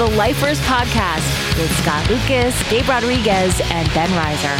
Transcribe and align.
It's 0.00 0.08
the 0.08 0.16
Lifers 0.16 0.60
Podcast 0.60 1.58
with 1.58 1.76
Scott 1.78 2.08
Lucas, 2.08 2.70
Gabe 2.70 2.88
Rodriguez, 2.88 3.60
and 3.64 3.92
Ben 3.94 4.08
Reiser. 4.10 4.54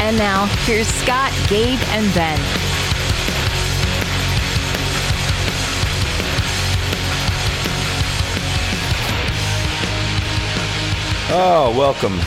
And 0.00 0.16
now, 0.16 0.46
here's 0.64 0.86
Scott, 0.86 1.32
Gabe, 1.48 1.80
and 1.88 2.14
Ben. 2.14 2.38
Oh, 11.32 11.74
welcome. 11.76 12.20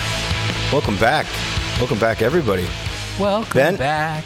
Welcome 0.73 0.98
back. 0.98 1.25
Welcome 1.78 2.00
back, 2.00 2.22
everybody. 2.22 2.68
Welcome 3.18 3.53
Ben? 3.53 3.75
back. 3.78 4.25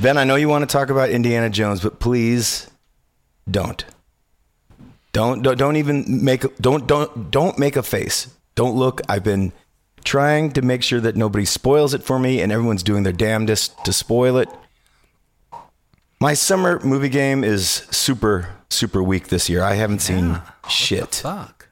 Ben, 0.00 0.18
I 0.18 0.24
know 0.24 0.36
you 0.36 0.48
want 0.48 0.62
to 0.68 0.72
talk 0.72 0.90
about 0.90 1.10
Indiana 1.10 1.48
Jones, 1.48 1.80
but 1.80 1.98
please 2.00 2.68
don't. 3.50 3.84
Don't 5.12 5.40
don't, 5.42 5.56
don't 5.56 5.76
even 5.76 6.04
make 6.24 6.44
a- 6.44 6.50
don't 6.60 6.86
don't 6.86 7.30
don't 7.30 7.58
make 7.58 7.76
a 7.76 7.82
face. 7.82 8.28
Don't 8.54 8.76
look. 8.76 9.00
I've 9.08 9.24
been 9.24 9.52
trying 10.04 10.52
to 10.52 10.62
make 10.62 10.82
sure 10.82 11.00
that 11.00 11.16
nobody 11.16 11.44
spoils 11.46 11.94
it 11.94 12.02
for 12.02 12.18
me 12.18 12.40
and 12.42 12.52
everyone's 12.52 12.82
doing 12.82 13.02
their 13.02 13.12
damnedest 13.14 13.82
to 13.86 13.92
spoil 13.92 14.36
it. 14.36 14.48
My 16.20 16.34
summer 16.34 16.78
movie 16.84 17.08
game 17.08 17.42
is 17.44 17.68
super 17.90 18.50
super 18.68 19.02
weak 19.02 19.28
this 19.28 19.48
year. 19.48 19.62
I 19.62 19.74
haven't 19.74 20.00
seen 20.00 20.42
shit. 20.68 21.14
Fuck. 21.16 21.68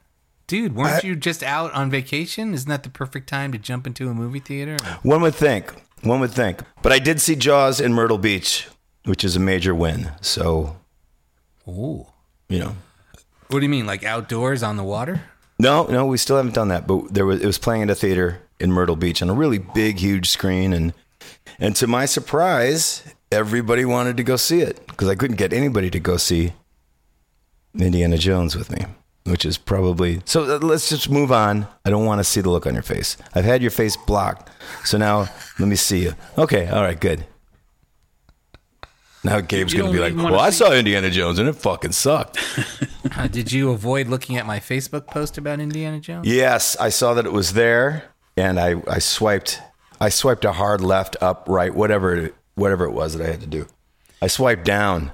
Dude, 0.47 0.75
weren't 0.75 1.03
I- 1.03 1.07
you 1.07 1.15
just 1.15 1.43
out 1.43 1.71
on 1.73 1.91
vacation? 1.91 2.53
Isn't 2.55 2.69
that 2.69 2.81
the 2.81 2.89
perfect 2.89 3.29
time 3.29 3.51
to 3.51 3.59
jump 3.59 3.85
into 3.85 4.09
a 4.09 4.13
movie 4.15 4.39
theater? 4.39 4.77
One 5.03 5.21
would 5.21 5.35
think. 5.35 5.71
One 6.05 6.19
would 6.19 6.31
think. 6.31 6.59
But 6.81 6.91
I 6.91 6.99
did 6.99 7.19
see 7.19 7.35
Jaws 7.35 7.81
in 7.81 7.93
Myrtle 7.93 8.17
Beach, 8.17 8.67
which 9.05 9.23
is 9.23 9.35
a 9.35 9.39
major 9.39 9.73
win. 9.73 10.11
So, 10.21 10.77
Ooh. 11.67 12.05
you 12.47 12.59
know. 12.59 12.75
What 13.49 13.59
do 13.59 13.65
you 13.65 13.69
mean, 13.69 13.85
like 13.85 14.03
outdoors 14.03 14.63
on 14.63 14.77
the 14.77 14.83
water? 14.83 15.21
No, 15.57 15.85
no, 15.85 16.05
we 16.05 16.17
still 16.17 16.37
haven't 16.37 16.53
done 16.53 16.67
that. 16.69 16.87
But 16.87 17.13
there 17.13 17.25
was 17.25 17.41
it 17.41 17.45
was 17.45 17.57
playing 17.57 17.83
at 17.83 17.89
a 17.89 17.95
theater 17.95 18.41
in 18.59 18.71
Myrtle 18.71 18.95
Beach 18.95 19.21
on 19.21 19.29
a 19.29 19.33
really 19.33 19.57
big, 19.57 19.97
huge 19.99 20.29
screen, 20.29 20.73
and 20.73 20.93
and 21.59 21.75
to 21.77 21.87
my 21.87 22.05
surprise, 22.05 23.03
everybody 23.31 23.85
wanted 23.85 24.17
to 24.17 24.23
go 24.23 24.35
see 24.35 24.61
it 24.61 24.85
because 24.87 25.07
I 25.07 25.15
couldn't 25.15 25.37
get 25.37 25.53
anybody 25.53 25.89
to 25.91 25.99
go 25.99 26.17
see 26.17 26.53
Indiana 27.73 28.17
Jones 28.17 28.55
with 28.55 28.71
me, 28.71 28.85
which 29.25 29.45
is 29.45 29.57
probably 29.57 30.21
so. 30.25 30.41
Let's 30.43 30.89
just 30.89 31.09
move 31.09 31.31
on. 31.31 31.67
I 31.85 31.89
don't 31.89 32.05
want 32.05 32.19
to 32.19 32.23
see 32.23 32.41
the 32.41 32.49
look 32.49 32.65
on 32.65 32.73
your 32.73 32.83
face. 32.83 33.17
I've 33.33 33.45
had 33.45 33.61
your 33.61 33.71
face 33.71 33.97
blocked, 33.97 34.49
so 34.83 34.97
now 34.97 35.27
let 35.59 35.67
me 35.67 35.75
see 35.75 36.03
you. 36.03 36.13
Okay, 36.37 36.67
all 36.67 36.81
right, 36.83 36.99
good. 36.99 37.25
Now 39.23 39.41
Gabe's 39.41 39.73
You 39.73 39.79
gonna 39.79 39.91
be 39.91 39.97
don't 39.97 40.03
like, 40.05 40.11
even 40.13 40.23
wanna 40.23 40.35
"Well, 40.35 40.45
I 40.45 40.51
see- 40.51 40.57
saw 40.57 40.71
Indiana 40.71 41.09
Jones 41.09 41.39
and 41.39 41.49
it 41.49 41.53
fucking 41.53 41.91
sucked." 41.93 42.37
Uh, 43.17 43.27
did 43.27 43.49
you 43.51 43.69
avoid 43.71 44.07
looking 44.07 44.35
at 44.35 44.45
my 44.47 44.59
Facebook 44.59 45.05
post 45.07 45.37
about 45.37 45.59
Indiana 45.61 45.99
Jones? 46.01 46.27
Yes, 46.27 46.75
I 46.81 46.89
saw 46.89 47.13
that 47.13 47.25
it 47.25 47.31
was 47.31 47.53
there, 47.53 48.03
and 48.35 48.59
I, 48.59 48.81
I 48.89 48.97
swiped 48.99 49.61
I 50.01 50.09
swiped 50.09 50.43
a 50.43 50.51
hard 50.51 50.81
left, 50.81 51.15
up, 51.21 51.45
right, 51.47 51.73
whatever 51.73 52.15
it, 52.15 52.35
whatever 52.55 52.83
it 52.83 52.91
was 52.91 53.13
that 53.15 53.25
I 53.25 53.29
had 53.31 53.39
to 53.41 53.47
do. 53.47 53.67
I 54.23 54.27
swiped 54.27 54.65
down. 54.65 55.11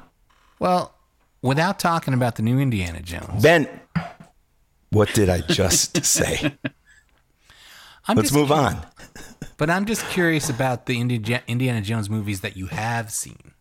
Well, 0.58 0.96
without 1.44 1.80
talking 1.80 2.14
about 2.16 2.38
the 2.38 2.42
new 2.44 2.60
Indiana 2.60 3.02
Jones, 3.02 3.44
Ben, 3.44 3.68
what 4.92 5.14
did 5.14 5.30
I 5.30 5.42
just 5.42 6.06
say? 6.06 6.56
I'm 8.08 8.18
Let's 8.18 8.32
move 8.32 8.52
on. 8.52 8.78
But 9.58 9.70
I'm 9.70 9.86
just 9.86 10.04
curious 10.08 10.50
about 10.50 10.88
the 10.88 11.00
Indiana 11.00 11.82
Jones 11.84 12.10
movies 12.10 12.42
that 12.42 12.58
you 12.58 12.66
have 12.66 13.12
seen. 13.12 13.52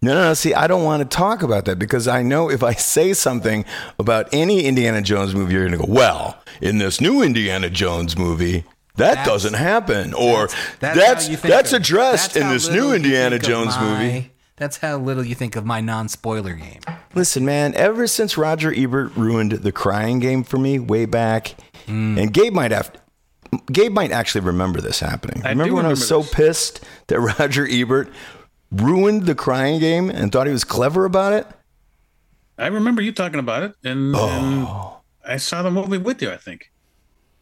No, 0.00 0.14
no, 0.14 0.22
no. 0.22 0.34
See, 0.34 0.54
I 0.54 0.68
don't 0.68 0.84
want 0.84 1.02
to 1.02 1.16
talk 1.16 1.42
about 1.42 1.64
that 1.64 1.80
because 1.80 2.06
I 2.06 2.22
know 2.22 2.48
if 2.48 2.62
I 2.62 2.74
say 2.74 3.12
something 3.12 3.64
about 3.98 4.28
any 4.32 4.66
Indiana 4.66 5.02
Jones 5.02 5.34
movie, 5.34 5.54
you're 5.54 5.66
going 5.68 5.80
to 5.80 5.84
go, 5.84 5.92
well, 5.92 6.40
in 6.60 6.78
this 6.78 7.00
new 7.00 7.22
Indiana 7.22 7.68
Jones 7.68 8.16
movie, 8.16 8.60
that 8.94 9.16
That's- 9.16 9.26
doesn't 9.26 9.54
happen. 9.54 10.14
Or 10.14 10.48
That's 10.78 10.96
that's 11.28 11.42
that's 11.42 11.72
addressed 11.72 12.34
that's 12.34 12.36
in 12.36 12.48
this 12.48 12.68
new 12.70 12.92
Indiana 12.94 13.40
Jones 13.40 13.76
movie. 13.80 14.30
That's 14.60 14.76
how 14.76 14.98
little 14.98 15.24
you 15.24 15.34
think 15.34 15.56
of 15.56 15.64
my 15.64 15.80
non-spoiler 15.80 16.52
game. 16.52 16.80
Listen, 17.14 17.46
man, 17.46 17.74
ever 17.76 18.06
since 18.06 18.36
Roger 18.36 18.70
Ebert 18.76 19.16
ruined 19.16 19.52
the 19.52 19.72
crying 19.72 20.18
game 20.18 20.44
for 20.44 20.58
me 20.58 20.78
way 20.78 21.06
back, 21.06 21.54
and 21.86 22.30
Gabe 22.30 22.52
might 22.52 22.70
have 22.70 22.92
Gabe 23.72 23.90
might 23.90 24.12
actually 24.12 24.42
remember 24.42 24.82
this 24.82 25.00
happening. 25.00 25.40
I 25.46 25.48
remember 25.48 25.70
do 25.70 25.76
when 25.76 25.86
I 25.86 25.88
was 25.88 26.10
remember 26.10 26.28
so 26.28 26.36
pissed 26.36 26.84
that 27.06 27.18
Roger 27.38 27.66
Ebert 27.70 28.12
ruined 28.70 29.24
the 29.24 29.34
crying 29.34 29.80
game 29.80 30.10
and 30.10 30.30
thought 30.30 30.46
he 30.46 30.52
was 30.52 30.64
clever 30.64 31.06
about 31.06 31.32
it? 31.32 31.46
I 32.58 32.66
remember 32.66 33.00
you 33.00 33.12
talking 33.12 33.40
about 33.40 33.62
it, 33.62 33.74
and, 33.82 34.14
and 34.14 34.14
oh. 34.14 34.98
I 35.26 35.38
saw 35.38 35.62
the 35.62 35.70
movie 35.70 35.96
with 35.96 36.20
you. 36.20 36.30
I 36.30 36.36
think. 36.36 36.70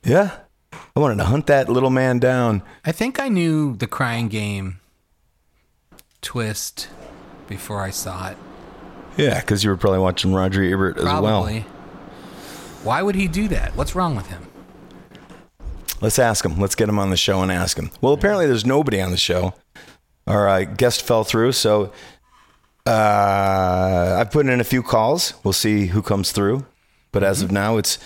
Yeah. 0.05 0.37
I 0.95 1.01
wanted 1.01 1.17
to 1.17 1.25
hunt 1.25 1.49
that 1.49 1.69
little 1.69 1.91
man 1.91 2.21
down. 2.21 2.63
I 2.85 2.93
think 2.93 3.19
I 3.19 3.29
knew 3.29 3.75
the 3.75 3.89
crying 3.89 4.29
game 4.29 4.78
twist 6.23 6.89
before 7.47 7.81
I 7.83 7.91
saw 7.91 8.29
it. 8.29 8.37
Yeah, 9.17 9.41
because 9.41 9.65
you 9.65 9.71
were 9.71 9.77
probably 9.77 9.99
watching 9.99 10.33
Roger 10.33 10.63
Ebert 10.63 10.99
as 10.99 11.05
well. 11.05 11.49
Why 12.85 13.03
would 13.03 13.17
he 13.17 13.27
do 13.27 13.49
that? 13.49 13.75
What's 13.77 13.95
wrong 13.95 14.15
with 14.15 14.29
him? 14.29 14.47
Let's 16.01 16.19
ask 16.19 16.45
him. 16.45 16.59
Let's 16.61 16.77
get 16.77 16.89
him 16.89 16.99
on 16.99 17.11
the 17.11 17.17
show 17.17 17.43
and 17.43 17.51
ask 17.51 17.77
him. 17.77 17.91
Well, 18.01 18.13
apparently 18.13 18.47
there's 18.47 18.65
nobody 18.65 19.01
on 19.01 19.11
the 19.11 19.17
show. 19.17 19.55
Our 20.29 20.49
uh, 20.49 20.65
guest 20.65 21.03
fell 21.03 21.25
through, 21.25 21.53
so 21.53 21.93
uh, 22.87 24.17
I've 24.21 24.31
put 24.31 24.47
in 24.47 24.61
a 24.61 24.65
few 24.65 24.83
calls. 24.83 25.35
We'll 25.43 25.53
see 25.53 25.87
who 25.87 26.03
comes 26.03 26.31
through. 26.33 26.67
But 27.11 27.25
as 27.25 27.43
of 27.43 27.51
now, 27.51 27.79
it's 27.79 27.99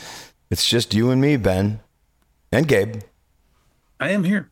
it's 0.50 0.66
just 0.66 0.94
you 0.94 1.10
and 1.10 1.20
me, 1.20 1.36
Ben, 1.36 1.80
and 2.50 2.66
Gabe. 2.66 3.02
I 4.00 4.10
am 4.10 4.24
here. 4.24 4.50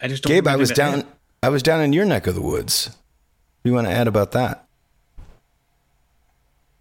I 0.00 0.06
just 0.08 0.22
don't 0.22 0.32
Gabe, 0.32 0.46
I 0.46 0.56
was 0.56 0.68
that- 0.68 0.76
down. 0.76 1.04
I 1.42 1.48
was 1.50 1.62
down 1.62 1.80
in 1.80 1.92
your 1.92 2.04
neck 2.04 2.26
of 2.26 2.34
the 2.34 2.42
woods. 2.42 2.86
What 2.88 2.94
do 3.64 3.70
you 3.70 3.74
want 3.74 3.86
to 3.86 3.92
add 3.92 4.08
about 4.08 4.32
that? 4.32 4.66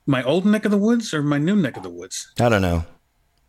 My 0.06 0.24
old 0.24 0.46
neck 0.46 0.66
of 0.66 0.72
the 0.72 0.78
woods 0.78 1.14
or 1.14 1.22
my 1.22 1.38
new 1.38 1.56
neck 1.56 1.78
of 1.78 1.84
the 1.84 1.90
woods? 1.90 2.32
I 2.40 2.50
don't 2.50 2.62
know. 2.62 2.86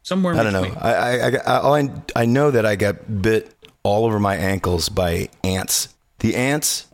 Somewhere. 0.03 0.35
In 0.35 0.41
I 0.41 0.43
don't 0.43 0.53
know. 0.53 0.63
between. 0.63 0.83
I 0.83 0.93
I, 0.93 1.17
I, 1.17 1.31
I, 1.47 1.61
all 1.61 1.75
I 1.75 1.91
I 2.17 2.27
know 2.27 2.51
that 2.51 2.67
I 2.67 2.77
got 2.77 3.23
bit 3.23 3.55
all 3.83 4.05
over 4.05 4.19
my 4.19 4.37
ankles 4.37 4.89
by 4.89 5.29
ants. 5.45 5.95
The 6.19 6.35
ants 6.35 6.87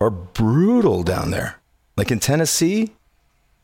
are 0.00 0.10
brutal 0.10 1.02
down 1.02 1.30
there. 1.30 1.60
Like 1.96 2.10
in 2.10 2.20
Tennessee, 2.20 2.92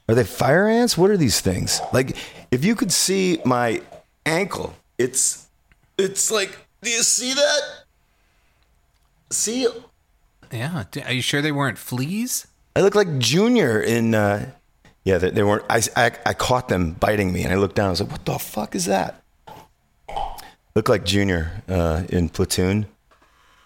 are 0.08 0.14
they 0.14 0.24
fire 0.24 0.68
ants? 0.68 0.96
What 0.98 1.10
are 1.10 1.16
these 1.16 1.40
things? 1.40 1.80
Like 1.92 2.16
if 2.50 2.64
you 2.64 2.74
could 2.74 2.92
see 2.92 3.40
my 3.44 3.82
ankle, 4.26 4.74
it's 4.98 5.48
it's 5.98 6.30
like 6.30 6.58
do 6.82 6.90
you 6.90 7.02
see 7.02 7.34
that? 7.34 7.60
See 9.32 9.66
Yeah. 10.50 10.84
Are 11.06 11.12
you 11.12 11.22
sure 11.22 11.42
they 11.42 11.52
weren't 11.52 11.78
fleas? 11.78 12.46
I 12.76 12.80
look 12.80 12.94
like 12.94 13.18
Junior 13.18 13.80
in. 13.80 14.14
Uh, 14.14 14.50
yeah, 15.04 15.18
they, 15.18 15.30
they 15.30 15.42
weren't. 15.42 15.64
I, 15.68 15.82
I 15.96 16.12
I 16.26 16.34
caught 16.34 16.68
them 16.68 16.92
biting 16.92 17.32
me, 17.32 17.42
and 17.42 17.52
I 17.52 17.56
looked 17.56 17.76
down. 17.76 17.88
I 17.88 17.90
was 17.90 18.00
like, 18.00 18.10
"What 18.10 18.24
the 18.24 18.38
fuck 18.38 18.74
is 18.74 18.86
that?" 18.86 19.22
Look 20.74 20.88
like 20.88 21.04
Junior 21.04 21.62
uh, 21.68 22.04
in 22.08 22.28
Platoon 22.28 22.86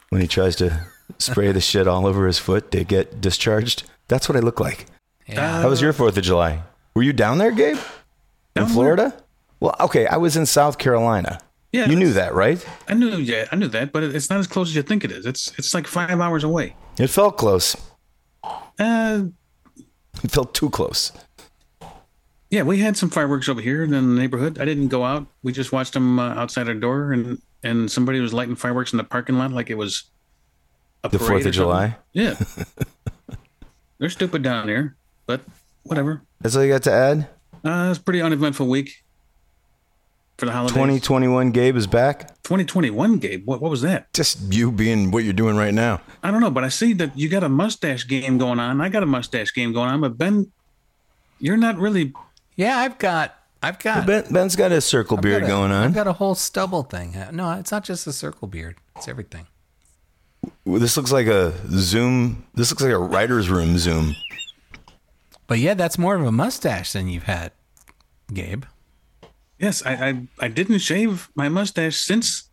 when 0.09 0.21
he 0.21 0.27
tries 0.27 0.57
to 0.57 0.87
spray 1.19 1.53
the 1.53 1.61
shit 1.61 1.87
all 1.87 2.07
over 2.07 2.27
his 2.27 2.39
foot 2.39 2.71
to 2.73 2.85
get 2.85 3.21
discharged. 3.21 3.85
That's 4.09 4.29
what 4.29 4.37
I 4.37 4.41
look 4.41 4.59
like. 4.61 4.87
Yeah. 5.27 5.63
How 5.63 5.69
was 5.69 5.81
your 5.81 5.93
Fourth 5.93 6.17
of 6.17 6.25
July? 6.25 6.63
Were 6.95 7.03
you 7.03 7.13
down 7.13 7.39
there, 7.39 7.53
Gabe? 7.53 7.79
In 8.55 8.67
Florida? 8.67 9.15
Well, 9.61 9.77
okay, 9.81 10.07
I 10.07 10.17
was 10.17 10.37
in 10.37 10.47
South 10.47 10.79
Carolina. 10.79 11.41
Yeah, 11.73 11.89
you 11.89 11.97
knew 11.97 12.13
that, 12.13 12.33
right? 12.35 12.65
I 12.89 12.95
knew. 12.95 13.17
Yeah, 13.19 13.47
I 13.53 13.57
knew 13.57 13.69
that, 13.69 13.93
but 13.93 14.03
it's 14.03 14.31
not 14.31 14.39
as 14.39 14.47
close 14.47 14.69
as 14.71 14.77
you 14.77 14.83
think 14.83 15.05
it 15.05 15.11
is. 15.13 15.27
It's 15.27 15.53
it's 15.59 15.75
like 15.75 15.87
five 15.87 16.21
hours 16.21 16.45
away. 16.45 16.75
It 16.99 17.09
felt 17.09 17.37
close. 17.37 17.77
Uh, 18.79 19.25
It 20.25 20.31
felt 20.31 20.55
too 20.55 20.71
close. 20.71 21.13
yeah, 22.51 22.63
we 22.63 22.79
had 22.79 22.97
some 22.97 23.11
fireworks 23.11 23.49
over 23.49 23.61
here 23.61 23.83
in 23.85 23.91
the 23.91 24.01
neighborhood. 24.01 24.59
I 24.59 24.65
didn't 24.65 24.89
go 24.89 25.05
out. 25.05 25.27
We 25.43 25.53
just 25.53 25.73
watched 25.73 25.93
them 25.93 26.19
uh, 26.19 26.35
outside 26.35 26.69
our 26.69 26.75
door, 26.75 27.13
and 27.13 27.39
and 27.63 27.91
somebody 27.91 28.21
was 28.21 28.33
lighting 28.33 28.57
fireworks 28.57 28.93
in 28.93 28.97
the 28.97 29.05
parking 29.05 29.37
lot 29.37 29.51
like 29.53 29.69
it 29.71 29.77
was 29.77 30.05
The 31.03 31.19
4th 31.19 31.45
of. 31.47 31.53
July? 31.53 31.97
Yeah, 32.13 32.37
they're 33.99 34.11
stupid 34.11 34.43
down 34.43 34.69
here, 34.69 34.97
but 35.27 35.41
whatever. 35.83 36.23
That's 36.41 36.57
all 36.57 36.63
you 36.65 36.73
got 36.73 36.83
to 36.85 36.93
add. 36.93 37.29
Uh, 37.65 37.89
it's 37.91 37.99
pretty 37.99 38.23
uneventful 38.23 38.67
week 38.69 39.03
for 40.39 40.47
the 40.47 40.53
holidays. 40.53 40.75
2021 40.75 41.51
Gabe 41.51 41.77
is 41.77 41.87
back. 41.87 42.29
2021, 42.45 43.19
Gabe. 43.19 43.47
What 43.47 43.61
what 43.61 43.71
was 43.71 43.83
that? 43.83 44.13
Just 44.13 44.53
you 44.53 44.71
being 44.71 45.11
what 45.11 45.25
you're 45.25 45.33
doing 45.33 45.57
right 45.57 45.75
now. 45.75 46.01
I 46.23 46.31
don't 46.31 46.41
know, 46.41 46.51
but 46.51 46.65
I 46.65 46.69
see 46.69 46.93
that 46.95 47.17
you 47.19 47.29
got 47.29 47.43
a 47.43 47.49
mustache 47.49 48.07
game 48.07 48.39
going 48.39 48.61
on. 48.61 48.81
I 48.81 48.89
got 48.89 49.03
a 49.03 49.07
mustache 49.07 49.53
game 49.53 49.73
going 49.73 49.89
on, 49.89 50.01
but 50.01 50.17
Ben, 50.19 50.51
you're 51.41 51.57
not 51.57 51.79
really. 51.79 52.13
Yeah, 52.57 52.77
I've 52.79 52.99
got. 52.99 53.35
I've 53.63 53.79
got. 53.79 54.07
Ben, 54.07 54.25
Ben's 54.31 54.55
got 54.57 54.71
a 54.73 54.81
circle 54.81 55.17
beard 55.17 55.43
a- 55.43 55.47
going 55.47 55.73
I've 55.73 55.87
on. 55.87 55.93
got 55.93 56.07
a 56.07 56.13
whole 56.13 56.35
stubble 56.35 56.83
thing. 56.85 57.17
No, 57.33 57.53
it's 57.53 57.73
not 57.73 57.85
just 57.85 58.07
a 58.07 58.13
circle 58.13 58.47
beard. 58.49 58.77
It's 58.97 59.09
everything. 59.09 59.47
This 60.65 60.97
looks 60.97 61.11
like 61.11 61.27
a 61.27 61.53
Zoom. 61.71 62.45
This 62.55 62.71
looks 62.71 62.83
like 62.83 62.93
a 62.93 62.99
writer's 62.99 63.49
room 63.51 63.79
Zoom. 63.79 64.15
But 65.49 65.59
yeah, 65.59 65.75
that's 65.75 65.99
more 65.99 66.15
of 66.17 66.25
a 66.25 66.31
mustache 66.33 66.93
than 66.93 67.09
you've 67.09 67.25
had, 67.25 67.53
Gabe. 68.33 68.65
Yes, 69.59 69.85
I, 69.87 69.93
I 69.93 70.23
I 70.41 70.49
didn't 70.49 70.81
shave 70.81 71.31
my 71.35 71.49
mustache 71.49 71.97
since 71.97 72.51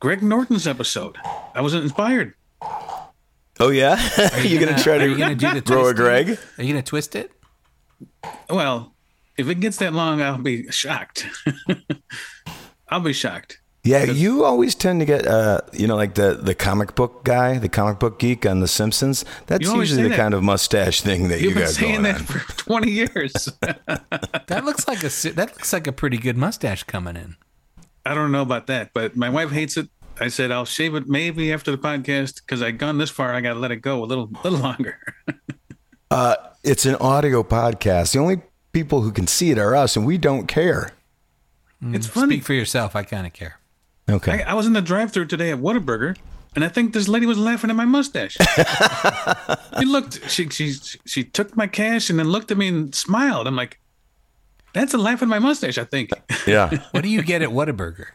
Greg 0.00 0.22
Norton's 0.22 0.66
episode. 0.66 1.16
I 1.54 1.60
wasn't 1.60 1.84
inspired. 1.84 2.34
Oh 3.60 3.68
yeah, 3.70 4.00
are 4.32 4.40
you, 4.40 4.58
gonna, 4.64 4.78
try 4.82 4.94
are 4.94 4.98
to 5.00 5.08
you 5.10 5.18
gonna 5.18 5.34
do 5.34 5.54
the 5.54 5.60
grow 5.60 5.88
a? 5.88 5.94
Greg? 5.94 6.38
Are 6.58 6.62
you 6.64 6.72
gonna 6.72 6.82
twist 6.82 7.14
it? 7.14 7.30
Well, 8.48 8.94
if 9.36 9.48
it 9.48 9.56
gets 9.60 9.76
that 9.78 9.92
long, 9.92 10.20
I'll 10.20 10.38
be 10.38 10.70
shocked. 10.72 11.26
I'll 12.88 13.00
be 13.00 13.12
shocked. 13.12 13.60
Yeah, 13.82 14.04
you 14.04 14.44
always 14.44 14.74
tend 14.74 15.00
to 15.00 15.06
get, 15.06 15.26
uh, 15.26 15.62
you 15.72 15.86
know, 15.86 15.96
like 15.96 16.14
the 16.14 16.34
the 16.34 16.54
comic 16.54 16.94
book 16.94 17.24
guy, 17.24 17.58
the 17.58 17.68
comic 17.70 17.98
book 17.98 18.18
geek 18.18 18.44
on 18.44 18.60
The 18.60 18.68
Simpsons. 18.68 19.24
That's 19.46 19.64
You 19.64 19.74
usually 19.78 20.02
the 20.02 20.08
that. 20.10 20.16
kind 20.16 20.34
of 20.34 20.42
mustache 20.42 21.00
thing 21.00 21.28
that 21.28 21.40
you 21.40 21.54
guys. 21.54 21.80
You've 21.80 21.88
been 21.88 21.98
got 22.02 22.02
saying 22.02 22.02
going 22.02 22.02
that 22.02 22.20
on. 22.20 22.26
for 22.26 22.52
20 22.56 22.90
years. 22.90 23.48
That 24.48 24.64
looks 24.64 24.86
like 24.88 24.98
a 25.04 25.08
that 25.32 25.52
looks 25.54 25.72
like 25.72 25.86
a 25.86 25.92
pretty 25.92 26.18
good 26.18 26.36
mustache 26.36 26.82
coming 26.82 27.16
in. 27.16 27.36
I 28.04 28.14
don't 28.14 28.32
know 28.32 28.42
about 28.42 28.66
that, 28.66 28.90
but 28.92 29.16
my 29.16 29.28
wife 29.30 29.50
hates 29.50 29.76
it. 29.76 29.88
I 30.20 30.28
said 30.28 30.50
I'll 30.50 30.64
shave 30.66 30.94
it 30.96 31.08
maybe 31.08 31.52
after 31.52 31.70
the 31.70 31.78
podcast 31.78 32.36
because 32.42 32.60
I've 32.60 32.76
gone 32.76 32.98
this 32.98 33.10
far. 33.10 33.32
I 33.32 33.40
got 33.40 33.54
to 33.54 33.60
let 33.60 33.70
it 33.70 33.76
go 33.76 34.02
a 34.02 34.06
little, 34.06 34.28
little 34.44 34.58
longer. 34.58 34.98
Uh, 36.10 36.34
it's 36.64 36.84
an 36.86 36.96
audio 36.96 37.44
podcast. 37.44 38.14
The 38.14 38.18
only 38.18 38.42
people 38.72 39.02
who 39.02 39.12
can 39.12 39.28
see 39.28 39.52
it 39.52 39.58
are 39.58 39.76
us, 39.76 39.96
and 39.96 40.04
we 40.04 40.18
don't 40.18 40.48
care. 40.48 40.90
it's 41.80 42.08
funny. 42.08 42.34
Speak 42.38 42.44
for 42.44 42.52
yourself. 42.52 42.96
I 42.96 43.04
kind 43.04 43.28
of 43.28 43.32
care. 43.32 43.59
Okay. 44.10 44.42
I, 44.42 44.52
I 44.52 44.54
was 44.54 44.66
in 44.66 44.72
the 44.72 44.82
drive-through 44.82 45.26
today 45.26 45.50
at 45.50 45.58
Whataburger, 45.58 46.16
and 46.54 46.64
I 46.64 46.68
think 46.68 46.92
this 46.92 47.08
lady 47.08 47.26
was 47.26 47.38
laughing 47.38 47.70
at 47.70 47.76
my 47.76 47.84
mustache. 47.84 48.36
she 49.78 49.84
looked. 49.84 50.30
She 50.30 50.48
she 50.48 50.74
she 51.06 51.24
took 51.24 51.56
my 51.56 51.66
cash 51.66 52.10
and 52.10 52.18
then 52.18 52.28
looked 52.28 52.50
at 52.50 52.56
me 52.58 52.68
and 52.68 52.94
smiled. 52.94 53.46
I'm 53.46 53.56
like, 53.56 53.78
that's 54.72 54.94
a 54.94 54.98
laugh 54.98 55.22
at 55.22 55.28
my 55.28 55.38
mustache. 55.38 55.78
I 55.78 55.84
think. 55.84 56.10
yeah. 56.46 56.70
What 56.90 57.02
do 57.02 57.08
you 57.08 57.22
get 57.22 57.42
at 57.42 57.50
Whataburger? 57.50 58.06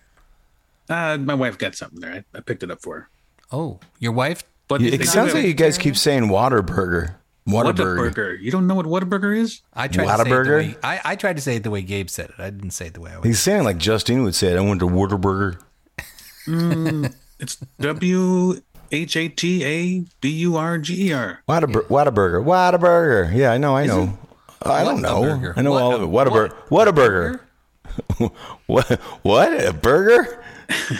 Uh, 0.89 1.17
my 1.17 1.33
wife 1.33 1.57
got 1.57 1.75
something 1.75 1.99
there. 1.99 2.25
I, 2.33 2.37
I 2.37 2.41
picked 2.41 2.63
it 2.63 2.69
up 2.71 2.81
for 2.81 2.99
her. 2.99 3.09
Oh, 3.51 3.79
your 3.99 4.11
wife? 4.11 4.43
But 4.67 4.81
It 4.81 5.05
sounds 5.07 5.33
like 5.33 5.45
you 5.45 5.53
guys 5.53 5.77
keep 5.77 5.95
saying 5.95 6.23
Waterburger. 6.23 7.15
Waterburger. 7.47 8.11
Whataburger. 8.11 8.41
You 8.41 8.51
don't 8.51 8.65
know 8.65 8.73
what 8.75 8.87
Whataburger 8.87 9.37
is? 9.37 9.61
I 9.73 9.87
tried 9.87 10.05
to 10.17 10.23
say 10.23 10.31
it 10.31 10.43
the 10.43 10.51
way, 10.51 10.77
I, 10.83 11.01
I 11.05 11.15
tried 11.15 11.35
to 11.35 11.41
say 11.41 11.55
it 11.57 11.63
the 11.63 11.69
way 11.69 11.83
Gabe 11.83 12.09
said 12.09 12.31
it. 12.31 12.39
I 12.39 12.49
didn't 12.49 12.71
say 12.71 12.87
it 12.87 12.95
the 12.95 13.01
way 13.01 13.11
I 13.11 13.17
was. 13.17 13.25
He's 13.25 13.39
saying 13.39 13.63
like 13.63 13.77
Justine 13.77 14.23
would 14.23 14.33
say 14.33 14.51
it. 14.53 14.57
I 14.57 14.61
went 14.61 14.79
to 14.79 14.87
Waterburger. 16.47 17.13
It's 17.39 17.55
W 17.79 18.61
H 18.91 19.15
A 19.17 19.27
T 19.29 19.63
A 19.65 20.05
B 20.21 20.29
U 20.29 20.55
R 20.57 20.77
G 20.77 21.09
E 21.09 21.13
R. 21.13 21.39
Whataburger. 21.49 21.87
Whataburger. 21.87 22.43
Whataburger. 22.45 23.35
Yeah, 23.35 23.51
I 23.51 23.57
know. 23.57 23.75
I 23.75 23.85
know. 23.85 24.17
I 24.61 24.83
don't 24.83 25.01
know. 25.01 25.53
I 25.55 25.61
know 25.61 25.71
What 25.71 25.81
all 25.81 25.91
a- 25.91 25.95
of 25.97 26.01
it. 26.03 26.09
Whataburger. 26.09 27.39
Whataburger. 28.19 28.31
what? 28.67 28.87
What? 29.23 29.65
A 29.65 29.73
burger? 29.73 30.43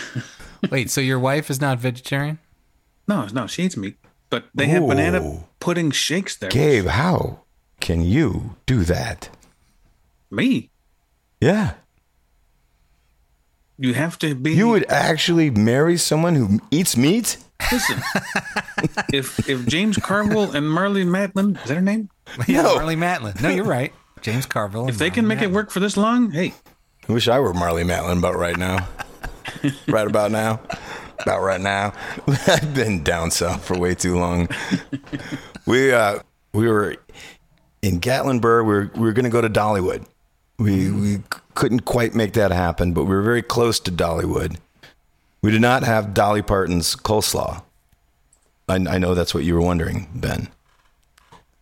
Wait, 0.72 0.90
so 0.90 1.02
your 1.02 1.20
wife 1.20 1.50
is 1.50 1.60
not 1.62 1.80
vegetarian? 1.80 2.40
No, 3.08 3.28
no, 3.34 3.48
she 3.48 3.64
eats 3.64 3.78
meat. 3.78 3.98
But 4.30 4.46
they 4.54 4.68
have 4.68 4.86
banana 4.88 5.44
pudding 5.60 5.92
shakes 5.92 6.36
there. 6.36 6.50
Gabe, 6.50 6.88
how 6.88 7.42
can 7.80 8.02
you 8.02 8.56
do 8.66 8.84
that? 8.84 9.30
Me. 10.32 10.70
Yeah. 11.40 11.74
You 13.78 13.94
have 13.94 14.18
to 14.20 14.36
be. 14.36 14.54
You 14.54 14.70
would 14.70 14.86
actually 14.90 15.50
marry 15.50 15.98
someone 15.98 16.36
who 16.36 16.60
eats 16.72 16.96
meat? 16.96 17.38
listen. 17.72 18.02
if 19.14 19.50
if 19.50 19.66
James 19.66 19.98
Carville 19.98 20.52
and 20.52 20.70
Marley 20.70 21.04
Matlin 21.06 21.56
is 21.62 21.68
that 21.70 21.76
her 21.76 21.82
name? 21.82 22.10
Yeah, 22.48 22.64
No. 22.64 22.76
Marley 22.76 22.96
Matlin. 22.96 23.40
No, 23.42 23.50
you're 23.50 23.66
right. 23.66 23.94
James 24.22 24.46
Carville. 24.46 24.88
If 24.90 24.98
they 24.98 25.10
can 25.10 25.28
make 25.28 25.42
it 25.42 25.52
work 25.52 25.72
for 25.72 25.80
this 25.80 25.98
long, 25.98 26.32
hey, 26.32 26.54
I 27.08 27.14
wish 27.14 27.28
I 27.28 27.40
were 27.40 27.54
Marley 27.54 27.84
Matlin 27.84 28.18
about 28.20 28.36
right 28.36 28.58
now. 28.58 28.88
right 29.88 30.08
about 30.08 30.32
now. 30.32 30.60
About 31.20 31.42
right 31.42 31.62
now. 31.62 31.94
I've 32.48 32.74
been 32.74 33.04
down 33.04 33.32
south 33.32 33.64
for 33.64 33.78
way 33.78 33.96
too 33.96 34.18
long. 34.18 34.48
we 35.66 35.94
uh 35.94 36.20
we 36.54 36.68
were 36.68 36.96
in 37.82 38.00
Gatlinburg. 38.02 38.66
We 38.66 38.74
were 38.74 38.92
we 38.96 39.02
were 39.02 39.14
gonna 39.14 39.30
go 39.30 39.42
to 39.42 39.50
Dollywood. 39.50 40.06
We 40.58 40.92
we 40.92 41.18
couldn't 41.56 41.82
quite 41.82 42.14
make 42.14 42.34
that 42.34 42.52
happen, 42.52 42.94
but 42.94 43.06
we 43.06 43.16
were 43.16 43.22
very 43.22 43.42
close 43.42 43.80
to 43.82 43.92
Dollywood. 43.92 44.58
We 45.42 45.52
did 45.52 45.62
not 45.62 45.84
have 45.84 46.14
Dolly 46.14 46.42
Parton's 46.42 46.96
coleslaw. 46.96 47.64
I, 48.68 48.76
I 48.76 48.98
know 48.98 49.16
that's 49.16 49.34
what 49.34 49.44
you 49.44 49.54
were 49.56 49.62
wondering, 49.62 50.08
Ben. 50.14 50.50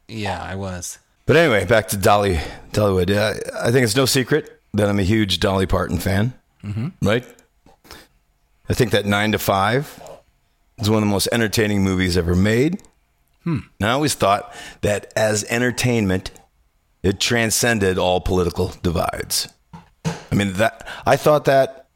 Yeah, 0.07 0.41
I 0.41 0.55
was. 0.55 0.99
But 1.25 1.37
anyway, 1.37 1.65
back 1.65 1.87
to 1.89 1.97
Dolly 1.97 2.39
Dollywood. 2.71 3.09
Uh, 3.15 3.39
I 3.59 3.71
think 3.71 3.83
it's 3.83 3.95
no 3.95 4.05
secret 4.05 4.59
that 4.73 4.89
I'm 4.89 4.99
a 4.99 5.03
huge 5.03 5.39
Dolly 5.39 5.65
Parton 5.65 5.97
fan. 5.97 6.33
Mm-hmm. 6.63 6.89
Right? 7.01 7.25
I 8.69 8.73
think 8.73 8.91
that 8.91 9.05
Nine 9.05 9.31
to 9.33 9.39
Five 9.39 10.01
is 10.79 10.89
one 10.89 11.03
of 11.03 11.07
the 11.07 11.11
most 11.11 11.27
entertaining 11.31 11.83
movies 11.83 12.17
ever 12.17 12.35
made. 12.35 12.81
And 13.79 13.89
I 13.89 13.91
always 13.91 14.13
thought 14.13 14.53
that 14.81 15.11
as 15.17 15.43
entertainment, 15.49 16.31
it 17.01 17.19
transcended 17.19 17.97
all 17.97 18.21
political 18.21 18.73
divides. 18.81 19.52
I 20.33 20.35
mean 20.35 20.53
that 20.53 20.87
I 21.05 21.15
thought 21.15 21.45
that 21.45 21.89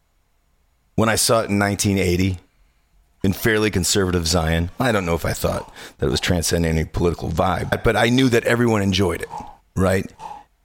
when 0.93 1.09
I 1.09 1.15
saw 1.15 1.39
it 1.39 1.49
in 1.49 1.57
1980 1.57 2.37
in 3.23 3.33
fairly 3.33 3.71
conservative 3.71 4.27
Zion. 4.27 4.69
I 4.79 4.91
don't 4.91 5.07
know 5.07 5.15
if 5.15 5.25
I 5.25 5.33
thought 5.33 5.73
that 5.97 6.05
it 6.05 6.09
was 6.11 6.19
transcending 6.19 6.71
any 6.71 6.85
political 6.85 7.29
vibe, 7.29 7.83
but 7.83 7.95
I 7.95 8.09
knew 8.09 8.29
that 8.29 8.43
everyone 8.43 8.83
enjoyed 8.83 9.23
it, 9.23 9.29
right? 9.75 10.05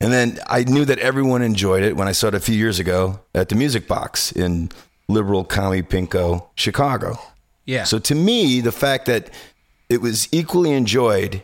And 0.01 0.13
then 0.13 0.39
I 0.47 0.65
knew 0.65 0.85
that 0.85 0.99
everyone 0.99 1.41
enjoyed 1.41 1.83
it 1.83 1.97
when 1.97 2.09
I 2.09 2.13
saw 2.13 2.29
it 2.29 2.35
a 2.35 2.41
few 2.41 2.55
years 2.55 2.79
ago 2.79 3.21
at 3.35 3.49
the 3.49 3.55
Music 3.55 3.89
Box 3.89 4.33
in 4.33 4.71
liberal 5.09 5.43
commie 5.43 5.83
pinko 5.83 6.47
Chicago. 6.55 7.19
Yeah. 7.65 7.85
So 7.85 7.99
to 8.01 8.15
me, 8.15 8.61
the 8.61 8.73
fact 8.73 9.07
that 9.07 9.31
it 9.89 10.03
was 10.03 10.29
equally 10.31 10.73
enjoyed 10.73 11.43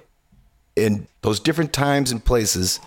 in 0.77 1.09
those 1.23 1.41
different 1.41 1.73
times 1.73 2.13
and 2.13 2.23
places 2.23 2.81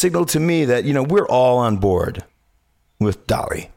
signaled 0.00 0.30
to 0.30 0.40
me 0.40 0.64
that, 0.64 0.84
you 0.84 0.94
know, 0.94 1.02
we're 1.02 1.28
all 1.28 1.58
on 1.58 1.76
board 1.76 2.24
with 2.98 3.26
Dolly, 3.26 3.70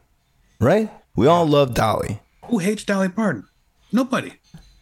right? 0.58 0.90
We 1.14 1.26
all 1.26 1.46
love 1.46 1.74
Dolly. 1.74 2.20
who 2.46 2.58
hates 2.58 2.84
Dolly 2.84 3.10
Parton? 3.10 3.46
Nobody. 3.92 4.32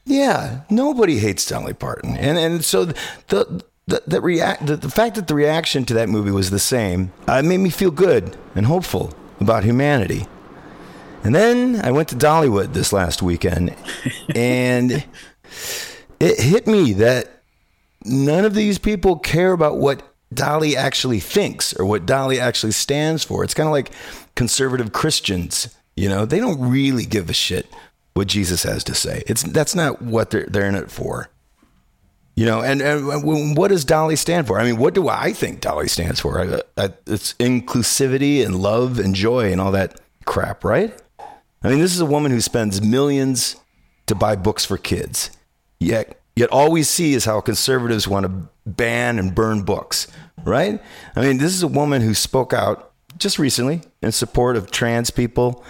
Yeah, 0.05 0.63
nobody 0.71 1.19
hates 1.19 1.47
Dolly 1.47 1.75
Parton, 1.75 2.17
and 2.17 2.37
and 2.37 2.65
so 2.65 2.87
the 2.87 3.63
the 3.87 4.03
the 4.05 4.21
react 4.21 4.67
the, 4.67 4.77
the 4.77 4.91
fact 4.91 5.15
that 5.15 5.29
the 5.29 5.35
reaction 5.35 5.85
to 5.85 5.95
that 5.95 6.09
movie 6.09 6.33
was 6.33 6.51
the 6.51 6.59
same 6.59 7.13
uh, 7.29 7.41
made 7.43 7.59
me 7.59 7.71
feel 7.71 7.93
good 7.93 8.37
and 8.57 8.67
hopeful 8.67 9.13
about 9.41 9.63
humanity. 9.63 10.27
And 11.23 11.35
then 11.35 11.81
I 11.85 11.93
went 11.93 12.09
to 12.09 12.17
Dollywood 12.17 12.73
this 12.73 12.93
last 12.93 13.23
weekend, 13.23 13.77
and 14.35 15.05
it 16.19 16.41
hit 16.41 16.67
me 16.67 16.95
that 16.95 17.43
none 18.05 18.45
of 18.45 18.55
these 18.55 18.79
people 18.79 19.19
care 19.19 19.53
about 19.53 19.79
what 19.79 20.03
Dolly 20.35 20.77
actually 20.77 21.21
thinks 21.21 21.75
or 21.75 21.85
what 21.85 22.07
Dolly 22.07 22.41
actually 22.41 22.73
stands 22.73 23.25
for. 23.25 23.45
It's 23.45 23.55
kind 23.55 23.67
of 23.67 23.73
like 23.73 23.91
conservative 24.35 24.93
Christians, 24.93 25.75
you 25.97 26.09
know, 26.09 26.25
they 26.25 26.39
don't 26.39 26.61
really 26.71 27.05
give 27.05 27.29
a 27.31 27.35
shit 27.35 27.67
what 28.15 28.29
Jesus 28.29 28.63
has 28.63 28.85
to 28.85 28.95
say. 28.95 29.23
It's 29.27 29.43
that's 29.43 29.75
not 29.75 30.03
what 30.03 30.31
they're 30.31 30.47
they're 30.47 30.69
in 30.69 30.75
it 30.75 30.91
for. 30.91 31.29
You 32.35 32.47
know, 32.47 32.63
and, 32.63 32.81
and 32.81 33.59
what 33.59 33.69
does 33.69 33.85
Dolly 33.85 34.17
stand 34.17 34.47
for? 34.47 34.59
I 34.59 34.65
mean, 34.65 34.79
what 34.79 34.95
do 34.95 35.07
I 35.07 35.35
think 35.35 35.61
Dolly 35.61 35.87
stands 35.87 36.19
for? 36.19 36.41
I, 36.41 36.63
I, 36.83 36.91
it's 37.07 37.35
inclusivity 37.35 38.43
and 38.43 38.57
love 38.57 38.99
and 38.99 39.15
joy 39.15 39.53
and 39.53 39.61
all 39.61 39.73
that 39.73 40.01
crap, 40.25 40.65
right? 40.65 40.99
I 41.63 41.69
mean, 41.69 41.79
this 41.79 41.95
is 41.95 42.01
a 42.01 42.07
woman 42.07 42.33
who 42.33 42.41
spends 42.41 42.81
millions 42.81 43.57
to 44.07 44.15
buy 44.15 44.37
books 44.37 44.65
for 44.65 44.79
kids. 44.79 45.31
Yet, 45.79 46.19
yet 46.35 46.49
all 46.49 46.71
we 46.71 46.85
see 46.85 47.13
is 47.13 47.27
how 47.27 47.41
conservatives 47.43 48.09
want 48.09 48.25
to 48.25 48.49
ban 48.67 49.19
and 49.19 49.35
burn 49.35 49.63
books, 49.63 50.07
right? 50.45 50.81
I 51.17 51.21
mean, 51.21 51.39
this 51.39 51.53
is 51.55 51.63
a 51.63 51.69
woman 51.69 52.03
who 52.03 52.15
spoke 52.15 52.53
out 52.53 52.93
just 53.19 53.39
recently 53.39 53.83
in 54.03 54.13
support 54.13 54.57
of 54.57 54.71
trans 54.71 55.11
people, 55.11 55.65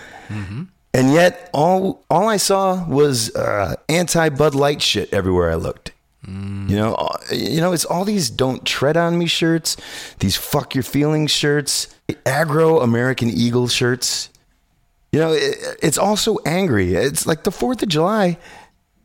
and 0.95 1.13
yet 1.13 1.51
all 1.53 2.05
all 2.11 2.29
I 2.29 2.37
saw 2.37 2.87
was 2.87 3.35
uh, 3.35 3.77
anti 3.89 4.29
Bud 4.29 4.55
Light 4.55 4.83
shit 4.83 5.13
everywhere 5.13 5.51
I 5.51 5.55
looked. 5.57 5.93
You 6.71 6.77
know, 6.77 6.95
uh, 6.95 7.19
you 7.33 7.61
know, 7.61 7.73
it's 7.73 7.85
all 7.85 8.05
these 8.05 8.31
"Don't 8.31 8.65
Tread 8.65 8.97
on 8.97 9.19
Me" 9.19 9.27
shirts, 9.27 9.77
these 10.21 10.37
"Fuck 10.37 10.75
Your 10.75 10.85
Feelings" 10.85 11.33
shirts, 11.33 11.89
aggro 12.25 12.83
American 12.83 13.29
Eagle 13.29 13.67
shirts. 13.67 14.29
You 15.11 15.19
know, 15.19 15.33
it, 15.33 15.57
it's 15.83 15.99
also 15.99 16.39
angry. 16.47 16.95
It's 16.95 17.27
like 17.27 17.43
the 17.43 17.51
Fourth 17.51 17.83
of 17.83 17.89
July. 17.89 18.39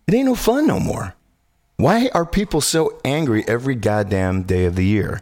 It 0.08 0.14
ain't 0.14 0.26
no 0.26 0.36
fun 0.36 0.68
no 0.68 0.80
more. 0.80 1.16
Why 1.78 2.10
are 2.14 2.26
people 2.26 2.62
so 2.62 3.00
angry 3.06 3.48
every 3.48 3.76
goddamn 3.76 4.44
day 4.44 4.66
of 4.66 4.76
the 4.76 4.86
year? 4.86 5.22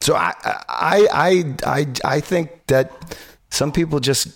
So 0.00 0.14
I 0.14 0.34
I 0.42 1.06
I 1.12 1.54
I 1.64 1.86
I 2.04 2.20
think 2.20 2.66
that 2.66 3.16
some 3.50 3.72
people 3.72 4.00
just 4.00 4.28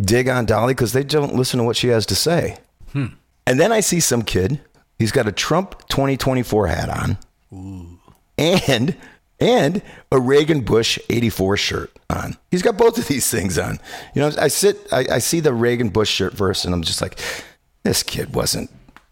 dig 0.00 0.28
on 0.28 0.46
Dolly 0.46 0.74
because 0.74 0.92
they 0.92 1.04
don't 1.04 1.34
listen 1.34 1.58
to 1.58 1.64
what 1.64 1.76
she 1.76 1.88
has 1.88 2.06
to 2.06 2.14
say. 2.14 2.58
Hmm. 2.92 3.06
And 3.46 3.58
then 3.58 3.72
I 3.72 3.80
see 3.80 4.00
some 4.00 4.22
kid 4.22 4.60
He's 4.98 5.12
got 5.12 5.28
a 5.28 5.32
Trump 5.32 5.86
2024 5.88 6.66
hat 6.66 6.88
on, 6.88 7.98
and 8.36 8.96
and 9.38 9.82
a 10.10 10.20
Reagan 10.20 10.62
Bush 10.62 10.98
84 11.08 11.56
shirt 11.56 11.96
on. 12.10 12.36
He's 12.50 12.62
got 12.62 12.76
both 12.76 12.98
of 12.98 13.06
these 13.06 13.30
things 13.30 13.58
on. 13.58 13.78
You 14.14 14.22
know, 14.22 14.32
I 14.36 14.48
sit, 14.48 14.76
I, 14.90 15.06
I 15.12 15.18
see 15.20 15.38
the 15.38 15.54
Reagan 15.54 15.90
Bush 15.90 16.10
shirt 16.10 16.36
first, 16.36 16.64
and 16.64 16.74
I'm 16.74 16.82
just 16.82 17.00
like, 17.00 17.20
this 17.84 18.02
kid 18.02 18.34
wasn't 18.34 18.70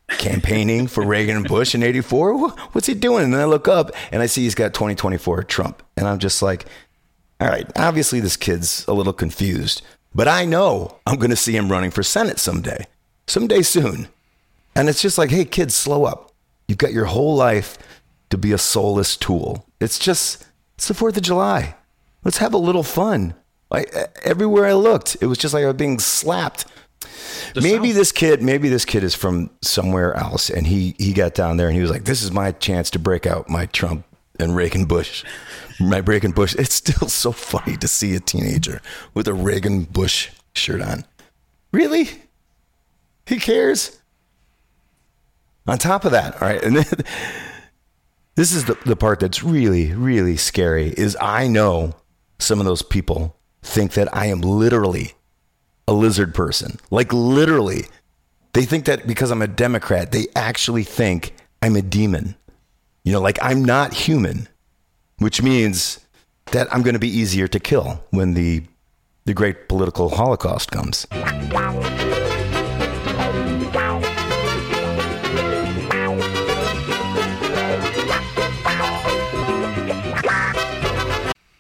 campaigning 0.08 0.86
for 0.86 1.04
Reagan 1.04 1.36
and 1.36 1.48
Bush 1.48 1.75
in 1.75 1.82
84. 1.82 2.48
What's 2.72 2.86
he 2.86 2.94
doing? 2.94 3.25
And 3.25 3.34
then 3.34 3.40
I 3.40 3.44
look 3.44 3.68
up 3.68 3.90
and 4.12 4.22
I 4.22 4.26
see 4.26 4.42
he's 4.42 4.54
got 4.54 4.75
2024 4.75 5.42
Trump. 5.44 5.82
And 5.96 6.06
I'm 6.06 6.18
just 6.18 6.42
like, 6.42 6.66
all 7.40 7.48
right, 7.48 7.70
obviously 7.76 8.20
this 8.20 8.36
kid's 8.36 8.86
a 8.86 8.94
little 8.94 9.12
confused, 9.12 9.82
but 10.14 10.28
I 10.28 10.44
know 10.44 10.98
I'm 11.06 11.16
going 11.16 11.30
to 11.30 11.36
see 11.36 11.56
him 11.56 11.70
running 11.70 11.90
for 11.90 12.02
Senate 12.02 12.38
someday, 12.38 12.86
someday 13.26 13.62
soon. 13.62 14.08
And 14.75 14.88
it's 14.88 15.02
just 15.02 15.18
like, 15.18 15.30
hey, 15.30 15.44
kids, 15.44 15.75
slow 15.75 16.04
up. 16.04 16.32
You've 16.68 16.78
got 16.78 16.92
your 16.92 17.06
whole 17.06 17.36
life 17.36 17.78
to 18.30 18.38
be 18.38 18.52
a 18.52 18.58
soulless 18.58 19.16
tool. 19.16 19.66
It's 19.80 19.98
just, 19.98 20.46
it's 20.76 20.88
the 20.88 20.94
4th 20.94 21.16
of 21.16 21.22
July. 21.22 21.75
Let's 22.25 22.38
have 22.38 22.54
a 22.54 22.58
little 22.58 22.82
fun. 22.82 23.34
Like 23.70 23.94
everywhere 24.22 24.66
I 24.66 24.75
looked, 24.75 25.16
it 25.20 25.26
was 25.26 25.38
just 25.38 25.52
like 25.52 25.64
I 25.64 25.68
was 25.68 25.76
being 25.76 25.98
slapped 25.98 26.64
maybe 27.54 27.88
South. 27.88 27.96
this 27.96 28.12
kid 28.12 28.42
maybe 28.42 28.68
this 28.68 28.84
kid 28.84 29.04
is 29.04 29.14
from 29.14 29.50
somewhere 29.62 30.14
else 30.14 30.50
and 30.50 30.66
he 30.66 30.94
he 30.98 31.12
got 31.12 31.34
down 31.34 31.56
there 31.56 31.68
and 31.68 31.76
he 31.76 31.82
was 31.82 31.90
like 31.90 32.04
this 32.04 32.22
is 32.22 32.32
my 32.32 32.52
chance 32.52 32.90
to 32.90 32.98
break 32.98 33.26
out 33.26 33.48
my 33.48 33.66
trump 33.66 34.04
and 34.38 34.56
reagan 34.56 34.84
bush 34.84 35.24
my 35.80 35.98
reagan 35.98 36.32
bush. 36.32 36.54
It's 36.56 36.74
still 36.74 37.08
so 37.08 37.32
funny 37.32 37.76
to 37.78 37.88
see 37.88 38.14
a 38.14 38.20
teenager 38.20 38.80
with 39.14 39.28
a 39.28 39.34
reagan 39.34 39.84
bush 39.84 40.30
shirt 40.54 40.80
on. 40.80 41.04
Really? 41.72 42.08
He 43.26 43.38
cares? 43.38 44.00
On 45.66 45.78
top 45.78 46.04
of 46.04 46.12
that 46.12 46.40
all 46.40 46.48
right 46.48 46.62
and 46.62 46.76
then 46.76 46.84
this 48.36 48.52
is 48.52 48.66
the, 48.66 48.78
the 48.86 48.94
part 48.94 49.18
that's 49.18 49.42
really 49.42 49.92
really 49.94 50.36
scary 50.36 50.90
is 50.90 51.16
i 51.20 51.48
know 51.48 51.92
some 52.38 52.60
of 52.60 52.66
those 52.66 52.82
people 52.82 53.36
think 53.62 53.94
that 53.94 54.14
i 54.14 54.26
am 54.26 54.42
literally 54.42 55.14
a 55.88 55.93
lizard 55.93 56.35
person. 56.35 56.78
Like 56.90 57.12
literally, 57.12 57.87
they 58.52 58.64
think 58.64 58.87
that 58.87 59.07
because 59.07 59.31
I'm 59.31 59.43
a 59.43 59.47
Democrat, 59.47 60.12
they 60.12 60.26
actually 60.35 60.83
think 60.83 61.35
I'm 61.62 61.76
a 61.76 61.83
demon. 61.83 62.37
You 63.05 63.12
know, 63.12 63.21
like 63.21 63.38
I'm 63.43 63.64
not 63.64 63.95
human, 63.95 64.49
which 65.19 65.43
means 65.43 66.00
that 66.52 66.73
I'm 66.75 66.83
going 66.83 66.95
to 66.95 67.00
be 67.00 67.09
easier 67.09 67.49
to 67.49 67.61
kill 67.61 68.05
when 68.11 68.35
the 68.35 68.62
the 69.25 69.35
great 69.35 69.69
political 69.69 70.09
holocaust 70.11 70.71
comes. 70.71 71.07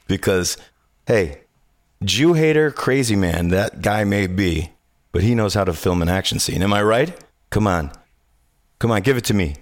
Because 0.08 0.56
hey, 1.06 1.40
Jew 2.06 2.34
hater, 2.34 2.70
crazy 2.70 3.16
man, 3.16 3.48
that 3.48 3.82
guy 3.82 4.04
may 4.04 4.28
be, 4.28 4.70
but 5.10 5.24
he 5.24 5.34
knows 5.34 5.54
how 5.54 5.64
to 5.64 5.72
film 5.72 6.02
an 6.02 6.08
action 6.08 6.38
scene. 6.38 6.62
Am 6.62 6.72
I 6.72 6.80
right? 6.80 7.12
Come 7.50 7.66
on. 7.66 7.90
Come 8.78 8.92
on, 8.92 9.02
give 9.02 9.16
it 9.16 9.24
to 9.24 9.34
me. 9.34 9.56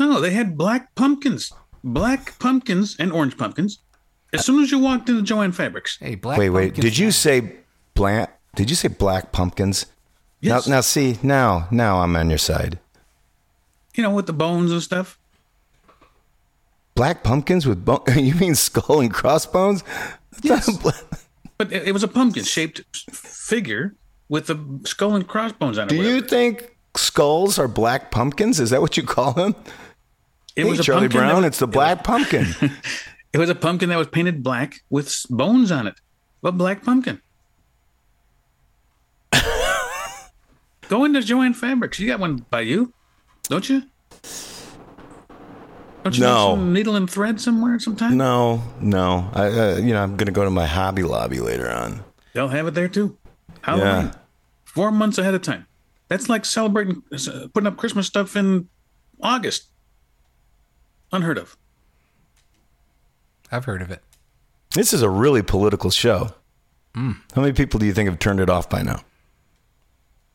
No, 0.00 0.20
they 0.20 0.32
had 0.32 0.58
black 0.58 0.96
pumpkins, 0.96 1.52
black 1.84 2.36
pumpkins 2.40 2.96
and 2.98 3.12
orange 3.12 3.38
pumpkins. 3.38 3.78
As 4.32 4.44
soon 4.44 4.62
as 4.62 4.70
you 4.70 4.78
walked 4.78 5.08
into 5.08 5.22
Jo-Ann 5.22 5.52
Fabrics, 5.52 5.98
Hey, 6.00 6.14
black. 6.14 6.38
Wait, 6.38 6.50
wait. 6.50 6.74
Did 6.74 6.98
you 6.98 7.10
say 7.10 7.56
black? 7.94 8.38
Did 8.54 8.68
you 8.70 8.76
say 8.76 8.88
black 8.88 9.32
pumpkins? 9.32 9.86
Yes. 10.40 10.66
Now, 10.66 10.76
now, 10.76 10.80
see, 10.82 11.18
now, 11.22 11.66
now 11.70 12.00
I'm 12.02 12.14
on 12.16 12.28
your 12.28 12.38
side. 12.38 12.78
you 13.94 14.02
know, 14.02 14.10
with 14.10 14.26
the 14.26 14.32
bones 14.32 14.70
and 14.70 14.82
stuff. 14.82 15.18
Black 16.94 17.22
pumpkins 17.22 17.66
with 17.66 17.84
bone? 17.84 18.00
You 18.16 18.34
mean 18.34 18.54
skull 18.54 19.00
and 19.00 19.12
crossbones? 19.12 19.82
Yes. 20.42 20.68
But 21.56 21.72
it, 21.72 21.88
it 21.88 21.92
was 21.92 22.02
a 22.04 22.08
pumpkin 22.08 22.44
shaped 22.44 22.82
figure 23.12 23.94
with 24.28 24.48
a 24.50 24.58
skull 24.84 25.14
and 25.16 25.26
crossbones 25.26 25.78
on 25.78 25.86
it. 25.86 25.90
Do 25.90 25.96
you 25.96 26.20
think 26.20 26.76
skulls 26.96 27.58
are 27.58 27.66
black 27.68 28.10
pumpkins? 28.10 28.60
Is 28.60 28.70
that 28.70 28.80
what 28.80 28.96
you 28.96 29.02
call 29.02 29.32
them? 29.32 29.54
it 30.54 30.64
hey, 30.64 30.70
was 30.70 30.80
a 30.80 30.82
Charlie 30.84 31.02
pumpkin 31.08 31.20
Brown, 31.20 31.36
was- 31.36 31.44
it's 31.46 31.58
the 31.58 31.66
black 31.66 32.04
pumpkin. 32.04 32.46
It 33.32 33.38
was 33.38 33.50
a 33.50 33.54
pumpkin 33.54 33.88
that 33.90 33.96
was 33.98 34.06
painted 34.08 34.42
black 34.42 34.80
with 34.90 35.14
bones 35.30 35.70
on 35.70 35.86
it. 35.86 35.94
A 36.42 36.52
black 36.52 36.82
pumpkin. 36.84 37.20
Go 40.88 41.04
into 41.04 41.20
Jo-Ann 41.20 41.52
Fabrics. 41.54 41.98
You 41.98 42.06
got 42.08 42.20
one 42.20 42.46
by 42.50 42.62
you, 42.62 42.92
don't 43.48 43.68
you? 43.68 43.82
Don't 46.04 46.16
you 46.16 46.22
No. 46.22 46.54
some 46.54 46.72
needle 46.72 46.96
and 46.96 47.10
thread 47.10 47.40
somewhere 47.40 47.78
sometime? 47.78 48.16
no, 48.16 48.62
no. 48.80 49.30
I, 49.34 49.46
uh, 49.48 49.76
you 49.76 49.92
know, 49.92 50.02
I'm 50.02 50.16
gonna 50.16 50.30
go 50.32 50.44
to 50.44 50.50
my 50.50 50.64
Hobby 50.66 51.02
Lobby 51.02 51.40
later 51.40 51.70
on. 51.70 52.02
They'll 52.32 52.48
have 52.48 52.66
it 52.66 52.74
there 52.74 52.88
too. 52.88 53.18
Halloween. 53.62 54.06
Yeah. 54.06 54.12
Four 54.64 54.90
months 54.90 55.18
ahead 55.18 55.34
of 55.34 55.42
time. 55.42 55.66
That's 56.08 56.28
like 56.30 56.44
celebrating, 56.46 57.02
uh, 57.12 57.48
putting 57.52 57.66
up 57.66 57.76
Christmas 57.76 58.06
stuff 58.06 58.36
in 58.36 58.68
August. 59.20 59.64
Unheard 61.12 61.36
of. 61.36 61.56
I've 63.50 63.64
heard 63.64 63.82
of 63.82 63.90
it. 63.90 64.02
This 64.72 64.92
is 64.92 65.02
a 65.02 65.08
really 65.10 65.42
political 65.42 65.90
show. 65.90 66.32
Hmm. 66.94 67.12
How 67.34 67.40
many 67.42 67.52
people 67.52 67.80
do 67.80 67.86
you 67.86 67.92
think 67.92 68.08
have 68.08 68.18
turned 68.18 68.40
it 68.40 68.50
off 68.50 68.68
by 68.68 68.82
now? 68.82 69.00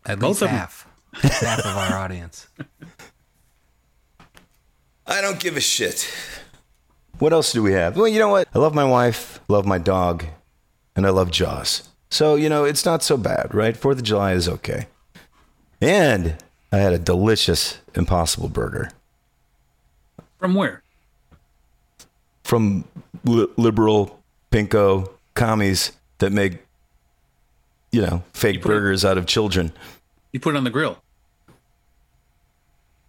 At 0.06 0.20
Both 0.20 0.42
least 0.42 0.42
of 0.44 0.50
'em. 0.50 0.56
half. 0.56 0.88
half 1.14 1.60
of 1.60 1.78
our 1.78 1.98
audience. 2.00 2.48
I 5.08 5.22
don't 5.22 5.40
give 5.40 5.58
a 5.58 5.62
shit. 5.62 6.12
What 7.20 7.34
else 7.34 7.52
do 7.52 7.62
we 7.62 7.74
have? 7.74 7.96
Well, 7.96 8.08
you 8.08 8.20
know 8.20 8.30
what? 8.30 8.48
I 8.54 8.60
love 8.60 8.74
my 8.74 8.84
wife, 8.86 9.40
love 9.48 9.66
my 9.66 9.78
dog, 9.78 10.26
and 10.96 11.06
I 11.06 11.10
love 11.10 11.30
Jaws. 11.32 11.90
So, 12.10 12.36
you 12.36 12.50
know, 12.50 12.64
it's 12.64 12.86
not 12.86 13.04
so 13.04 13.18
bad, 13.18 13.54
right? 13.54 13.76
Fourth 13.76 13.98
of 13.98 14.04
July 14.04 14.34
is 14.34 14.48
okay. 14.48 14.88
And 15.82 16.38
I 16.72 16.78
had 16.78 16.94
a 16.94 17.00
delicious 17.00 17.80
Impossible 17.96 18.50
Burger 18.50 18.90
From 20.40 20.56
where? 20.56 20.83
From 22.44 22.86
li- 23.24 23.48
liberal 23.58 24.20
pinko 24.52 25.10
commies 25.34 25.92
that 26.20 26.32
make, 26.32 26.60
you 27.92 28.02
know, 28.02 28.24
fake 28.34 28.58
it- 28.58 28.62
burgers 28.64 29.04
out 29.06 29.18
of 29.18 29.26
children. 29.26 29.72
You 30.32 30.40
put 30.40 30.56
it 30.56 30.58
on 30.58 30.64
the 30.64 30.70
grill. 30.70 30.98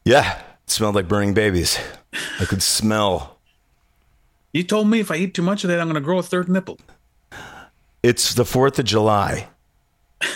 Yeah, 0.04 0.38
it 0.38 0.70
smelled 0.70 0.94
like 0.94 1.08
burning 1.08 1.34
babies. 1.34 1.78
I 2.40 2.44
could 2.44 2.62
smell. 2.62 3.38
You 4.52 4.62
told 4.62 4.88
me 4.88 5.00
if 5.00 5.10
I 5.10 5.16
eat 5.16 5.34
too 5.34 5.42
much 5.42 5.64
of 5.64 5.68
that, 5.70 5.80
I'm 5.80 5.86
going 5.86 5.94
to 5.94 6.00
grow 6.00 6.18
a 6.18 6.22
third 6.22 6.48
nipple. 6.48 6.78
It's 8.02 8.34
the 8.34 8.44
4th 8.44 8.78
of 8.78 8.84
July. 8.84 9.48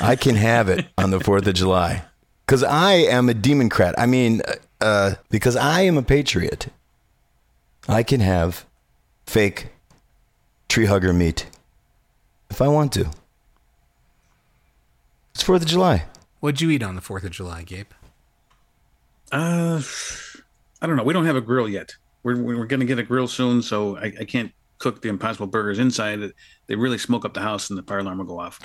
I 0.00 0.17
can 0.17 0.37
have 0.37 0.69
it 0.69 0.87
on 0.97 1.11
the 1.11 1.19
4th 1.19 1.47
of 1.47 1.55
July. 1.55 2.05
Because 2.47 2.62
I 2.64 2.95
am 2.95 3.28
a 3.28 3.35
democrat. 3.35 3.95
I 3.99 4.07
mean, 4.07 4.40
uh, 4.81 5.14
because 5.31 5.55
I 5.55 5.83
am 5.83 5.99
a 5.99 6.02
patriot. 6.02 6.69
I 7.87 8.02
can 8.02 8.21
have 8.21 8.64
fake 9.29 9.69
tree 10.69 10.87
hugger 10.87 11.13
meat 11.13 11.47
if 12.49 12.63
I 12.63 12.69
want 12.69 12.93
to. 12.95 13.11
It's 15.35 15.45
4th 15.45 15.61
of 15.61 15.67
July. 15.67 16.07
What'd 16.41 16.63
you 16.63 16.71
eat 16.71 16.83
on 16.83 16.97
the 16.97 17.03
4th 17.03 17.25
of 17.25 17.31
July, 17.31 17.63
Gabe? 17.63 17.91
Uh, 19.31 19.83
I 20.81 20.87
don't 20.87 20.97
know. 20.97 21.03
We 21.03 21.13
don't 21.13 21.27
have 21.27 21.37
a 21.37 21.43
grill 21.43 21.69
yet. 21.69 21.95
We're, 22.23 22.41
we're 22.41 22.65
going 22.65 22.81
to 22.81 22.87
get 22.87 22.99
a 22.99 23.03
grill 23.03 23.29
soon, 23.29 23.61
so 23.61 23.99
I, 23.99 24.13
I 24.21 24.25
can't 24.25 24.51
cook 24.79 25.03
the 25.03 25.11
Impossible 25.11 25.47
Burgers 25.47 25.79
inside. 25.79 26.33
They 26.67 26.75
really 26.75 26.99
smoke 26.99 27.27
up 27.27 27.35
the 27.35 27.41
house, 27.41 27.69
and 27.69 27.79
the 27.79 27.83
fire 27.83 27.99
alarm 27.99 28.19
will 28.19 28.25
go 28.25 28.41
off. 28.41 28.59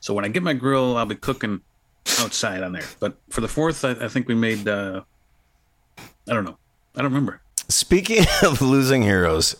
So 0.00 0.14
when 0.14 0.24
I 0.24 0.28
get 0.28 0.42
my 0.42 0.54
grill, 0.54 0.96
I'll 0.96 1.04
be 1.04 1.14
cooking 1.14 1.60
outside 2.20 2.62
on 2.62 2.72
there. 2.72 2.84
But 3.00 3.18
for 3.28 3.42
the 3.42 3.48
fourth, 3.48 3.84
I, 3.84 3.90
I 3.90 4.08
think 4.08 4.28
we 4.28 4.34
made. 4.34 4.66
Uh, 4.66 5.02
I 5.98 6.32
don't 6.32 6.44
know. 6.44 6.56
I 6.94 7.02
don't 7.02 7.12
remember. 7.12 7.42
Speaking 7.68 8.24
of 8.42 8.62
losing 8.62 9.02
heroes, 9.02 9.56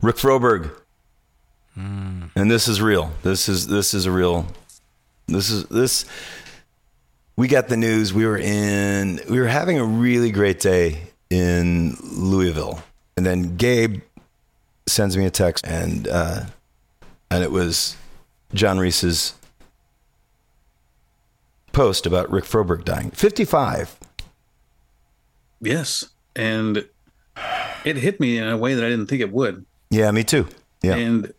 Rick 0.00 0.16
Froberg. 0.16 0.70
And 1.76 2.50
this 2.50 2.68
is 2.68 2.80
real. 2.80 3.12
This 3.22 3.48
is 3.48 3.66
this 3.66 3.92
is 3.92 4.06
a 4.06 4.10
real 4.10 4.46
this 5.26 5.50
is 5.50 5.64
this 5.64 6.06
we 7.36 7.48
got 7.48 7.68
the 7.68 7.76
news. 7.76 8.14
We 8.14 8.24
were 8.24 8.38
in 8.38 9.20
we 9.28 9.38
were 9.38 9.46
having 9.46 9.78
a 9.78 9.84
really 9.84 10.30
great 10.30 10.58
day 10.60 11.02
in 11.28 11.96
Louisville. 12.02 12.82
And 13.16 13.26
then 13.26 13.56
Gabe 13.56 14.00
sends 14.86 15.16
me 15.16 15.26
a 15.26 15.30
text 15.30 15.66
and 15.66 16.08
uh 16.08 16.44
and 17.30 17.42
it 17.44 17.50
was 17.50 17.96
John 18.54 18.78
Reis's 18.78 19.34
post 21.72 22.06
about 22.06 22.30
Rick 22.30 22.44
Froberg 22.44 22.84
dying. 22.84 23.10
55. 23.10 23.98
Yes, 25.60 26.04
and 26.34 26.88
it 27.84 27.96
hit 27.96 28.18
me 28.20 28.38
in 28.38 28.48
a 28.48 28.56
way 28.56 28.74
that 28.74 28.84
I 28.84 28.88
didn't 28.88 29.08
think 29.08 29.20
it 29.20 29.32
would. 29.32 29.66
Yeah, 29.90 30.10
me 30.10 30.24
too. 30.24 30.48
Yeah. 30.82 30.94
And 30.96 31.32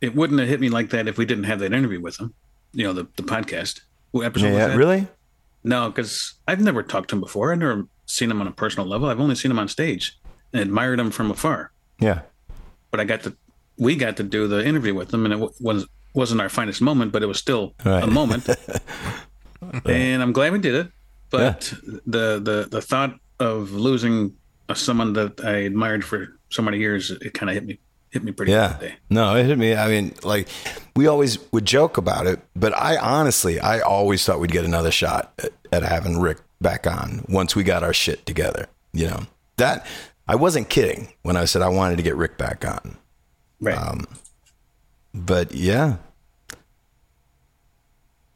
it 0.00 0.14
wouldn't 0.14 0.40
have 0.40 0.48
hit 0.48 0.60
me 0.60 0.68
like 0.68 0.90
that 0.90 1.08
if 1.08 1.16
we 1.18 1.24
didn't 1.24 1.44
have 1.44 1.60
that 1.60 1.72
interview 1.72 2.00
with 2.00 2.18
him. 2.18 2.34
You 2.72 2.84
know, 2.84 2.92
the 2.92 3.06
the 3.16 3.22
podcast. 3.22 3.80
What 4.12 4.24
episode 4.26 4.46
Yeah, 4.48 4.52
was 4.52 4.66
that? 4.72 4.76
really? 4.76 5.06
No, 5.64 5.88
because 5.88 6.34
I've 6.48 6.60
never 6.60 6.82
talked 6.82 7.10
to 7.10 7.16
him 7.16 7.20
before. 7.20 7.52
I've 7.52 7.58
never 7.58 7.86
seen 8.06 8.30
him 8.30 8.40
on 8.40 8.46
a 8.46 8.52
personal 8.52 8.86
level. 8.88 9.08
I've 9.08 9.20
only 9.20 9.34
seen 9.36 9.50
him 9.50 9.58
on 9.58 9.68
stage 9.68 10.18
and 10.52 10.60
admired 10.60 10.98
him 11.00 11.10
from 11.10 11.30
afar. 11.30 11.70
Yeah. 12.00 12.22
But 12.90 13.00
I 13.00 13.04
got 13.04 13.22
to, 13.22 13.36
we 13.78 13.94
got 13.96 14.16
to 14.18 14.22
do 14.22 14.48
the 14.48 14.66
interview 14.66 14.94
with 14.94 15.14
him, 15.14 15.24
and 15.24 15.32
it 15.32 15.38
wa- 15.38 15.50
was 15.60 15.86
wasn't 16.14 16.40
our 16.42 16.48
finest 16.50 16.82
moment, 16.82 17.10
but 17.12 17.22
it 17.22 17.26
was 17.26 17.38
still 17.38 17.74
Right. 17.84 18.02
a 18.02 18.06
moment. 18.06 18.46
and 19.86 20.22
I'm 20.22 20.32
glad 20.32 20.52
we 20.52 20.58
did 20.58 20.74
it. 20.74 20.88
But 21.30 21.72
the 22.06 22.40
the 22.42 22.68
the 22.70 22.82
thought 22.82 23.18
of 23.40 23.72
losing 23.72 24.34
someone 24.74 25.12
that 25.14 25.42
I 25.44 25.52
admired 25.64 26.04
for 26.04 26.38
so 26.50 26.62
many 26.62 26.78
years, 26.78 27.10
it 27.10 27.32
kind 27.34 27.48
of 27.50 27.54
hit 27.54 27.64
me 27.64 27.78
hit 28.12 28.22
me 28.22 28.30
pretty 28.32 28.52
Yeah. 28.52 28.78
No, 29.10 29.34
it 29.34 29.46
hit 29.46 29.58
me. 29.58 29.74
I 29.74 29.88
mean, 29.88 30.14
like, 30.22 30.48
we 30.94 31.06
always 31.06 31.38
would 31.52 31.64
joke 31.64 31.96
about 31.96 32.26
it, 32.26 32.40
but 32.54 32.72
I 32.76 32.96
honestly, 32.96 33.58
I 33.58 33.80
always 33.80 34.24
thought 34.24 34.38
we'd 34.38 34.52
get 34.52 34.64
another 34.64 34.90
shot 34.92 35.32
at, 35.42 35.52
at 35.72 35.82
having 35.82 36.20
Rick 36.20 36.38
back 36.60 36.86
on 36.86 37.24
once 37.28 37.56
we 37.56 37.64
got 37.64 37.82
our 37.82 37.94
shit 37.94 38.24
together. 38.26 38.66
You 38.92 39.08
know, 39.08 39.20
that 39.56 39.86
I 40.28 40.36
wasn't 40.36 40.68
kidding 40.68 41.08
when 41.22 41.36
I 41.36 41.46
said 41.46 41.62
I 41.62 41.68
wanted 41.68 41.96
to 41.96 42.02
get 42.02 42.14
Rick 42.16 42.38
back 42.38 42.64
on. 42.64 42.96
Right. 43.60 43.76
Um, 43.76 44.06
But 45.14 45.54
yeah, 45.54 45.96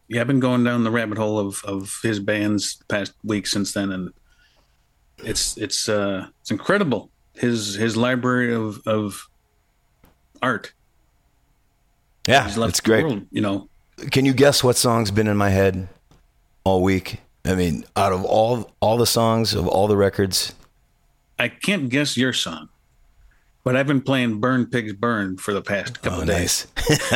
yeah, 0.09 0.21
I've 0.21 0.27
been 0.27 0.41
going 0.41 0.63
down 0.63 0.85
the 0.85 0.91
rabbit 0.91 1.19
hole 1.19 1.39
of, 1.39 1.65
of 1.65 1.99
his 2.03 2.21
bands 2.21 2.83
past 2.89 3.13
week 3.25 3.47
since 3.47 3.73
then, 3.73 3.91
and 3.93 4.13
it's 5.19 5.57
it's 5.57 5.89
uh 5.89 6.27
it's 6.41 6.51
incredible 6.51 7.11
his 7.35 7.75
his 7.75 7.97
library 7.97 8.55
of 8.55 8.81
of 8.87 9.29
art. 10.47 10.73
yeah, 12.29 12.49
it's 12.49 12.81
great. 12.81 13.05
world, 13.05 13.27
you 13.31 13.41
know. 13.41 13.69
Can 14.13 14.25
you 14.25 14.33
guess 14.33 14.63
what 14.63 14.77
song's 14.77 15.11
been 15.11 15.27
in 15.27 15.37
my 15.37 15.51
head 15.51 15.89
all 16.65 16.83
week? 16.83 17.21
I 17.45 17.55
mean, 17.55 17.85
out 17.97 18.13
of 18.13 18.25
all 18.25 18.71
all 18.81 18.97
the 18.97 19.07
songs 19.07 19.55
of 19.55 19.67
all 19.67 19.89
the 19.89 19.97
records, 19.97 20.55
I 21.39 21.49
can't 21.49 21.89
guess 21.89 22.17
your 22.17 22.33
song, 22.33 22.69
but 23.65 23.75
I've 23.77 23.87
been 23.87 24.03
playing 24.03 24.41
"Burn 24.41 24.67
Pigs 24.67 24.93
Burn" 24.93 25.37
for 25.37 25.53
the 25.53 25.63
past 25.63 25.99
oh, 25.99 26.03
couple 26.03 26.19
oh, 26.19 26.23
of 26.23 26.29
days 26.29 26.67
nice. 26.77 27.13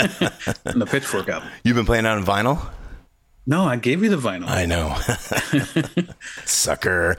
on 0.66 0.78
the 0.78 0.86
Pitchfork 0.86 1.28
album. 1.28 1.48
You've 1.64 1.76
been 1.76 1.86
playing 1.86 2.06
on 2.06 2.24
vinyl. 2.24 2.70
No, 3.46 3.64
I 3.64 3.76
gave 3.76 4.02
you 4.02 4.10
the 4.10 4.16
vinyl. 4.16 4.48
I 4.48 4.66
know. 4.66 4.96
Sucker. 6.44 7.16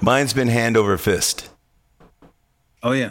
Mine's 0.00 0.32
been 0.32 0.48
hand 0.48 0.76
over 0.76 0.96
fist. 0.96 1.50
Oh 2.82 2.92
yeah, 2.92 3.10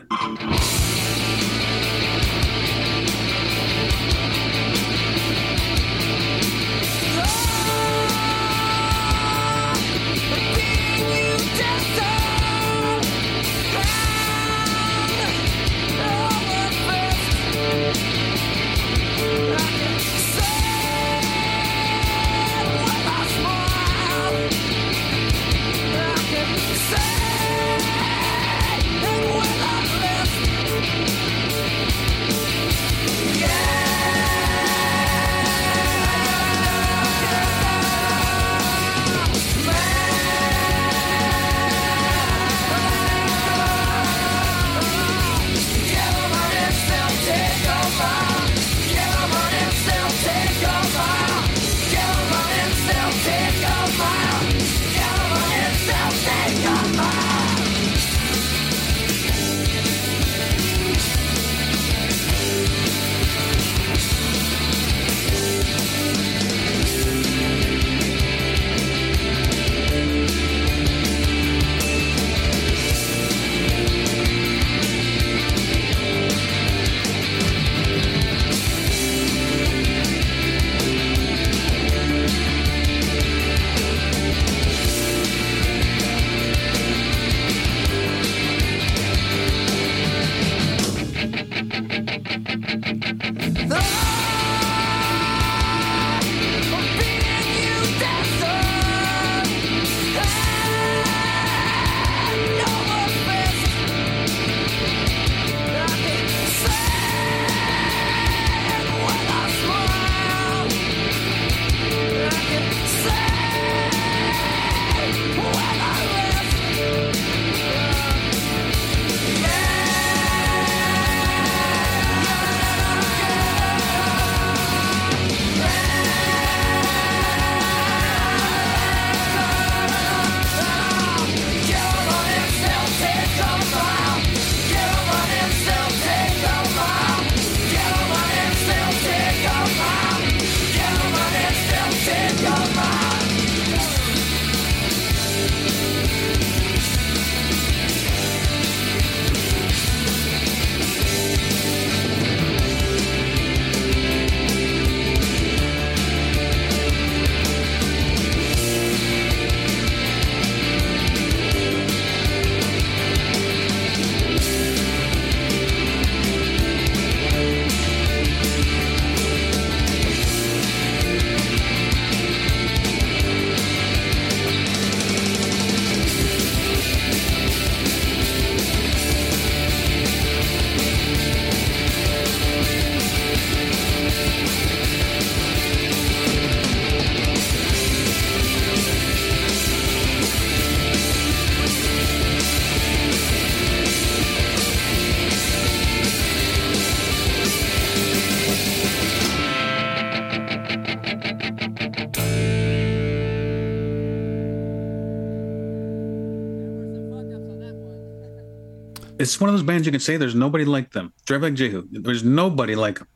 It's 209.20 209.40
one 209.40 209.50
of 209.50 209.54
those 209.54 209.64
bands 209.64 209.86
you 209.86 209.92
can 209.92 210.00
say 210.00 210.18
there's 210.18 210.34
nobody 210.36 210.66
like 210.66 210.92
them. 210.92 211.14
Drive 211.26 211.42
like 211.44 211.54
Jehu. 211.54 211.88
There's 211.92 212.24
nobody 212.24 212.76
like 212.76 213.00
them. 213.00 213.08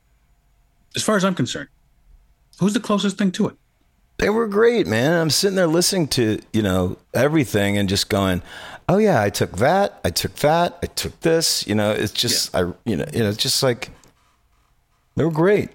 As 0.95 1.01
far 1.01 1.15
as 1.15 1.23
I'm 1.23 1.33
concerned. 1.33 1.69
Who's 2.59 2.73
the 2.73 2.79
closest 2.79 3.17
thing 3.17 3.31
to 3.31 3.47
it? 3.47 3.55
They 4.17 4.29
were 4.29 4.47
great, 4.47 4.85
man. 4.85 5.13
I'm 5.19 5.29
sitting 5.31 5.55
there 5.55 5.65
listening 5.67 6.07
to, 6.09 6.39
you 6.51 6.61
know, 6.61 6.97
everything 7.13 7.77
and 7.77 7.89
just 7.89 8.09
going, 8.09 8.43
"Oh 8.87 8.97
yeah, 8.97 9.21
I 9.21 9.29
took 9.31 9.57
that, 9.57 9.99
I 10.05 10.11
took 10.11 10.35
that, 10.35 10.77
I 10.83 10.85
took 10.87 11.19
this." 11.21 11.65
You 11.65 11.73
know, 11.73 11.91
it's 11.91 12.11
just 12.13 12.53
I 12.55 12.59
you 12.85 12.95
know, 12.97 13.05
you 13.11 13.19
know, 13.23 13.29
it's 13.29 13.41
just 13.41 13.63
like 13.63 13.89
they 15.15 15.23
were 15.23 15.31
great. 15.31 15.69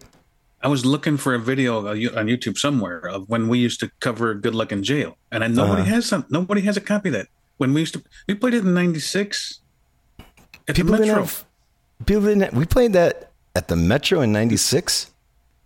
I 0.63 0.69
was 0.69 0.85
looking 0.87 1.17
for 1.17 1.35
a 1.35 1.39
video 1.39 1.89
on 1.89 1.97
YouTube 2.27 2.59
somewhere 2.59 2.99
of 3.01 3.29
when 3.29 3.49
we 3.49 3.59
used 3.59 3.81
to 3.81 3.91
cover 4.01 4.35
Good 4.35 4.55
Luck 4.55 4.71
in 4.73 4.83
Jail, 4.85 5.17
and 5.33 5.43
I, 5.43 5.49
nobody 5.49 5.83
Uh-huh. 5.83 5.91
has 5.95 6.07
some. 6.07 6.25
Nobody 6.31 6.61
has 6.63 6.77
a 6.77 6.81
copy 6.81 7.09
of 7.09 7.15
that. 7.15 7.27
When 7.57 7.75
we 7.75 7.81
used 7.81 7.95
to, 7.95 8.03
we 8.29 8.35
played 8.35 8.55
it 8.55 8.65
in 8.65 8.73
'96 8.73 9.61
at 10.69 10.77
People 10.77 10.93
the 10.93 10.99
didn't 10.99 11.09
Metro. 11.09 11.23
have, 11.25 11.45
people 12.07 12.23
didn't 12.23 12.43
have- 12.43 12.55
we 12.55 12.67
played 12.67 12.93
that 12.93 13.31
at 13.55 13.69
the 13.69 13.77
Metro 13.77 14.21
in 14.21 14.33
96. 14.33 15.11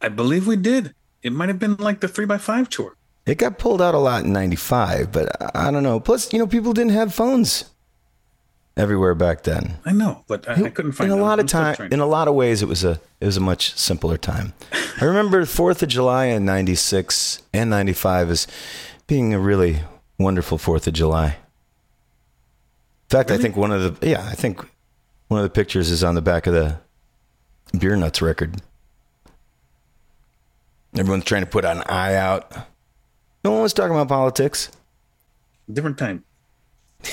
I 0.00 0.08
believe 0.08 0.46
we 0.46 0.56
did. 0.56 0.94
It 1.22 1.32
might 1.32 1.48
have 1.48 1.58
been 1.58 1.76
like 1.76 2.00
the 2.00 2.08
three 2.08 2.26
by 2.26 2.38
five 2.38 2.68
tour. 2.68 2.96
It 3.26 3.38
got 3.38 3.58
pulled 3.58 3.80
out 3.80 3.94
a 3.94 3.98
lot 3.98 4.24
in 4.24 4.32
95, 4.32 5.12
but 5.12 5.56
I 5.56 5.70
don't 5.70 5.84
know. 5.84 6.00
Plus, 6.00 6.32
you 6.32 6.38
know, 6.40 6.46
people 6.46 6.72
didn't 6.72 6.90
have 6.92 7.14
phones 7.14 7.66
everywhere 8.76 9.14
back 9.14 9.44
then. 9.44 9.76
I 9.84 9.92
know, 9.92 10.24
but 10.26 10.48
I, 10.48 10.54
I 10.64 10.70
couldn't 10.70 10.92
find 10.92 11.12
in 11.12 11.16
a 11.18 11.22
lot 11.22 11.38
of 11.38 11.46
time 11.46 11.76
in 11.92 12.00
a 12.00 12.06
lot 12.06 12.26
of 12.26 12.34
ways 12.34 12.62
it 12.62 12.68
was 12.68 12.82
a 12.82 12.98
it 13.20 13.26
was 13.26 13.36
a 13.36 13.40
much 13.40 13.74
simpler 13.78 14.16
time 14.16 14.54
i 15.00 15.04
remember 15.04 15.42
4th 15.44 15.82
of 15.82 15.88
july 15.90 16.24
in 16.24 16.44
96 16.46 17.42
and 17.52 17.68
95 17.68 18.30
as 18.30 18.46
being 19.06 19.34
a 19.34 19.38
really 19.38 19.80
wonderful 20.18 20.56
4th 20.56 20.86
of 20.86 20.94
july 20.94 21.26
in 21.26 23.08
fact 23.10 23.30
i 23.30 23.36
think 23.36 23.56
one 23.56 23.70
of 23.70 24.00
the 24.00 24.08
yeah 24.08 24.26
i 24.26 24.34
think 24.34 24.66
one 25.32 25.40
of 25.40 25.44
the 25.44 25.50
pictures 25.50 25.90
is 25.90 26.04
on 26.04 26.14
the 26.14 26.22
back 26.22 26.46
of 26.46 26.54
the 26.54 26.78
beer 27.78 27.96
nuts 27.96 28.20
record 28.22 28.60
everyone's 30.96 31.24
trying 31.24 31.42
to 31.42 31.46
put 31.48 31.64
an 31.64 31.82
eye 31.86 32.14
out 32.14 32.52
no 33.44 33.50
one 33.52 33.62
was 33.62 33.72
talking 33.72 33.92
about 33.92 34.08
politics 34.08 34.70
Different 35.72 35.96
time. 35.96 36.24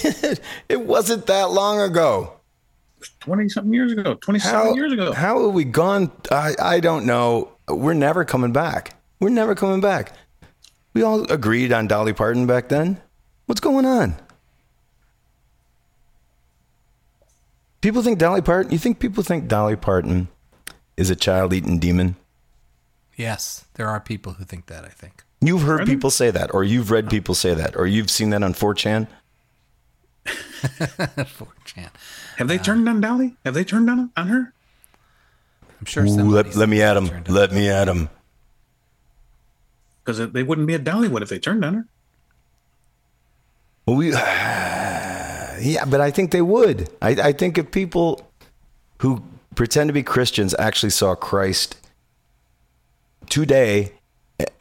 it 0.67 0.81
wasn't 0.81 1.25
that 1.27 1.51
long 1.51 1.79
ago 1.79 2.33
Twenty 3.21 3.47
something 3.47 3.73
years 3.73 3.91
ago. 3.93 4.15
Twenty 4.15 4.39
seven 4.39 4.67
How, 4.67 4.73
years 4.73 4.91
ago. 4.91 5.13
how 5.13 5.45
have 5.45 5.53
we 5.53 5.63
gone? 5.63 6.11
I, 6.31 6.53
I 6.59 6.79
don't 6.79 7.05
know. 7.05 7.51
We're 7.69 7.93
never 7.93 8.25
coming 8.25 8.51
back. 8.51 8.95
We're 9.19 9.29
never 9.29 9.55
coming 9.55 9.79
back. 9.79 10.13
We 10.93 11.03
all 11.03 11.29
agreed 11.31 11.71
on 11.71 11.87
Dolly 11.87 12.13
Parton 12.13 12.45
back 12.45 12.67
then. 12.69 12.99
What's 13.45 13.61
going 13.61 13.85
on? 13.85 14.15
People 17.81 18.01
think 18.01 18.19
Dolly 18.19 18.41
Parton, 18.41 18.71
you 18.71 18.77
think 18.77 18.99
people 18.99 19.23
think 19.23 19.47
Dolly 19.47 19.75
Parton 19.75 20.27
is 20.97 21.09
a 21.09 21.15
child 21.15 21.53
eating 21.53 21.79
demon? 21.79 22.15
Yes, 23.15 23.65
there 23.75 23.87
are 23.87 23.99
people 23.99 24.33
who 24.33 24.43
think 24.43 24.67
that. 24.67 24.85
I 24.85 24.89
think. 24.89 25.23
You've 25.41 25.61
heard 25.61 25.81
Are 25.81 25.85
there? 25.85 25.95
people 25.95 26.09
say 26.09 26.31
that, 26.31 26.53
or 26.53 26.63
you've 26.63 26.91
read 26.91 27.05
oh. 27.05 27.09
people 27.09 27.35
say 27.35 27.53
that, 27.53 27.77
or 27.77 27.87
you've 27.87 28.09
seen 28.09 28.31
that 28.31 28.43
on 28.43 28.53
4chan. 28.53 29.07
4chan. 30.25 31.89
Have 32.37 32.47
they 32.47 32.59
uh, 32.59 32.63
turned 32.63 32.87
on 32.89 32.99
Dolly? 32.99 33.35
Have 33.45 33.53
they 33.53 33.63
turned 33.63 33.89
on 33.89 34.11
on 34.17 34.27
her? 34.27 34.53
I'm 35.79 35.85
sure. 35.85 36.05
Ooh, 36.05 36.29
let, 36.29 36.55
let 36.55 36.67
me 36.67 36.81
at 36.81 36.97
him. 36.97 37.23
Let 37.27 37.53
me 37.53 37.69
at 37.69 37.87
him. 37.87 38.09
Because 40.03 40.31
they 40.31 40.43
wouldn't 40.43 40.67
be 40.67 40.73
at 40.73 40.83
Dollywood 40.83 41.21
if 41.21 41.29
they 41.29 41.39
turned 41.39 41.63
on 41.63 41.73
her. 41.73 41.85
Well, 43.85 43.95
we, 43.95 44.11
yeah, 45.59 45.85
but 45.85 46.01
I 46.01 46.11
think 46.11 46.31
they 46.31 46.41
would. 46.41 46.89
I, 47.01 47.09
I 47.09 47.31
think 47.31 47.57
if 47.57 47.71
people 47.71 48.29
who 48.99 49.23
pretend 49.55 49.89
to 49.89 49.93
be 49.93 50.03
Christians 50.03 50.55
actually 50.57 50.91
saw 50.91 51.15
Christ 51.15 51.77
today 53.29 53.93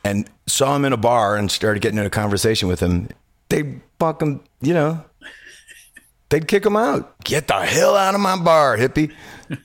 and 0.05 0.29
saw 0.47 0.75
him 0.77 0.85
in 0.85 0.93
a 0.93 0.97
bar 0.97 1.37
and 1.37 1.51
started 1.51 1.81
getting 1.81 1.99
in 1.99 2.07
a 2.07 2.11
conversation 2.11 2.69
with 2.69 2.81
him, 2.81 3.09
they'd 3.49 3.81
fuck 3.99 4.23
him, 4.23 4.41
you 4.61 4.75
know, 4.75 5.05
they'd 6.29 6.49
kick 6.49 6.65
him 6.65 6.77
out. 6.77 7.23
Get 7.25 7.49
the 7.49 7.55
hell 7.55 7.97
out 7.97 8.15
of 8.15 8.21
my 8.21 8.37
bar, 8.37 8.77
hippie. 8.77 9.13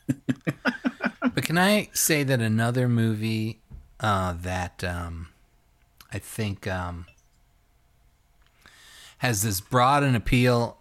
But 1.33 1.45
can 1.45 1.57
I 1.57 1.89
say 1.93 2.23
that 2.23 2.41
another 2.41 2.87
movie 2.87 3.59
uh, 3.99 4.35
that 4.41 4.83
um, 4.83 5.29
I 6.11 6.19
think 6.19 6.67
um, 6.67 7.07
has 9.19 9.41
this 9.41 9.59
broad 9.59 10.03
an 10.03 10.15
appeal 10.15 10.77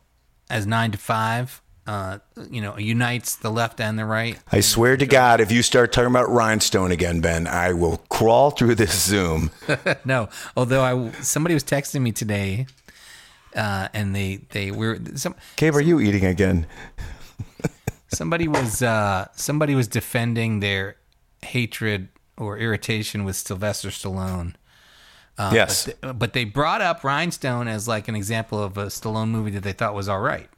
as 0.52 0.66
Nine 0.66 0.92
to 0.92 0.98
Five, 0.98 1.62
uh, 1.86 2.18
you 2.50 2.60
know, 2.60 2.76
unites 2.78 3.36
the 3.36 3.50
left 3.50 3.80
and 3.80 3.98
the 3.98 4.04
right. 4.04 4.38
I 4.52 4.60
swear 4.60 4.96
to 4.96 5.06
God, 5.06 5.40
if 5.40 5.50
you 5.50 5.62
start 5.62 5.92
talking 5.92 6.10
about 6.10 6.28
Rhinestone 6.28 6.92
again, 6.92 7.20
Ben, 7.20 7.46
I 7.46 7.72
will 7.72 7.96
crawl 8.08 8.50
through 8.50 8.76
this 8.76 9.02
Zoom. 9.02 9.50
no, 10.04 10.28
although 10.56 10.82
I 10.82 11.10
somebody 11.22 11.54
was 11.54 11.64
texting 11.64 12.02
me 12.02 12.12
today, 12.12 12.66
uh, 13.56 13.88
and 13.92 14.14
they 14.14 14.42
they 14.50 14.70
were 14.70 15.00
some 15.14 15.34
Gabe, 15.56 15.74
are 15.74 15.80
you 15.80 16.00
eating 16.00 16.26
again? 16.26 16.66
somebody 18.08 18.46
was 18.46 18.82
uh, 18.82 19.28
somebody 19.34 19.74
was 19.74 19.88
defending 19.88 20.60
their 20.60 20.96
hatred 21.40 22.08
or 22.36 22.58
irritation 22.58 23.24
with 23.24 23.36
Sylvester 23.36 23.88
Stallone. 23.88 24.54
Uh, 25.38 25.50
yes. 25.54 25.88
but 26.14 26.34
they 26.34 26.44
brought 26.44 26.80
up 26.82 27.02
Rhinestone 27.04 27.66
as 27.68 27.88
like 27.88 28.06
an 28.08 28.14
example 28.14 28.62
of 28.62 28.76
a 28.76 28.86
Stallone 28.86 29.28
movie 29.30 29.50
that 29.52 29.62
they 29.62 29.72
thought 29.72 29.94
was 29.94 30.08
all 30.08 30.20
right. 30.20 30.48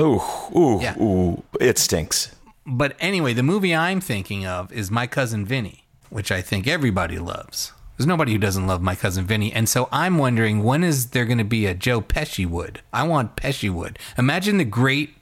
Ooh, 0.00 0.20
ooh, 0.56 0.80
Yeah. 0.82 0.98
ooh. 1.00 1.42
It 1.60 1.78
stinks. 1.78 2.34
But 2.66 2.96
anyway, 2.98 3.32
the 3.32 3.42
movie 3.42 3.74
I'm 3.74 4.00
thinking 4.00 4.44
of 4.46 4.72
is 4.72 4.90
My 4.90 5.06
Cousin 5.06 5.44
Vinny, 5.46 5.84
which 6.10 6.32
I 6.32 6.42
think 6.42 6.66
everybody 6.66 7.18
loves. 7.18 7.72
There's 7.96 8.06
nobody 8.08 8.32
who 8.32 8.38
doesn't 8.38 8.66
love 8.66 8.82
My 8.82 8.96
Cousin 8.96 9.24
Vinny. 9.24 9.52
And 9.52 9.68
so 9.68 9.88
I'm 9.92 10.18
wondering 10.18 10.64
when 10.64 10.82
is 10.82 11.10
there 11.10 11.26
going 11.26 11.38
to 11.38 11.44
be 11.44 11.66
a 11.66 11.74
Joe 11.74 12.00
Pesciwood? 12.00 12.78
I 12.92 13.04
want 13.04 13.36
Pesciwood. 13.36 13.98
Imagine 14.18 14.58
the 14.58 14.64
great 14.64 15.14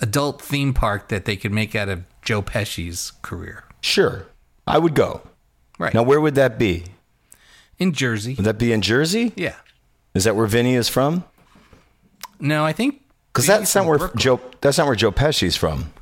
adult 0.00 0.40
theme 0.40 0.72
park 0.74 1.08
that 1.08 1.24
they 1.24 1.36
could 1.36 1.52
make 1.52 1.74
out 1.74 1.88
of 1.88 2.04
Joe 2.22 2.42
Pesci's 2.42 3.12
career. 3.22 3.64
Sure. 3.80 4.26
I 4.66 4.78
would 4.78 4.94
go. 4.94 5.22
Right. 5.78 5.92
Now, 5.94 6.02
where 6.04 6.20
would 6.20 6.36
that 6.36 6.58
be? 6.58 6.84
In 7.82 7.92
Jersey. 7.92 8.34
Would 8.34 8.44
that 8.46 8.58
be 8.58 8.72
in 8.72 8.80
Jersey? 8.82 9.32
Yeah. 9.36 9.56
Is 10.14 10.24
that 10.24 10.36
where 10.36 10.46
Vinny 10.46 10.74
is 10.74 10.88
from? 10.88 11.24
No, 12.38 12.64
I 12.64 12.72
think 12.72 13.00
Because 13.32 13.46
that's 13.46 13.74
not 13.74 13.86
where 13.86 13.98
Brooklyn. 13.98 14.20
Joe. 14.20 14.40
That's 14.60 14.78
not 14.78 14.86
where 14.86 14.96
Joe 14.96 15.10
Pesci's 15.12 15.56
from. 15.56 15.92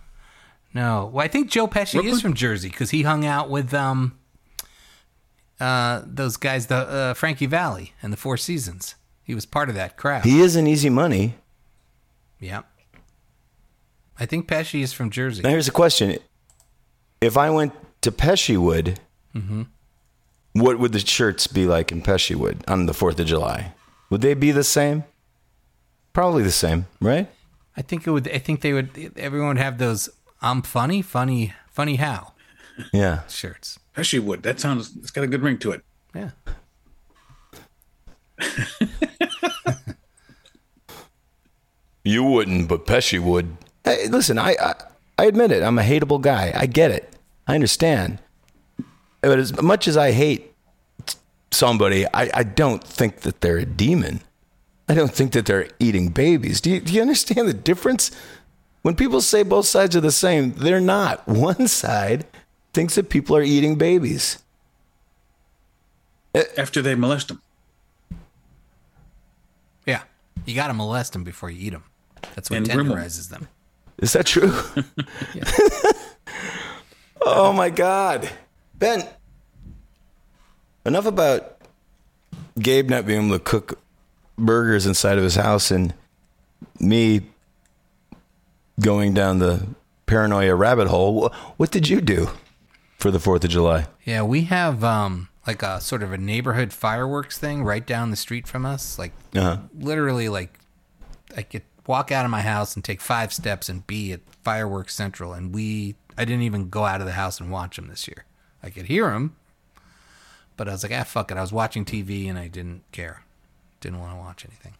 No, 0.74 1.10
well, 1.12 1.24
I 1.24 1.28
think 1.28 1.50
Joe 1.50 1.66
Pesci 1.66 2.04
is 2.04 2.20
from 2.20 2.34
Jersey 2.34 2.68
because 2.68 2.90
he 2.90 3.02
hung 3.02 3.26
out 3.26 3.50
with 3.50 3.74
um, 3.74 4.16
uh, 5.58 6.02
those 6.06 6.36
guys, 6.36 6.66
the 6.68 6.76
uh, 6.76 7.14
Frankie 7.14 7.46
Valli 7.46 7.92
and 8.02 8.12
the 8.12 8.16
Four 8.16 8.36
Seasons. 8.36 8.94
He 9.22 9.34
was 9.34 9.46
part 9.46 9.68
of 9.68 9.74
that 9.74 9.96
crowd. 9.96 10.24
He 10.24 10.40
is 10.40 10.54
in 10.56 10.66
Easy 10.66 10.88
Money. 10.90 11.34
yeah, 12.38 12.62
I 14.18 14.26
think 14.26 14.46
Pesci 14.48 14.80
is 14.82 14.92
from 14.92 15.10
Jersey. 15.10 15.42
Now, 15.42 15.48
here's 15.50 15.68
a 15.68 15.72
question: 15.72 16.18
If 17.20 17.36
I 17.36 17.50
went 17.50 17.72
to 18.02 18.12
Pesciwood, 18.12 18.96
Mm-hmm. 19.34 19.62
What 20.52 20.78
would 20.78 20.92
the 20.92 21.00
shirts 21.00 21.46
be 21.46 21.66
like 21.66 21.92
in 21.92 22.02
Pesciwood 22.02 22.68
on 22.68 22.86
the 22.86 22.94
Fourth 22.94 23.18
of 23.20 23.26
July? 23.26 23.72
Would 24.10 24.20
they 24.20 24.34
be 24.34 24.50
the 24.50 24.64
same? 24.64 25.04
Probably 26.12 26.42
the 26.42 26.50
same, 26.50 26.86
right? 27.00 27.28
I 27.76 27.82
think 27.82 28.06
it 28.06 28.10
would. 28.10 28.28
I 28.28 28.38
think 28.38 28.60
they 28.62 28.72
would. 28.72 29.12
Everyone 29.16 29.48
would 29.48 29.58
have 29.58 29.78
those. 29.78 30.08
I'm 30.42 30.62
funny, 30.62 31.02
funny, 31.02 31.54
funny 31.70 31.96
how 31.96 32.32
Yeah. 32.92 33.20
shirts. 33.28 33.78
Pesci 33.96 34.18
would. 34.20 34.42
That 34.42 34.58
sounds. 34.60 34.96
It's 34.96 35.10
got 35.10 35.22
a 35.24 35.26
good 35.28 35.42
ring 35.42 35.58
to 35.58 35.70
it. 35.72 35.82
Yeah. 36.14 36.30
You 42.04 42.24
wouldn't, 42.24 42.68
but 42.68 42.86
Pesci 42.86 43.18
would. 43.20 43.56
Hey, 43.84 44.08
listen, 44.08 44.38
I, 44.38 44.56
I 44.60 44.74
I 45.18 45.24
admit 45.26 45.52
it. 45.52 45.62
I'm 45.62 45.78
a 45.78 45.82
hateable 45.82 46.20
guy. 46.20 46.52
I 46.56 46.66
get 46.66 46.90
it. 46.90 47.14
I 47.46 47.54
understand. 47.54 48.20
But 49.20 49.38
as 49.38 49.60
much 49.60 49.86
as 49.88 49.96
I 49.96 50.12
hate 50.12 50.52
somebody, 51.50 52.06
I, 52.06 52.30
I 52.32 52.42
don't 52.42 52.82
think 52.82 53.20
that 53.20 53.40
they're 53.40 53.58
a 53.58 53.66
demon. 53.66 54.20
I 54.88 54.94
don't 54.94 55.12
think 55.12 55.32
that 55.32 55.46
they're 55.46 55.68
eating 55.78 56.08
babies. 56.08 56.60
Do 56.60 56.70
you, 56.70 56.80
do 56.80 56.92
you 56.92 57.00
understand 57.02 57.46
the 57.48 57.54
difference? 57.54 58.10
When 58.82 58.96
people 58.96 59.20
say 59.20 59.42
both 59.42 59.66
sides 59.66 59.94
are 59.94 60.00
the 60.00 60.10
same, 60.10 60.52
they're 60.52 60.80
not. 60.80 61.26
One 61.28 61.68
side 61.68 62.26
thinks 62.72 62.94
that 62.94 63.08
people 63.10 63.36
are 63.36 63.42
eating 63.42 63.76
babies. 63.76 64.42
After 66.56 66.80
they 66.80 66.94
molest 66.94 67.28
them. 67.28 67.42
Yeah. 69.86 70.02
You 70.46 70.54
got 70.54 70.68
to 70.68 70.74
molest 70.74 71.12
them 71.12 71.24
before 71.24 71.50
you 71.50 71.66
eat 71.66 71.70
them. 71.70 71.84
That's 72.34 72.48
what 72.48 72.56
And 72.58 72.70
groom 72.70 72.90
'em. 72.92 72.96
tenderizes 72.96 73.28
them. 73.28 73.48
Is 73.98 74.12
that 74.14 74.26
true? 74.26 74.52
oh 77.22 77.52
my 77.52 77.68
God. 77.68 78.28
Ben, 78.80 79.06
enough 80.84 81.06
about 81.06 81.58
Gabe 82.58 82.88
not 82.90 83.06
being 83.06 83.26
able 83.26 83.38
to 83.38 83.44
cook 83.44 83.78
burgers 84.36 84.86
inside 84.86 85.18
of 85.18 85.24
his 85.24 85.36
house 85.36 85.70
and 85.70 85.94
me 86.80 87.20
going 88.80 89.12
down 89.14 89.38
the 89.38 89.66
paranoia 90.06 90.54
rabbit 90.54 90.88
hole, 90.88 91.28
what 91.58 91.70
did 91.70 91.88
you 91.88 92.00
do 92.00 92.30
for 92.98 93.10
the 93.10 93.18
4th 93.18 93.44
of 93.44 93.50
July? 93.50 93.86
Yeah, 94.04 94.22
we 94.22 94.42
have 94.44 94.82
um 94.82 95.28
like 95.46 95.62
a 95.62 95.80
sort 95.80 96.02
of 96.02 96.12
a 96.12 96.18
neighborhood 96.18 96.72
fireworks 96.72 97.38
thing 97.38 97.62
right 97.64 97.86
down 97.86 98.10
the 98.10 98.16
street 98.16 98.46
from 98.48 98.64
us. 98.66 98.98
Like 98.98 99.12
Uh-huh. 99.34 99.58
literally 99.78 100.28
like 100.28 100.58
I 101.36 101.42
could 101.42 101.62
walk 101.86 102.10
out 102.10 102.24
of 102.24 102.30
my 102.30 102.40
house 102.42 102.74
and 102.74 102.84
take 102.84 103.00
five 103.00 103.32
steps 103.32 103.68
and 103.68 103.86
be 103.86 104.12
at 104.12 104.20
Fireworks 104.42 104.94
Central 104.94 105.32
and 105.34 105.54
we 105.54 105.96
I 106.16 106.24
didn't 106.24 106.42
even 106.42 106.70
go 106.70 106.84
out 106.86 107.00
of 107.00 107.06
the 107.06 107.12
house 107.12 107.40
and 107.40 107.50
watch 107.50 107.76
them 107.76 107.88
this 107.88 108.08
year. 108.08 108.24
I 108.62 108.70
could 108.70 108.86
hear 108.86 109.10
them, 109.10 109.36
but 110.56 110.68
I 110.68 110.72
was 110.72 110.82
like, 110.82 110.92
ah, 110.92 111.04
fuck 111.04 111.30
it. 111.30 111.36
I 111.36 111.40
was 111.40 111.52
watching 111.52 111.84
TV 111.84 112.28
and 112.28 112.38
I 112.38 112.48
didn't 112.48 112.82
care. 112.92 113.22
Didn't 113.80 114.00
want 114.00 114.12
to 114.12 114.18
watch 114.18 114.44
anything. 114.44 114.74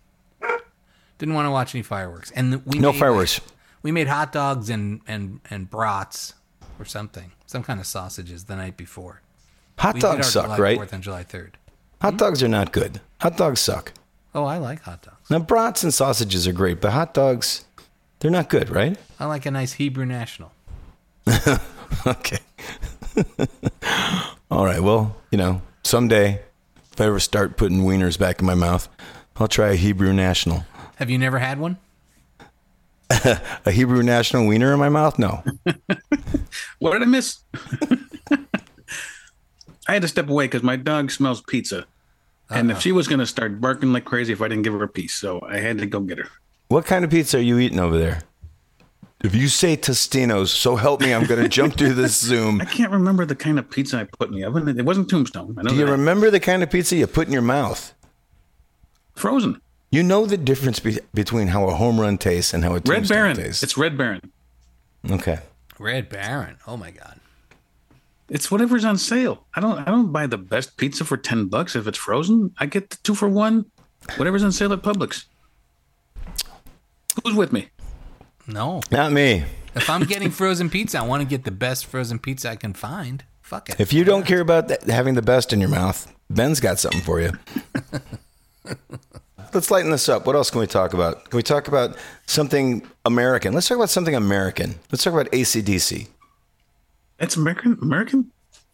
Didn't 1.19 1.35
want 1.35 1.47
to 1.47 1.51
watch 1.51 1.75
any 1.75 1.83
fireworks. 1.83 2.31
And 2.31 2.65
we 2.67 2.79
No 2.79 2.93
made, 2.93 2.99
fireworks. 2.99 3.41
we 3.83 3.93
made 3.93 4.07
hot 4.07 4.33
dogs 4.33 4.71
and 4.71 5.01
and 5.07 5.41
and 5.51 5.69
brats 5.71 6.35
or 6.79 6.85
something, 6.85 7.33
some 7.47 7.63
kind 7.63 7.79
of 7.79 7.87
sausages 7.87 8.45
the 8.45 8.57
night 8.57 8.77
before. 8.77 9.21
Hot 9.79 9.95
We 9.95 10.01
dogs 10.01 10.29
suck, 10.29 10.45
July 10.45 10.59
right? 10.59 10.79
4th 10.79 10.93
and 10.93 11.03
July 11.03 11.25
3rd. 11.25 11.53
Hot 12.03 12.17
dogs 12.17 12.43
are 12.43 12.49
not 12.49 12.73
good. 12.73 13.01
Hot 13.21 13.37
dogs 13.37 13.61
suck. 13.61 13.93
Oh, 14.35 14.45
I 14.45 14.59
like 14.59 14.83
hot 14.83 15.03
dogs. 15.03 15.29
Now, 15.31 15.41
brats 15.41 15.83
and 15.83 15.93
sausages 15.93 16.47
are 16.47 16.53
great, 16.53 16.81
but 16.81 16.93
hot 16.93 17.13
dogs, 17.15 17.65
they're 18.21 18.31
not 18.31 18.49
good, 18.49 18.71
right? 18.71 18.97
I 19.19 19.27
like 19.27 19.45
a 19.45 19.51
nice 19.51 19.75
Hebrew 19.75 20.07
national. 20.07 20.53
Okay. 22.07 22.39
All 24.51 24.65
right. 24.65 24.81
Well, 24.81 25.17
you 25.31 25.39
know, 25.39 25.63
someday, 25.83 26.41
if 26.93 27.01
I 27.01 27.07
ever 27.07 27.21
start 27.21 27.57
putting 27.57 27.81
wieners 27.81 28.19
back 28.19 28.41
in 28.41 28.47
my 28.47 28.55
mouth, 28.55 28.89
I'll 29.37 29.49
try 29.49 29.71
a 29.71 29.77
Hebrew 29.77 30.13
National. 30.13 30.65
Have 30.97 31.09
you 31.09 31.19
never 31.19 31.39
had 31.39 31.59
one? 31.59 31.79
A 33.67 33.73
Hebrew 33.73 34.03
National 34.03 34.47
wiener 34.47 34.73
in 34.73 34.79
my 34.79 34.89
mouth? 34.89 35.19
No. 35.19 35.43
What 36.79 36.93
did 36.93 37.03
I 37.03 37.07
miss? 37.07 37.41
I 39.89 39.95
had 39.95 40.03
to 40.03 40.09
step 40.09 40.29
away 40.29 40.45
because 40.45 40.63
my 40.63 40.77
dog 40.77 41.11
smells 41.11 41.43
pizza. 41.43 41.87
And 42.49 42.71
if 42.71 42.77
uh-huh. 42.77 42.81
she 42.81 42.93
was 42.93 43.07
going 43.07 43.19
to 43.19 43.27
start 43.27 43.61
barking 43.61 43.93
like 43.93 44.05
crazy 44.05 44.33
if 44.33 44.41
I 44.41 44.49
didn't 44.49 44.63
give 44.63 44.73
her 44.73 44.83
a 44.83 44.89
piece. 44.89 45.15
So 45.15 45.41
I 45.47 45.59
had 45.59 45.79
to 45.79 45.87
go 45.87 46.01
get 46.01 46.19
her. 46.19 46.29
What 46.69 46.87
kind 46.87 47.05
of 47.05 47.11
pizza 47.11 47.39
are 47.39 47.41
you 47.41 47.59
eating 47.59 47.79
over 47.79 47.99
there? 47.99 48.23
If 49.23 49.35
you 49.35 49.49
say 49.49 49.77
Tostino's, 49.77 50.51
so 50.51 50.77
help 50.77 51.03
me, 51.03 51.13
I'm 51.13 51.27
going 51.27 51.43
to 51.43 51.49
jump 51.49 51.77
through 51.77 51.93
this 51.95 52.19
Zoom. 52.21 52.61
I 52.61 52.65
can't 52.65 52.91
remember 52.91 53.27
the 53.27 53.37
kind 53.37 53.59
of 53.59 53.69
pizza 53.71 53.99
I 54.01 54.05
put 54.05 54.31
in 54.31 54.35
the 54.35 54.45
oven. 54.45 54.67
It 54.79 54.85
wasn't 54.85 55.11
Tombstone. 55.11 55.55
I 55.59 55.63
know 55.63 55.71
Do 55.71 55.77
you 55.77 55.85
that. 55.85 55.93
remember 55.93 56.31
the 56.31 56.41
kind 56.41 56.63
of 56.63 56.71
pizza 56.71 56.97
you 56.97 57.07
put 57.07 57.27
in 57.27 57.33
your 57.33 57.43
mouth? 57.43 57.93
Frozen. 59.15 59.61
You 59.91 60.03
know 60.03 60.25
the 60.25 60.39
difference 60.39 60.81
be- 60.81 61.01
between 61.13 61.49
how 61.49 61.69
a 61.69 61.75
home 61.75 62.01
run 62.01 62.17
tastes 62.17 62.55
and 62.55 62.65
how 62.65 62.71
a 62.71 62.75
Red 62.75 62.85
Tombstone 62.87 63.17
Baron. 63.17 63.37
tastes. 63.37 63.63
It's 63.63 63.77
Red 63.77 63.99
Baron. 63.99 64.33
okay. 65.11 65.41
Red 65.79 66.09
Baron. 66.09 66.57
Oh 66.67 66.77
my 66.79 66.91
god. 66.91 67.19
It's 68.31 68.51
whatever's 68.51 68.85
on 68.85 68.97
sale. 68.97 69.45
I 69.55 69.61
don't 69.61 69.79
I 69.81 69.85
don't 69.87 70.13
buy 70.13 70.27
the 70.29 70.39
best 70.39 70.77
pizza 70.77 71.05
for 71.05 71.17
10 71.17 71.47
bucks 71.47 71.75
if 71.75 71.87
it's 71.89 71.99
frozen. 71.99 72.55
I 72.59 72.67
get 72.67 72.91
the 72.91 72.97
2 73.03 73.15
for 73.15 73.29
1 73.29 73.65
whatever's 74.17 74.45
on 74.45 74.53
sale 74.53 74.73
at 74.73 74.83
Publix. 74.83 75.25
Who's 77.25 77.35
with 77.35 77.53
me? 77.53 77.69
No. 78.53 78.81
Not 78.91 79.13
me. 79.13 79.45
If 79.75 79.89
I'm 79.89 80.03
getting 80.05 80.31
frozen 80.31 80.69
pizza, 80.69 80.99
I 80.99 81.03
want 81.03 81.23
to 81.23 81.29
get 81.29 81.45
the 81.45 81.51
best 81.51 81.87
frozen 81.87 82.19
pizza 82.19 82.51
I 82.51 82.57
can 82.57 82.75
find. 82.75 83.25
Fuck 83.43 83.71
it. 83.71 83.81
If 83.81 83.93
you 83.93 84.05
don't 84.05 84.27
care 84.27 84.41
about 84.41 84.69
that, 84.69 84.83
having 84.85 85.15
the 85.15 85.23
best 85.23 85.53
in 85.53 85.61
your 85.61 85.69
mouth, 85.69 86.13
Ben's 86.29 86.61
got 86.61 86.79
something 86.79 87.01
for 87.01 87.21
you. 87.21 87.33
Let's 89.53 89.71
lighten 89.71 89.91
this 89.91 90.09
up. 90.09 90.27
What 90.27 90.37
else 90.37 90.51
can 90.51 90.61
we 90.61 90.67
talk 90.67 90.95
about? 90.95 91.31
Can 91.31 91.37
we 91.37 91.43
talk 91.43 91.67
about 91.67 91.97
something 92.27 92.87
American? 93.05 93.53
Let's 93.53 93.67
talk 93.69 93.77
about 93.77 93.91
something 93.91 94.15
American. 94.15 94.77
Let's 94.93 95.03
talk 95.03 95.13
about 95.13 95.29
AC/DC. 95.33 96.07
It's 97.19 97.37
American 97.37 97.77
American? 97.83 98.31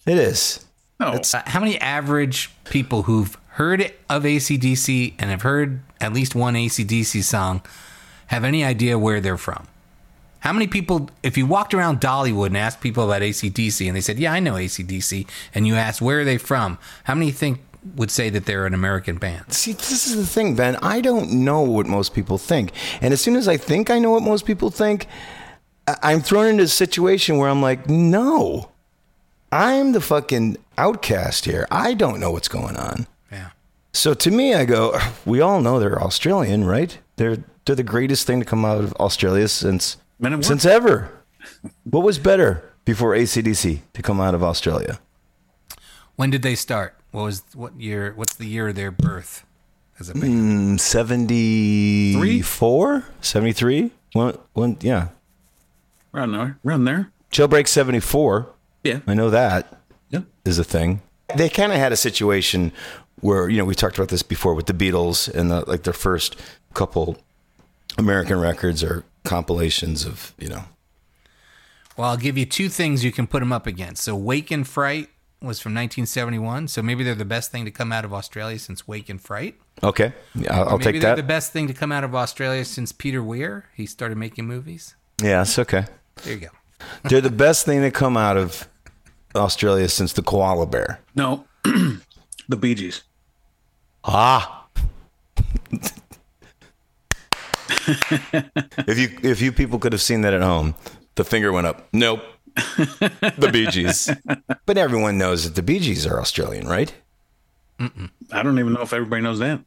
It 0.07 0.19
is. 0.19 0.65
No. 1.01 1.09
Uh, 1.09 1.43
how 1.47 1.61
many 1.61 1.79
average 1.81 2.51
people 2.65 3.05
who've 3.05 3.37
heard 3.51 3.93
of 4.11 4.27
AC/DC 4.27 5.15
and 5.19 5.31
have 5.31 5.43
heard 5.43 5.81
at 6.01 6.13
least 6.13 6.35
one 6.35 6.57
AC/DC 6.57 7.23
song 7.25 7.63
have 8.27 8.45
any 8.45 8.65
idea 8.65 8.99
where 8.99 9.21
they're 9.21 9.37
from? 9.37 9.67
How 10.41 10.53
many 10.53 10.67
people, 10.67 11.11
if 11.23 11.37
you 11.37 11.47
walked 11.47 11.75
around 11.75 12.01
Dollywood 12.01 12.49
and 12.49 12.57
asked 12.57 12.81
people 12.81 13.05
about 13.05 13.23
AC/DC 13.23 13.87
and 13.87 13.97
they 13.97 14.01
said, 14.01 14.19
Yeah, 14.19 14.33
I 14.33 14.41
know 14.41 14.57
AC/DC, 14.57 15.27
and 15.55 15.67
you 15.67 15.75
asked 15.75 16.01
where 16.01 16.21
are 16.21 16.25
they 16.25 16.39
from, 16.39 16.79
how 17.05 17.15
many 17.15 17.33
think 17.33 17.61
would 17.95 18.11
say 18.11 18.31
that 18.31 18.47
they're 18.47 18.67
an 18.67 18.75
American 18.75 19.17
band? 19.17 19.53
See, 19.53 19.73
this 19.73 20.07
is 20.07 20.17
the 20.17 20.27
thing, 20.27 20.57
Ben. 20.57 20.77
I 20.83 21.01
don't 21.01 21.45
know 21.45 21.63
what 21.63 21.87
most 21.87 22.15
people 22.15 22.39
think. 22.39 22.73
And 23.01 23.13
as 23.13 23.21
soon 23.21 23.37
as 23.37 23.49
I 23.49 23.57
think 23.57 23.91
I 23.91 23.99
know 23.99 24.11
what 24.11 24.23
most 24.23 24.45
people 24.45 24.71
think, 24.71 25.07
I'm 26.03 26.21
thrown 26.21 26.47
into 26.47 26.65
a 26.65 26.69
situation 26.69 27.39
where 27.39 27.49
I'm 27.49 27.63
like, 27.63 27.89
no, 27.89 28.71
I'm 29.53 29.93
the 29.93 30.01
fucking 30.01 30.57
outcast 30.77 31.45
here. 31.45 31.67
I 31.71 31.95
don't 31.95 32.19
know 32.19 32.33
what's 32.33 32.49
going 32.49 32.77
on. 32.77 33.07
Yeah. 33.31 33.51
So 33.93 34.15
to 34.15 34.31
me, 34.31 34.55
I 34.55 34.65
go, 34.65 34.99
we 35.25 35.41
all 35.41 35.61
know 35.61 35.79
they're 35.79 36.03
Australian, 36.03 36.65
right? 36.65 36.99
They're 37.17 37.45
they're 37.67 37.77
the 37.77 37.83
greatest 37.83 38.27
thing 38.27 38.39
to 38.41 38.47
come 38.47 38.65
out 38.65 38.79
of 38.79 38.93
Australia 38.95 39.49
since 39.49 39.97
Men 40.19 40.33
at 40.33 40.45
since 40.45 40.65
ever. 40.65 41.11
What 41.85 42.03
was 42.03 42.19
better 42.19 42.73
before 42.85 43.15
AC/DC 43.15 43.81
to 43.93 44.03
come 44.03 44.21
out 44.21 44.35
of 44.35 44.43
Australia? 44.43 44.99
When 46.17 46.31
did 46.31 46.43
they 46.43 46.55
start? 46.55 46.95
What 47.11 47.25
was 47.25 47.43
what 47.55 47.79
year? 47.79 48.13
What's 48.17 48.35
the 48.37 48.47
year 48.47 48.69
of 48.69 48.75
their 48.77 48.91
birth 48.91 49.45
as 50.01 50.09
a 50.09 50.15
band? 50.15 50.79
Mm, 50.79 50.81
74? 50.81 53.05
73? 53.21 53.91
One, 54.13 54.39
one, 54.55 54.77
yeah. 54.81 55.09
around 56.15 56.33
there. 56.33 56.59
Around 56.65 56.85
there. 56.85 57.11
Jailbreak 57.31 57.69
74. 57.69 58.49
Yeah. 58.85 59.01
I 59.07 59.15
know 59.15 59.29
that 59.31 59.81
Yeah. 60.09 60.21
is 60.45 60.59
a 60.59 60.65
thing. 60.65 61.03
They 61.37 61.49
kind 61.51 61.73
of 61.73 61.79
had 61.79 61.93
a 61.93 61.97
situation 61.97 62.73
where, 63.21 63.49
you 63.49 63.59
know, 63.59 63.65
we 63.65 63.75
talked 63.75 63.99
about 63.99 64.09
this 64.09 64.23
before 64.23 64.55
with 64.55 64.67
the 64.67 64.73
Beatles 64.73 65.29
and 65.35 65.51
the, 65.51 65.69
like 65.69 65.83
their 65.83 65.93
first 65.93 66.37
couple 66.73 67.19
American 67.99 68.39
records 68.39 68.83
or 68.83 69.05
compilations 69.25 70.05
of, 70.05 70.35
you 70.39 70.49
know, 70.49 70.65
Well, 71.97 72.11
I'll 72.11 72.17
give 72.17 72.37
you 72.39 72.47
two 72.47 72.69
things 72.69 73.05
you 73.05 73.13
can 73.13 73.27
put 73.27 73.41
them 73.41 73.53
up 73.53 73.67
against. 73.67 74.03
So, 74.05 74.15
Wake 74.17 74.53
in 74.53 74.65
Fright 74.65 75.09
was 75.43 75.61
from 75.61 75.73
1971. 75.75 76.69
So 76.69 76.83
maybe 76.83 77.05
they're 77.05 77.15
the 77.15 77.25
best 77.25 77.51
thing 77.53 77.65
to 77.67 77.71
come 77.71 77.93
out 77.93 78.05
of 78.05 78.13
Australia 78.15 78.59
since 78.59 78.89
Wake 78.89 79.11
in 79.11 79.19
Fright. 79.19 79.55
okay. 79.83 80.13
Yeah, 80.35 80.55
I'll, 80.59 80.69
I'll 80.71 80.79
maybe 80.79 80.93
take 80.93 81.01
they're 81.03 81.11
that. 81.11 81.17
the 81.23 81.27
best 81.27 81.53
thing 81.53 81.67
to 81.69 81.75
come 81.75 81.93
out 81.93 82.05
of 82.05 82.15
Australia 82.15 82.65
since 82.65 82.91
Peter 82.93 83.23
Weir. 83.23 83.67
He 83.75 83.85
started 83.87 84.17
making 84.19 84.47
movies. 84.47 84.95
yeah, 85.23 85.43
it's 85.43 85.59
okay. 85.59 85.85
There 86.25 86.35
you 86.35 86.41
go. 86.41 86.49
They're 87.05 87.21
the 87.21 87.31
best 87.31 87.65
thing 87.67 87.83
to 87.83 87.91
come 87.91 88.17
out 88.17 88.37
of 88.37 88.67
Australia 89.35 89.89
since 89.89 90.13
the 90.15 90.23
koala 90.23 90.67
bear. 90.67 91.01
No. 91.15 91.45
the 91.65 92.57
Bee 92.59 92.75
Gees. 92.75 93.03
Ah. 94.05 94.67
if 97.87 98.99
you 98.99 99.19
if 99.23 99.41
you 99.41 99.53
people 99.53 99.79
could 99.79 99.93
have 99.93 100.03
seen 100.03 100.23
that 100.23 100.35
at 100.35 100.43
home, 100.43 100.75
the 101.15 101.25
finger 101.25 101.53
went 101.53 101.67
up. 101.67 101.89
Nope. 101.93 102.23
the 102.55 103.51
Bee 103.53 103.67
Gees. 103.67 104.11
But 104.65 104.79
everyone 104.79 105.19
knows 105.19 105.45
that 105.45 105.55
the 105.55 105.63
Bee 105.63 105.79
Gees 105.79 106.07
are 106.07 106.19
Australian, 106.21 106.67
right? 106.67 106.93
I 107.79 108.43
don't 108.43 108.59
even 108.59 108.73
know 108.73 108.81
if 108.81 108.93
everybody 108.95 109.23
knows 109.23 109.39
that. 109.41 109.61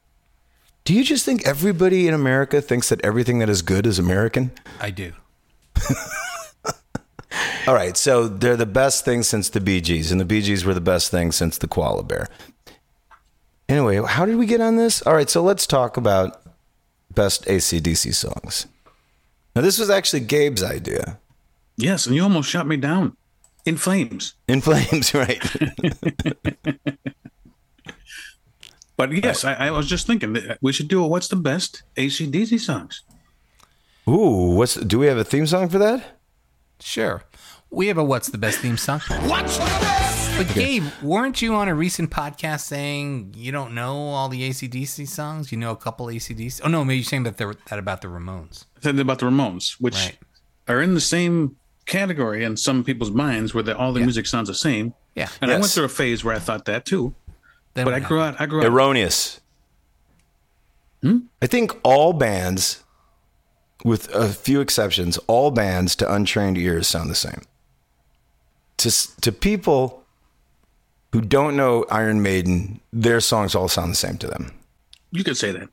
Do 0.86 0.96
you 0.96 1.04
just 1.04 1.24
think 1.24 1.46
everybody 1.46 2.08
in 2.08 2.16
America 2.16 2.62
thinks 2.62 2.90
that 2.90 3.00
everything 3.06 3.40
that 3.40 3.50
is 3.50 3.62
good 3.62 3.86
is 3.86 4.00
American? 4.00 4.52
I 4.80 4.90
do. 4.90 5.14
All 7.68 7.76
right, 7.76 7.96
so 7.96 8.28
they're 8.28 8.58
the 8.58 8.66
best 8.66 9.06
thing 9.06 9.22
since 9.22 9.50
the 9.50 9.62
Bee 9.62 9.82
Gees, 9.82 10.12
and 10.12 10.20
the 10.20 10.26
Bee 10.26 10.42
Gees 10.42 10.66
were 10.66 10.74
the 10.74 10.82
best 10.82 11.12
thing 11.12 11.32
since 11.32 11.60
the 11.60 11.68
koala 11.68 12.02
bear. 12.02 12.28
Anyway, 13.68 14.02
how 14.04 14.26
did 14.26 14.38
we 14.38 14.48
get 14.48 14.62
on 14.62 14.78
this? 14.78 15.06
All 15.06 15.14
right, 15.14 15.30
so 15.30 15.44
let's 15.44 15.68
talk 15.68 15.96
about 15.96 16.42
best 17.14 17.48
AC/DC 17.48 18.14
songs. 18.14 18.68
Now, 19.56 19.62
this 19.62 19.80
was 19.80 19.90
actually 19.90 20.22
Gabe's 20.22 20.64
idea. 20.64 21.20
Yes, 21.78 22.06
and 22.06 22.16
you 22.16 22.24
almost 22.24 22.50
shot 22.50 22.68
me 22.68 22.78
down 22.78 23.16
in 23.66 23.78
flames. 23.78 24.36
In 24.48 24.62
Flames, 24.62 25.14
right? 25.14 25.44
But 28.98 29.14
yes, 29.14 29.46
I, 29.46 29.54
I 29.54 29.72
was 29.72 29.88
just 29.88 30.06
thinking 30.08 30.34
that 30.34 30.58
we 30.62 30.74
should 30.74 30.90
do 30.90 31.02
a 31.02 31.08
what's 31.08 31.30
the 31.30 31.38
best 31.38 31.84
AC/DC 31.96 32.60
songs. 32.60 33.04
Ooh, 34.10 34.56
what's 34.58 34.76
do 34.76 35.00
we 35.00 35.08
have 35.08 35.18
a 35.18 35.24
theme 35.24 35.48
song 35.48 35.70
for 35.70 35.78
that? 35.78 36.20
Sure. 36.82 37.24
We 37.70 37.88
have 37.88 37.98
a 37.98 38.04
What's 38.04 38.30
the 38.30 38.38
Best 38.38 38.60
theme 38.60 38.78
song. 38.78 39.00
But 40.40 40.54
Gabe, 40.56 40.86
weren't 41.04 41.42
you 41.42 41.54
on 41.56 41.68
a 41.68 41.76
recent 41.76 42.12
podcast 42.12 42.62
saying 42.62 43.34
you 43.36 43.52
don't 43.52 43.74
know 43.76 43.94
all 43.98 44.30
the 44.30 44.42
AC/DC 44.44 45.06
songs? 45.08 45.52
You 45.52 45.58
know 45.58 45.72
a 45.72 45.76
couple 45.76 46.10
AC/DC. 46.10 46.62
Oh 46.64 46.70
no, 46.70 46.86
maybe 46.86 47.00
you're 47.00 47.04
saying 47.04 47.24
that 47.24 47.36
they're 47.38 47.56
that 47.70 47.78
about 47.78 48.02
the 48.02 48.08
Ramones. 48.08 48.64
I 48.78 48.82
said 48.84 48.98
about 49.00 49.20
the 49.20 49.26
Ramones, 49.26 49.74
which 49.82 49.96
Right. 49.96 50.18
are 50.70 50.82
in 50.82 50.94
the 50.94 51.02
same 51.02 51.58
category 51.86 52.46
in 52.46 52.56
some 52.56 52.86
people's 52.86 53.12
minds 53.12 53.54
where 53.54 53.64
the, 53.64 53.76
all 53.78 53.92
the 53.92 54.00
music 54.00 54.26
sounds 54.28 54.48
the 54.48 54.54
same. 54.56 54.94
Yeah. 55.14 55.28
And 55.42 55.52
I 55.52 55.56
went 55.56 55.72
through 55.72 55.84
a 55.86 55.90
phase 55.90 56.24
where 56.24 56.34
I 56.36 56.40
thought 56.40 56.64
that 56.66 56.86
too. 56.86 57.14
Then 57.74 57.84
But 57.84 57.94
I 57.94 58.00
grew 58.00 58.20
happened? 58.20 58.36
out. 58.38 58.42
I 58.42 58.46
grew 58.46 58.60
out. 58.62 58.66
Erroneous. 58.68 59.42
Hmm? 61.02 61.18
I 61.42 61.48
think 61.48 61.78
all 61.84 62.14
bands 62.14 62.84
with 63.84 64.14
a 64.16 64.30
few 64.30 64.62
exceptions, 64.62 65.18
all 65.28 65.52
bands 65.52 65.96
to 65.98 66.14
untrained 66.14 66.58
ears 66.58 66.88
sound 66.88 67.10
the 67.10 67.16
same. 67.16 67.42
To 68.78 69.20
to 69.22 69.32
people 69.34 69.99
who 71.12 71.22
don't 71.22 71.56
know 71.56 71.86
Iron 71.90 72.22
Maiden, 72.22 72.80
their 72.94 73.20
songs 73.20 73.56
all 73.56 73.68
sound 73.68 73.92
the 73.92 73.96
same 73.96 74.18
to 74.18 74.28
them. 74.28 74.52
You 75.12 75.24
could 75.24 75.38
say 75.38 75.52
that. 75.52 75.70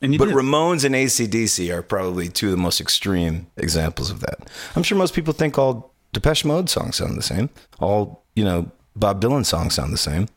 And 0.00 0.12
you 0.12 0.18
But 0.18 0.26
did. 0.26 0.34
Ramones 0.34 0.84
and 0.84 0.94
AC/DC 0.94 1.70
are 1.74 1.82
probably 1.82 2.28
two 2.28 2.46
of 2.46 2.50
the 2.52 2.56
most 2.56 2.80
extreme 2.80 3.48
examples 3.56 4.10
of 4.10 4.20
that. 4.20 4.48
I'm 4.76 4.82
sure 4.82 4.96
most 4.96 5.12
people 5.14 5.34
think 5.34 5.58
all 5.58 5.92
Depeche 6.12 6.44
Mode 6.44 6.70
songs 6.70 6.96
sound 6.96 7.18
the 7.18 7.22
same. 7.22 7.50
All, 7.80 8.24
you 8.36 8.44
know, 8.44 8.70
Bob 8.94 9.20
Dylan 9.20 9.44
songs 9.44 9.74
sound 9.74 9.92
the 9.92 9.98
same. 9.98 10.28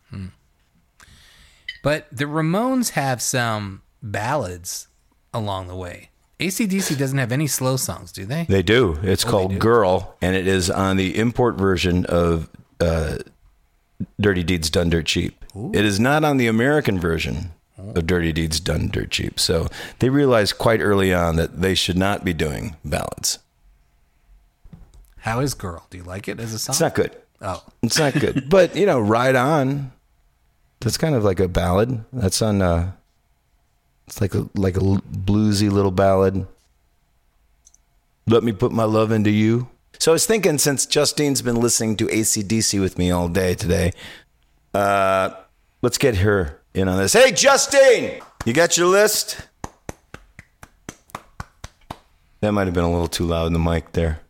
But 1.83 2.07
the 2.11 2.25
Ramones 2.25 2.91
have 2.91 3.21
some 3.21 3.81
ballads 4.03 4.87
along 5.33 5.67
the 5.67 5.75
way. 5.75 6.09
AC/DC 6.39 6.97
doesn't 6.97 7.17
have 7.17 7.31
any 7.31 7.47
slow 7.47 7.77
songs, 7.77 8.11
do 8.11 8.25
they? 8.25 8.45
They 8.49 8.63
do. 8.63 8.97
It's 9.03 9.23
called 9.23 9.51
do? 9.51 9.57
Girl, 9.59 10.15
and 10.21 10.35
it 10.35 10.47
is 10.47 10.69
on 10.71 10.97
the 10.97 11.17
import 11.17 11.55
version 11.55 12.05
of 12.07 12.49
uh, 12.79 13.17
Dirty 14.19 14.43
Deeds 14.43 14.69
Done 14.69 14.89
Dirt 14.89 15.05
Cheap. 15.05 15.43
It 15.73 15.83
is 15.85 15.99
not 15.99 16.23
on 16.23 16.37
the 16.37 16.47
American 16.47 16.99
version 16.99 17.51
of 17.77 18.05
Dirty 18.07 18.31
Deeds 18.31 18.59
Done 18.59 18.87
Dirt 18.89 19.09
Cheap. 19.11 19.39
So 19.39 19.67
they 19.99 20.09
realized 20.09 20.57
quite 20.57 20.79
early 20.81 21.13
on 21.13 21.35
that 21.35 21.61
they 21.61 21.75
should 21.75 21.97
not 21.97 22.23
be 22.23 22.33
doing 22.33 22.75
ballads. 22.85 23.39
How 25.17 25.39
is 25.39 25.53
Girl? 25.53 25.85
Do 25.89 25.97
you 25.97 26.03
like 26.03 26.27
it 26.27 26.39
as 26.39 26.53
a 26.53 26.59
song? 26.59 26.73
It's 26.73 26.81
not 26.81 26.95
good. 26.95 27.15
oh, 27.41 27.63
It's 27.83 27.99
not 27.99 28.13
good. 28.13 28.49
but, 28.49 28.75
you 28.75 28.85
know, 28.85 28.99
Ride 28.99 29.35
On, 29.35 29.91
that's 30.79 30.97
kind 30.97 31.15
of 31.15 31.23
like 31.23 31.39
a 31.39 31.47
ballad. 31.47 32.03
That's 32.13 32.41
on, 32.41 32.61
uh, 32.61 32.91
it's 34.07 34.19
like 34.21 34.33
a, 34.33 34.47
like 34.55 34.77
a 34.77 34.79
bluesy 34.79 35.69
little 35.71 35.91
ballad. 35.91 36.47
Let 38.27 38.43
me 38.43 38.51
put 38.51 38.71
my 38.71 38.83
love 38.83 39.11
into 39.11 39.29
you. 39.31 39.67
So 39.99 40.11
I 40.11 40.13
was 40.13 40.25
thinking, 40.25 40.57
since 40.57 40.85
Justine's 40.85 41.41
been 41.41 41.57
listening 41.59 41.95
to 41.97 42.09
AC/DC 42.09 42.79
with 42.79 42.97
me 42.97 43.11
all 43.11 43.27
day 43.27 43.53
today, 43.53 43.91
uh, 44.73 45.31
let's 45.81 45.97
get 45.97 46.17
her 46.17 46.59
in 46.73 46.87
on 46.87 46.97
this. 46.97 47.13
Hey, 47.13 47.31
Justine, 47.31 48.21
you 48.45 48.53
got 48.53 48.77
your 48.77 48.87
list? 48.87 49.47
That 52.41 52.53
might 52.53 52.65
have 52.65 52.73
been 52.73 52.83
a 52.83 52.91
little 52.91 53.07
too 53.07 53.25
loud 53.25 53.47
in 53.47 53.53
the 53.53 53.59
mic 53.59 53.91
there. 53.91 54.21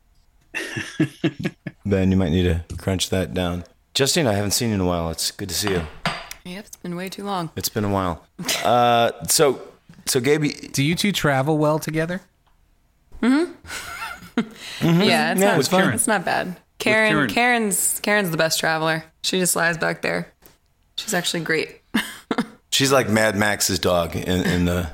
Ben, 1.86 2.12
you 2.12 2.17
might 2.17 2.32
need 2.32 2.43
to 2.43 2.76
crunch 2.76 3.10
that 3.10 3.34
down. 3.34 3.63
Justine, 3.93 4.28
I 4.28 4.34
haven't 4.34 4.52
seen 4.52 4.69
you 4.69 4.76
in 4.76 4.82
a 4.82 4.86
while. 4.86 5.10
It's 5.10 5.32
good 5.32 5.47
to 5.47 5.56
see 5.56 5.69
you. 5.71 5.84
Yep, 6.43 6.65
it's 6.65 6.76
been 6.78 6.95
way 6.95 7.08
too 7.08 7.24
long. 7.24 7.52
It's 7.56 7.69
been 7.69 7.86
a 7.86 7.89
while. 7.89 8.26
Uh, 8.63 9.12
so, 9.28 9.62
so 10.06 10.19
Gabe, 10.19 10.71
do 10.74 10.84
you 10.84 10.95
two 10.95 11.12
travel 11.13 11.58
well 11.58 11.80
together? 11.80 12.21
Yeah, 14.82 15.32
it's 15.32 15.41
not. 15.41 15.58
With 15.58 15.69
Karen. 15.69 15.93
It's 15.93 16.08
not 16.08 16.25
bad. 16.25 16.58
Karen, 16.80 17.12
Karen. 17.12 17.30
Karen's 17.30 17.99
Karen's 17.99 18.32
the 18.32 18.38
best 18.38 18.60
traveler. 18.60 19.04
She 19.23 19.39
just 19.39 19.56
lies 19.56 19.77
back 19.77 20.01
there. 20.01 20.32
She's 20.95 21.13
actually 21.13 21.43
great. 21.43 21.82
she's 22.71 22.91
like 22.91 23.10
Mad 23.10 23.36
Max's 23.36 23.80
dog 23.80 24.15
in, 24.15 24.45
in 24.45 24.65
the. 24.65 24.89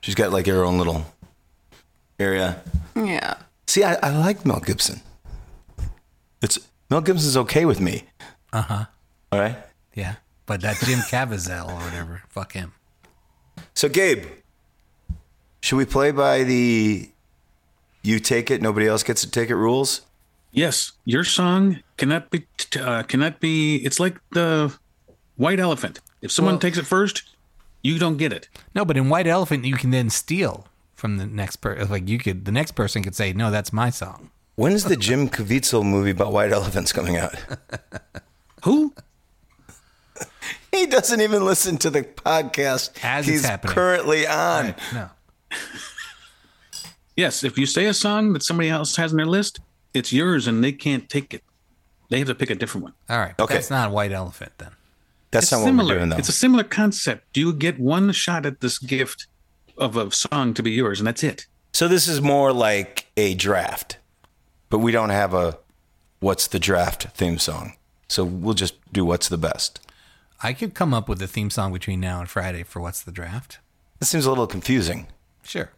She's 0.00 0.14
got 0.14 0.32
like 0.32 0.46
her 0.46 0.64
own 0.64 0.78
little 0.78 1.06
area. 2.18 2.62
Yeah. 2.96 3.34
See, 3.66 3.82
I, 3.82 3.94
I 3.94 4.16
like 4.16 4.44
Mel 4.46 4.60
Gibson. 4.60 5.00
It's 6.42 6.58
Mel 6.90 7.00
Gibson's 7.00 7.36
okay 7.36 7.64
with 7.64 7.80
me. 7.80 8.04
Uh 8.52 8.62
huh. 8.62 8.84
All 9.32 9.40
right. 9.40 9.56
Yeah. 9.94 10.16
But 10.46 10.60
that 10.60 10.76
Jim 10.84 10.98
Caviezel 11.00 11.68
or 11.68 11.74
whatever, 11.74 12.22
fuck 12.28 12.52
him. 12.52 12.72
So, 13.74 13.88
Gabe, 13.88 14.24
should 15.62 15.76
we 15.76 15.86
play 15.86 16.10
by 16.10 16.44
the 16.44 17.10
"you 18.04 18.20
take 18.20 18.50
it, 18.50 18.62
nobody 18.62 18.86
else 18.86 19.02
gets 19.02 19.20
to 19.22 19.30
take 19.30 19.50
it" 19.50 19.56
rules? 19.56 20.02
yes, 20.52 20.92
your 21.04 21.24
song 21.24 21.80
cannot 21.96 22.30
be 22.30 22.46
uh, 22.78 23.02
cannot 23.02 23.40
be. 23.40 23.76
It's 23.84 23.98
like 23.98 24.16
the 24.30 24.72
white 25.36 25.58
elephant. 25.58 25.98
If 26.22 26.30
someone 26.30 26.54
Well- 26.54 26.60
takes 26.60 26.78
it 26.78 26.86
first, 26.86 27.24
you 27.82 27.98
don't 27.98 28.16
get 28.16 28.32
it. 28.32 28.48
No, 28.74 28.84
but 28.84 28.96
in 28.96 29.08
White 29.10 29.26
Elephant, 29.26 29.64
you 29.64 29.74
can 29.76 29.90
then 29.90 30.08
steal 30.10 30.68
from 30.94 31.18
the 31.18 31.26
next 31.26 31.56
person. 31.56 31.90
Like 31.90 32.08
you 32.08 32.18
could, 32.18 32.44
the 32.46 32.52
next 32.52 32.72
person 32.72 33.02
could 33.02 33.14
say, 33.16 33.32
"No, 33.32 33.50
that's 33.50 33.72
my 33.72 33.90
song." 33.90 34.30
When 34.56 34.72
is 34.72 34.84
the 34.84 34.96
Jim 34.96 35.28
Caviezel 35.28 35.84
movie 35.84 36.10
about 36.12 36.32
white 36.32 36.52
elephants 36.52 36.92
coming 36.92 37.16
out? 37.16 37.34
Who? 38.64 38.94
He 40.70 40.86
doesn't 40.86 41.20
even 41.20 41.44
listen 41.44 41.76
to 41.78 41.90
the 41.90 42.02
podcast 42.04 42.90
As 43.02 43.26
it's 43.26 43.28
he's 43.28 43.44
happening. 43.44 43.74
currently 43.74 44.26
on. 44.26 44.74
No. 44.92 45.10
Yes, 47.16 47.44
if 47.44 47.56
you 47.58 47.66
say 47.66 47.86
a 47.86 47.94
song 47.94 48.32
that 48.32 48.42
somebody 48.42 48.68
else 48.70 48.96
has 48.96 49.12
in 49.12 49.16
their 49.18 49.26
list, 49.26 49.60
it's 49.92 50.12
yours, 50.12 50.46
and 50.46 50.62
they 50.64 50.72
can't 50.72 51.08
take 51.08 51.32
it. 51.34 51.42
They 52.10 52.18
have 52.18 52.28
to 52.28 52.34
pick 52.34 52.50
a 52.50 52.54
different 52.54 52.84
one. 52.84 52.92
All 53.08 53.18
right. 53.18 53.34
Okay. 53.38 53.54
That's 53.54 53.70
not 53.70 53.90
White 53.92 54.12
Elephant 54.12 54.52
then. 54.58 54.70
That's 55.30 55.44
It's 55.46 55.52
not 55.52 55.58
what 55.60 55.64
similar. 55.66 55.94
we're 55.94 55.98
doing, 55.98 56.10
though. 56.10 56.16
It's 56.16 56.28
a 56.28 56.32
similar 56.32 56.64
concept. 56.64 57.32
Do 57.32 57.40
you 57.40 57.52
get 57.52 57.78
one 57.78 58.10
shot 58.12 58.46
at 58.46 58.60
this 58.60 58.78
gift 58.78 59.26
of 59.78 59.96
a 59.96 60.10
song 60.10 60.54
to 60.54 60.62
be 60.62 60.70
yours, 60.72 61.00
and 61.00 61.06
that's 61.06 61.22
it. 61.24 61.46
so 61.72 61.88
this 61.88 62.06
is 62.08 62.20
more 62.20 62.52
like 62.52 63.06
a 63.16 63.34
draft, 63.34 63.98
but 64.70 64.78
we 64.78 64.92
don't 64.92 65.10
have 65.10 65.34
a 65.34 65.58
"What's 66.20 66.46
the 66.46 66.60
draft" 66.60 67.08
theme 67.16 67.38
song. 67.38 67.72
So 68.08 68.22
we'll 68.24 68.54
just 68.54 68.74
do 68.92 69.04
"What's 69.04 69.28
the 69.28 69.38
best." 69.38 69.80
I 70.42 70.52
could 70.52 70.74
come 70.74 70.94
up 70.94 71.08
with 71.08 71.20
a 71.22 71.26
theme 71.26 71.50
song 71.50 71.72
between 71.72 71.98
now 72.00 72.20
and 72.20 72.28
Friday 72.28 72.62
for 72.64 72.80
what's 72.80 73.02
the 73.02 73.10
draft. 73.12 73.58
This 73.98 74.10
seems 74.10 74.26
a 74.26 74.28
little 74.28 74.46
confusing. 74.46 75.06
Sure. 75.42 75.70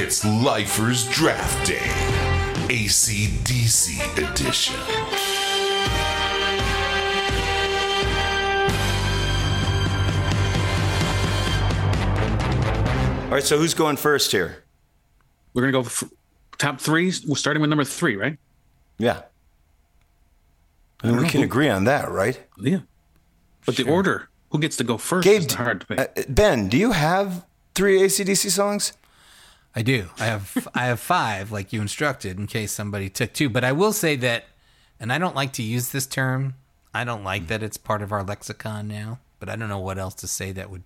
It's 0.00 0.24
Lifers 0.24 1.08
Draft 1.08 1.66
Day, 1.66 1.90
AC/DC 2.72 3.98
edition. 4.16 4.76
All 13.24 13.34
right, 13.34 13.42
so 13.42 13.58
who's 13.58 13.74
going 13.74 13.96
first 13.96 14.30
here? 14.30 14.62
We're 15.52 15.62
gonna 15.62 15.72
go 15.72 15.80
f- 15.80 16.04
top 16.58 16.80
three. 16.80 17.12
We're 17.26 17.34
starting 17.34 17.60
with 17.60 17.68
number 17.68 17.82
three, 17.84 18.14
right? 18.14 18.38
Yeah, 18.98 19.22
I 21.02 21.08
mean, 21.08 21.16
we 21.16 21.28
can 21.28 21.42
agree 21.42 21.68
on 21.68 21.84
that, 21.84 22.08
right? 22.08 22.40
Yeah. 22.56 22.82
But 23.66 23.74
the 23.74 23.90
order, 23.90 24.28
who 24.50 24.60
gets 24.60 24.76
to 24.76 24.84
go 24.84 24.96
first, 24.96 25.24
Gabe, 25.24 25.42
is 25.42 25.54
hard 25.54 25.80
to 25.80 25.86
pick. 25.88 25.98
uh, 25.98 26.06
Ben, 26.28 26.68
do 26.68 26.78
you 26.78 26.92
have 26.92 27.44
three 27.74 28.00
AC/DC 28.00 28.48
songs? 28.48 28.92
I 29.78 29.82
do. 29.82 30.08
I 30.18 30.24
have 30.24 30.68
I 30.74 30.86
have 30.86 30.98
five, 30.98 31.52
like 31.52 31.72
you 31.72 31.80
instructed, 31.80 32.36
in 32.36 32.48
case 32.48 32.72
somebody 32.72 33.08
took 33.08 33.32
two. 33.32 33.48
But 33.48 33.62
I 33.62 33.70
will 33.70 33.92
say 33.92 34.16
that, 34.16 34.46
and 34.98 35.12
I 35.12 35.18
don't 35.18 35.36
like 35.36 35.52
to 35.52 35.62
use 35.62 35.90
this 35.90 36.04
term. 36.04 36.56
I 36.92 37.04
don't 37.04 37.22
like 37.22 37.46
that 37.46 37.62
it's 37.62 37.76
part 37.76 38.02
of 38.02 38.10
our 38.10 38.24
lexicon 38.24 38.88
now. 38.88 39.20
But 39.38 39.48
I 39.48 39.54
don't 39.54 39.68
know 39.68 39.78
what 39.78 39.96
else 39.96 40.14
to 40.14 40.26
say 40.26 40.50
that 40.50 40.68
would. 40.68 40.82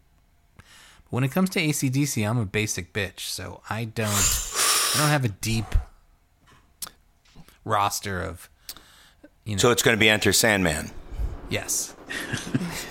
When 1.08 1.24
it 1.24 1.30
comes 1.30 1.48
to 1.50 1.60
AC/DC, 1.60 2.28
I'm 2.28 2.36
a 2.36 2.44
basic 2.44 2.92
bitch, 2.92 3.20
so 3.20 3.62
I 3.70 3.84
don't. 3.84 4.10
I 4.10 4.98
don't 4.98 5.08
have 5.08 5.24
a 5.24 5.30
deep 5.30 5.74
roster 7.64 8.20
of. 8.20 8.50
You 9.46 9.56
know. 9.56 9.58
So 9.58 9.70
it's 9.70 9.82
going 9.82 9.96
to 9.96 10.00
be 10.00 10.10
Enter 10.10 10.34
Sandman. 10.34 10.90
Yes. 11.48 11.96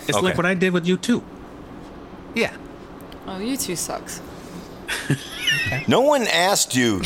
it's 0.07 0.17
okay. 0.17 0.19
like 0.19 0.35
what 0.35 0.47
I 0.47 0.55
did 0.55 0.73
with 0.73 0.87
U2. 0.87 1.21
Yeah. 2.33 2.55
Oh, 3.27 3.37
you 3.37 3.55
two 3.55 3.75
sucks. 3.75 4.19
No 5.87 6.01
one 6.01 6.23
asked 6.27 6.75
you 6.75 7.01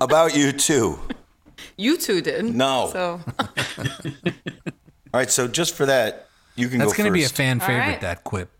about 0.00 0.32
U2. 0.32 0.98
You 1.76 1.96
two 1.96 2.20
did. 2.20 2.44
No. 2.44 2.90
So 2.92 3.20
All 5.14 5.20
right, 5.20 5.30
so 5.30 5.48
just 5.48 5.74
for 5.74 5.86
that, 5.86 6.28
you 6.54 6.68
can 6.68 6.78
That's 6.80 6.92
go 6.92 6.96
going 6.98 7.06
to 7.10 7.12
be 7.14 7.20
a 7.22 7.24
first. 7.24 7.36
fan 7.36 7.60
favorite, 7.60 7.78
right. 7.78 8.00
that 8.02 8.24
quip. 8.24 8.50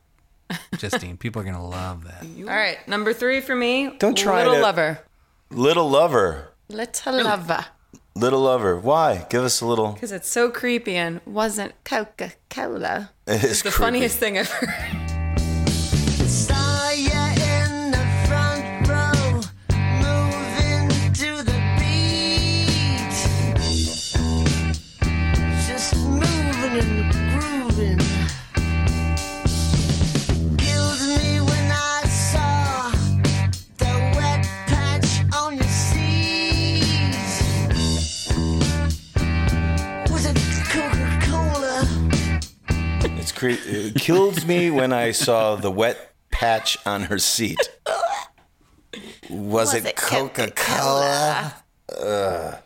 Justine. 0.79 1.17
People 1.19 1.43
are 1.43 1.45
going 1.45 1.57
to 1.57 1.63
love 1.63 2.05
that. 2.05 2.23
all 2.39 2.45
right, 2.57 2.79
number 2.89 3.13
three 3.13 3.41
for 3.41 3.55
me. 3.55 3.91
Don't 3.99 4.17
try 4.17 4.39
Little 4.39 4.55
to- 4.55 4.61
Lover. 4.63 4.99
Little 5.51 5.91
Lover. 5.91 6.53
Little 6.69 6.95
Lover. 7.25 7.67
Little 8.15 8.41
Lover. 8.41 8.79
Why? 8.79 9.27
Give 9.31 9.45
us 9.45 9.61
a 9.61 9.67
little. 9.67 9.93
Because 9.93 10.11
it's 10.13 10.29
so 10.29 10.51
creepy 10.51 10.97
and 10.97 11.21
wasn't 11.27 11.73
Coca 11.85 12.33
Cola. 12.51 13.11
It 13.27 13.45
is 13.45 13.63
The 13.63 13.71
creepy. 13.71 13.83
funniest 13.85 14.19
thing 14.19 14.39
I've 14.39 14.51
cra- 43.39 43.53
it 43.53 43.97
uh, 43.97 43.99
kills 43.99 44.45
me 44.45 44.71
when 44.71 44.93
I 44.93 45.13
saw 45.13 45.57
the 45.57 45.71
wet 45.71 46.13
patch 46.31 46.77
on 46.87 47.03
her 47.05 47.19
seat. 47.19 47.59
Was, 49.31 49.75
it, 49.75 49.97
Coca 49.97 50.51
Cola? 50.51 51.55
now 52.01 52.59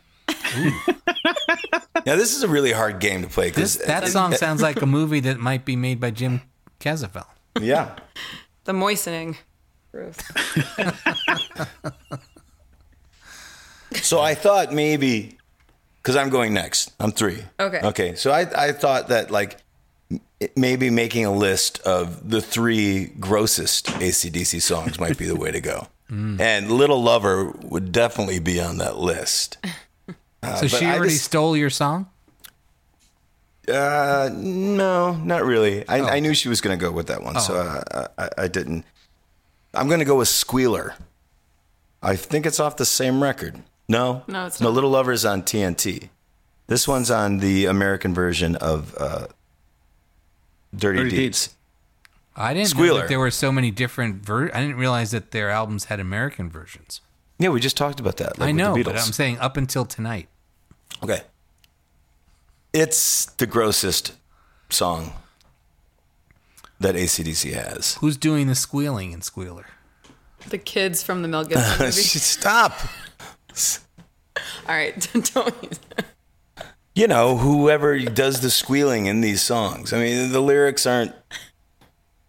this 2.04 2.34
is 2.36 2.42
a 2.42 2.48
really 2.48 2.72
hard 2.72 2.98
game 3.00 3.22
to 3.22 3.28
play 3.28 3.50
This 3.50 3.76
because 3.76 3.86
that 3.88 4.08
song 4.08 4.34
sounds 4.34 4.62
like 4.62 4.80
a 4.82 4.86
movie 4.86 5.20
that 5.20 5.38
might 5.38 5.64
be 5.64 5.76
made 5.76 6.00
by 6.00 6.10
Jim 6.10 6.42
Caviezel. 6.80 7.26
yeah. 7.60 7.96
The 8.64 8.72
moistening. 8.72 9.36
Gross. 9.90 10.16
So 14.00 14.20
I 14.20 14.34
thought 14.34 14.72
maybe 14.72 15.36
because 15.96 16.16
I'm 16.16 16.30
going 16.30 16.54
next. 16.54 16.92
I'm 16.98 17.12
three. 17.12 17.42
Okay. 17.60 17.80
Okay. 17.82 18.14
So 18.14 18.30
I 18.30 18.68
I 18.68 18.72
thought 18.72 19.08
that 19.08 19.30
like 19.30 19.52
m- 19.54 19.60
maybe 20.56 20.90
making 20.90 21.24
a 21.26 21.32
list 21.32 21.80
of 21.80 22.28
the 22.30 22.40
three 22.40 23.06
grossest 23.06 23.90
AC/DC 24.00 24.60
songs 24.62 24.98
might 25.00 25.16
be 25.18 25.26
the 25.26 25.36
way 25.36 25.50
to 25.50 25.60
go. 25.60 25.88
And 26.10 26.70
Little 26.70 27.02
Lover 27.02 27.52
would 27.62 27.90
definitely 27.90 28.38
be 28.38 28.60
on 28.60 28.76
that 28.78 28.98
list. 28.98 29.56
so 30.60 30.66
she 30.66 30.84
I 30.84 30.96
already 30.96 31.12
just- 31.14 31.24
stole 31.24 31.56
your 31.56 31.70
song. 31.70 32.08
Uh, 33.68 34.28
no, 34.32 35.14
not 35.14 35.44
really. 35.44 35.88
I, 35.88 36.00
Oh. 36.00 36.06
I 36.06 36.20
knew 36.20 36.34
she 36.34 36.48
was 36.48 36.60
going 36.60 36.76
to 36.78 36.84
go 36.84 36.90
with 36.90 37.06
that 37.06 37.22
one, 37.22 37.38
so 37.40 37.54
uh, 37.56 38.08
I, 38.18 38.28
I 38.44 38.48
didn't. 38.48 38.84
I'm 39.72 39.86
going 39.88 40.00
to 40.00 40.04
go 40.04 40.16
with 40.16 40.28
Squealer. 40.28 40.94
I 42.02 42.16
think 42.16 42.44
it's 42.44 42.58
off 42.60 42.76
the 42.76 42.84
same 42.84 43.22
record. 43.22 43.62
No, 43.88 44.24
No, 44.26 44.46
it's 44.46 44.60
no. 44.60 44.66
not. 44.68 44.74
Little 44.74 44.90
Lovers 44.90 45.24
on 45.24 45.42
TNT. 45.42 46.08
This 46.66 46.88
one's 46.88 47.10
on 47.10 47.38
the 47.38 47.66
American 47.66 48.12
version 48.12 48.56
of 48.56 48.94
uh, 48.98 49.28
Dirty, 50.74 50.98
Dirty 50.98 51.10
Deeds. 51.10 51.46
Deeds. 51.48 51.56
I 52.34 52.54
didn't 52.54 52.74
know 52.76 52.96
that 52.98 53.08
there 53.08 53.18
were 53.18 53.30
so 53.30 53.52
many 53.52 53.70
different 53.70 54.24
ver- 54.24 54.50
I 54.54 54.60
didn't 54.60 54.76
realize 54.76 55.10
that 55.10 55.32
their 55.32 55.50
albums 55.50 55.84
had 55.84 56.00
American 56.00 56.48
versions. 56.50 57.00
Yeah, 57.38 57.50
we 57.50 57.60
just 57.60 57.76
talked 57.76 58.00
about 58.00 58.16
that. 58.18 58.38
like 58.38 58.48
I 58.48 58.52
know, 58.52 58.74
the 58.74 58.84
but 58.84 58.96
I'm 58.96 59.12
saying 59.12 59.38
up 59.38 59.56
until 59.56 59.84
tonight. 59.84 60.28
Okay. 61.02 61.22
It's 62.72 63.26
the 63.26 63.46
grossest 63.46 64.14
song 64.70 65.12
that 66.80 66.96
AC/DC 66.96 67.52
has. 67.52 67.96
Who's 67.96 68.16
doing 68.16 68.46
the 68.46 68.54
squealing 68.54 69.12
in 69.12 69.20
Squealer? 69.20 69.66
The 70.48 70.58
kids 70.58 71.02
from 71.02 71.22
the 71.22 71.28
Mel 71.28 71.44
Gibson 71.44 71.78
movie. 71.78 71.90
Stop. 71.92 72.78
All 74.68 74.74
right, 74.74 75.06
don't. 75.34 75.78
You 76.94 77.06
know, 77.06 77.36
whoever 77.36 77.98
does 77.98 78.40
the 78.40 78.50
squealing 78.50 79.06
in 79.06 79.20
these 79.20 79.40
songs. 79.40 79.92
I 79.92 79.98
mean, 79.98 80.32
the 80.32 80.40
lyrics 80.40 80.86
aren't. 80.86 81.14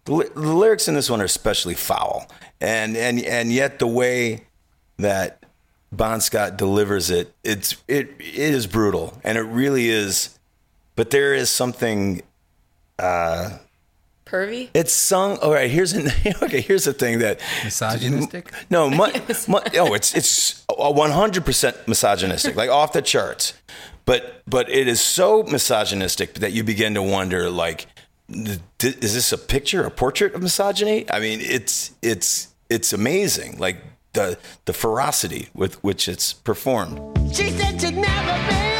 The, 0.06 0.30
the 0.34 0.40
lyrics 0.40 0.88
in 0.88 0.94
this 0.94 1.10
one 1.10 1.20
are 1.20 1.24
especially 1.24 1.74
foul, 1.74 2.30
and 2.60 2.96
and 2.96 3.20
and 3.22 3.52
yet 3.52 3.78
the 3.78 3.86
way 3.86 4.46
that 4.98 5.44
Bon 5.92 6.20
Scott 6.20 6.56
delivers 6.56 7.10
it, 7.10 7.34
it's 7.42 7.76
it 7.88 8.10
it 8.18 8.54
is 8.54 8.66
brutal, 8.66 9.18
and 9.22 9.38
it 9.38 9.42
really 9.42 9.88
is. 9.88 10.38
But 10.96 11.10
there 11.10 11.34
is 11.34 11.50
something. 11.50 12.22
Uh, 12.98 13.58
Pervy? 14.24 14.70
It's 14.72 14.92
sung. 14.92 15.38
All 15.38 15.52
right, 15.52 15.70
here's 15.70 15.92
an 15.92 16.08
okay. 16.42 16.60
Here's 16.60 16.84
the 16.84 16.94
thing 16.94 17.18
that 17.18 17.40
Misogynistic? 17.64 18.50
No, 18.70 18.88
mu, 18.88 19.08
mu, 19.48 19.58
oh, 19.76 19.94
it's 19.94 20.14
it's 20.14 20.64
one 20.68 21.10
hundred 21.10 21.44
percent 21.44 21.76
misogynistic, 21.86 22.56
like 22.56 22.70
off 22.70 22.92
the 22.92 23.02
charts. 23.02 23.52
But 24.04 24.42
but 24.46 24.68
it 24.68 24.86
is 24.88 25.00
so 25.00 25.42
misogynistic 25.44 26.34
that 26.34 26.52
you 26.52 26.62
begin 26.64 26.94
to 26.94 27.02
wonder, 27.02 27.48
like, 27.50 27.86
is 28.28 28.60
this 28.80 29.32
a 29.32 29.38
picture, 29.38 29.84
a 29.84 29.90
portrait 29.90 30.34
of 30.34 30.42
misogyny? 30.42 31.10
I 31.10 31.20
mean, 31.20 31.40
it's 31.40 31.92
it's 32.02 32.48
it's 32.68 32.92
amazing, 32.92 33.58
like 33.58 33.78
the 34.12 34.38
the 34.66 34.72
ferocity 34.72 35.48
with 35.54 35.82
which 35.82 36.08
it's 36.08 36.32
performed. 36.32 37.00
She 37.34 37.50
said 37.50 37.80
she'd 37.80 37.96
never 37.96 38.48
been, 38.48 38.73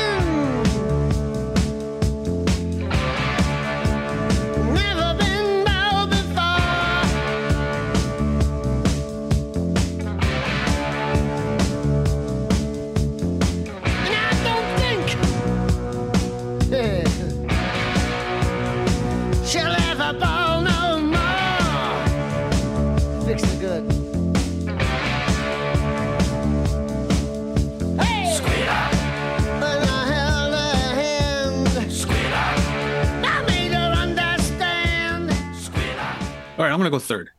All 36.56 36.64
right, 36.64 36.70
I'm 36.70 36.78
going 36.78 36.84
to 36.84 36.90
go 36.90 37.00
third 37.00 37.30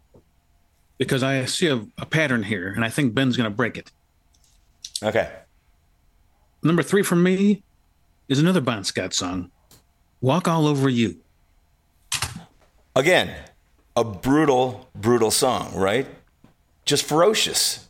because 0.98 1.24
I 1.24 1.46
see 1.46 1.68
a, 1.68 1.86
a 1.98 2.06
pattern 2.06 2.44
here, 2.44 2.68
and 2.76 2.84
I 2.84 2.90
think 2.90 3.14
Ben's 3.14 3.38
going 3.38 3.50
to 3.50 3.56
break 3.56 3.78
it. 3.78 3.92
Okay, 5.04 5.30
Number 6.64 6.82
three 6.82 7.04
for 7.04 7.16
me 7.16 7.64
is 8.28 8.40
another 8.40 8.60
Bon 8.60 8.84
Scott 8.84 9.14
song, 9.14 9.52
"Walk 10.20 10.48
All 10.48 10.68
Over 10.68 10.90
You." 10.90 11.18
again, 12.96 13.34
a 13.96 14.04
brutal, 14.04 14.90
brutal 14.96 15.32
song, 15.32 15.76
right? 15.76 16.08
Just 16.86 17.04
ferocious. 17.04 17.88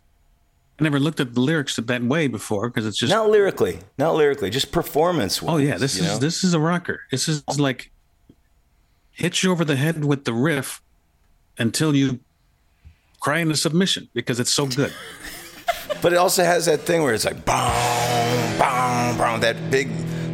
I 0.80 0.84
never 0.84 1.00
looked 1.00 1.20
at 1.20 1.36
the 1.36 1.40
lyrics 1.42 1.78
that 1.78 2.04
way 2.04 2.28
before 2.28 2.70
because 2.70 2.86
it's 2.86 2.98
just 2.98 3.12
Not 3.12 3.30
lyrically, 3.30 3.80
not 3.98 4.16
lyrically, 4.16 4.50
just 4.50 4.72
performance. 4.72 5.42
Oh 5.42 5.58
yeah, 5.58 5.78
this 5.78 5.98
is 5.98 6.20
this 6.20 6.44
is 6.44 6.54
a 6.54 6.60
rocker. 6.60 7.02
This 7.12 7.30
is 7.30 7.44
like 7.58 7.92
hits 9.12 9.42
you 9.42 9.52
over 9.52 9.64
the 9.64 9.78
head 9.78 10.04
with 10.04 10.26
the 10.26 10.34
riff 10.34 10.82
until 11.58 11.96
you 11.96 12.20
cry 13.20 13.40
into 13.40 13.56
submission 13.56 14.10
because 14.14 14.40
it's 14.40 14.54
so 14.54 14.66
good. 14.68 14.94
But 16.02 16.14
it 16.14 16.18
also 16.18 16.44
has 16.44 16.66
that 16.66 16.82
thing 16.82 17.02
where 17.04 17.14
it's 17.14 17.26
like 17.26 17.46
boom, 17.46 17.56
boom, 18.60 19.18
boom, 19.18 19.40
that 19.42 19.56
big, 19.72 19.88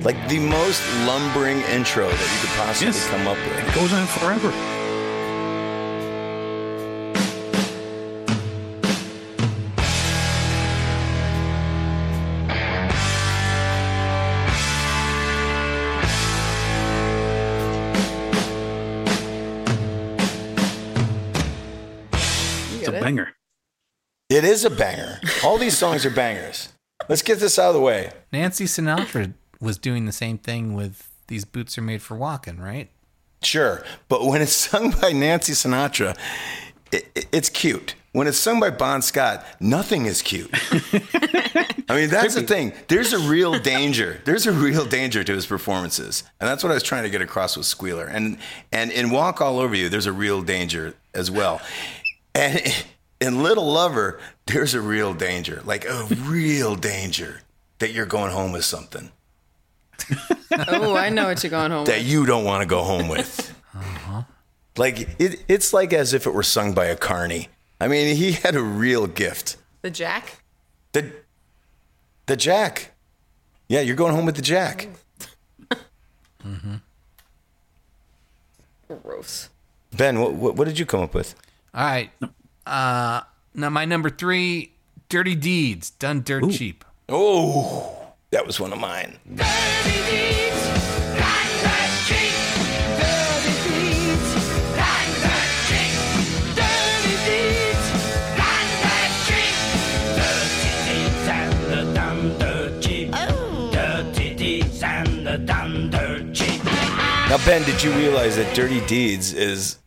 like 0.03 0.17
the 0.27 0.39
most 0.39 0.81
lumbering 1.05 1.59
intro 1.71 2.09
that 2.09 2.19
you 2.33 2.39
could 2.41 2.57
possibly 2.57 2.87
Yes. 2.87 3.07
come 3.09 3.27
up 3.27 3.37
with. 3.37 3.67
It 3.67 3.75
goes 3.75 3.93
on 3.93 4.05
forever. 4.07 4.51
It 24.41 24.47
is 24.49 24.65
a 24.65 24.71
banger. 24.71 25.19
All 25.43 25.59
these 25.59 25.77
songs 25.77 26.03
are 26.03 26.09
bangers. 26.09 26.69
Let's 27.07 27.21
get 27.21 27.39
this 27.39 27.59
out 27.59 27.67
of 27.69 27.73
the 27.75 27.79
way. 27.79 28.11
Nancy 28.31 28.65
Sinatra 28.65 29.33
was 29.59 29.77
doing 29.77 30.05
the 30.07 30.11
same 30.11 30.39
thing 30.39 30.73
with 30.73 31.07
These 31.27 31.45
Boots 31.45 31.77
Are 31.77 31.83
Made 31.83 32.01
for 32.01 32.17
Walking, 32.17 32.57
right? 32.59 32.89
Sure, 33.43 33.83
but 34.09 34.25
when 34.25 34.41
it's 34.41 34.53
sung 34.55 34.89
by 34.99 35.11
Nancy 35.11 35.53
Sinatra, 35.53 36.17
it, 36.91 37.07
it- 37.13 37.27
it's 37.31 37.49
cute. 37.49 37.93
When 38.13 38.25
it's 38.25 38.39
sung 38.39 38.59
by 38.59 38.71
Bon 38.71 39.03
Scott, 39.03 39.45
nothing 39.59 40.05
is 40.07 40.23
cute. 40.23 40.49
I 41.87 41.95
mean, 41.95 42.09
that's 42.09 42.33
the 42.33 42.43
thing. 42.43 42.73
There's 42.87 43.13
a 43.13 43.19
real 43.19 43.59
danger. 43.59 44.21
There's 44.25 44.47
a 44.47 44.51
real 44.51 44.85
danger 44.85 45.23
to 45.23 45.33
his 45.33 45.45
performances, 45.45 46.23
and 46.39 46.49
that's 46.49 46.63
what 46.63 46.71
I 46.71 46.73
was 46.73 46.83
trying 46.83 47.03
to 47.03 47.09
get 47.11 47.21
across 47.21 47.55
with 47.55 47.67
Squealer. 47.67 48.07
And 48.07 48.37
and 48.71 48.91
in 48.91 49.11
Walk 49.11 49.39
All 49.39 49.59
Over 49.59 49.75
You, 49.75 49.87
there's 49.87 50.07
a 50.07 50.11
real 50.11 50.41
danger 50.41 50.95
as 51.13 51.29
well. 51.29 51.61
And 52.35 52.59
in 53.21 53.41
Little 53.43 53.71
Lover, 53.71 54.19
there's 54.47 54.73
a 54.73 54.81
real 54.81 55.13
danger, 55.13 55.61
like 55.63 55.85
a 55.85 56.03
real 56.25 56.75
danger 56.75 57.41
that 57.79 57.91
you're 57.93 58.05
going 58.05 58.31
home 58.31 58.51
with 58.51 58.65
something 58.65 59.11
Oh, 60.67 60.95
I 60.95 61.09
know 61.09 61.25
what 61.27 61.41
you're 61.43 61.49
going 61.51 61.71
home 61.71 61.85
that 61.85 61.99
with. 61.99 62.07
you 62.07 62.25
don't 62.25 62.43
want 62.43 62.61
to 62.61 62.67
go 62.67 62.83
home 62.83 63.07
with. 63.07 63.55
Like 64.77 64.99
it, 65.19 65.43
it's 65.47 65.73
like 65.73 65.93
as 65.93 66.13
if 66.13 66.25
it 66.25 66.31
were 66.33 66.43
sung 66.43 66.73
by 66.73 66.85
a 66.85 66.95
carny. 66.95 67.49
I 67.79 67.87
mean, 67.87 68.15
he 68.15 68.33
had 68.33 68.55
a 68.55 68.61
real 68.63 69.07
gift. 69.07 69.57
The 69.81 69.89
Jack? 69.91 70.41
The 70.93 71.11
the 72.25 72.35
Jack. 72.35 72.91
Yeah, 73.67 73.81
you're 73.81 73.95
going 73.95 74.13
home 74.13 74.25
with 74.25 74.35
the 74.35 74.41
Jack. 74.41 74.89
Mm-hmm. 76.45 76.75
Gross. 79.03 79.49
Ben, 79.95 80.19
what, 80.19 80.33
what, 80.33 80.55
what 80.55 80.67
did 80.67 80.79
you 80.79 80.85
come 80.87 81.01
up 81.01 81.13
with? 81.13 81.35
All 81.73 81.83
right. 81.85 82.09
Uh, 82.65 83.21
now 83.53 83.69
my 83.69 83.85
number 83.85 84.09
three, 84.09 84.71
Dirty 85.09 85.35
Deeds, 85.35 85.89
done 85.91 86.21
dirt 86.21 86.43
Ooh. 86.43 86.51
cheap. 86.51 86.85
Oh, 87.09 88.13
that 88.31 88.45
was 88.45 88.59
one 88.59 88.71
of 88.71 88.79
mine. 88.79 89.17
Dirty 89.27 89.97
Deeds, 90.09 90.63
dirt 91.61 91.91
cheap. 92.07 92.33
Dirty 93.01 93.55
Deeds, 93.67 94.31
dirt 95.19 95.51
cheap. 95.67 95.95
Dirty 96.55 97.15
Deeds, 97.27 97.87
dirt 98.35 99.11
cheap. 99.27 99.55
Dirty 100.15 100.71
Deeds 104.35 104.83
oh. 104.83 104.89
dirt 105.91 106.33
cheap. 106.33 106.63
Now, 107.29 107.37
Ben, 107.45 107.63
did 107.63 107.81
you 107.81 107.91
realize 107.93 108.35
that 108.35 108.53
Dirty 108.55 108.85
Deeds 108.87 109.33
is 109.33 109.77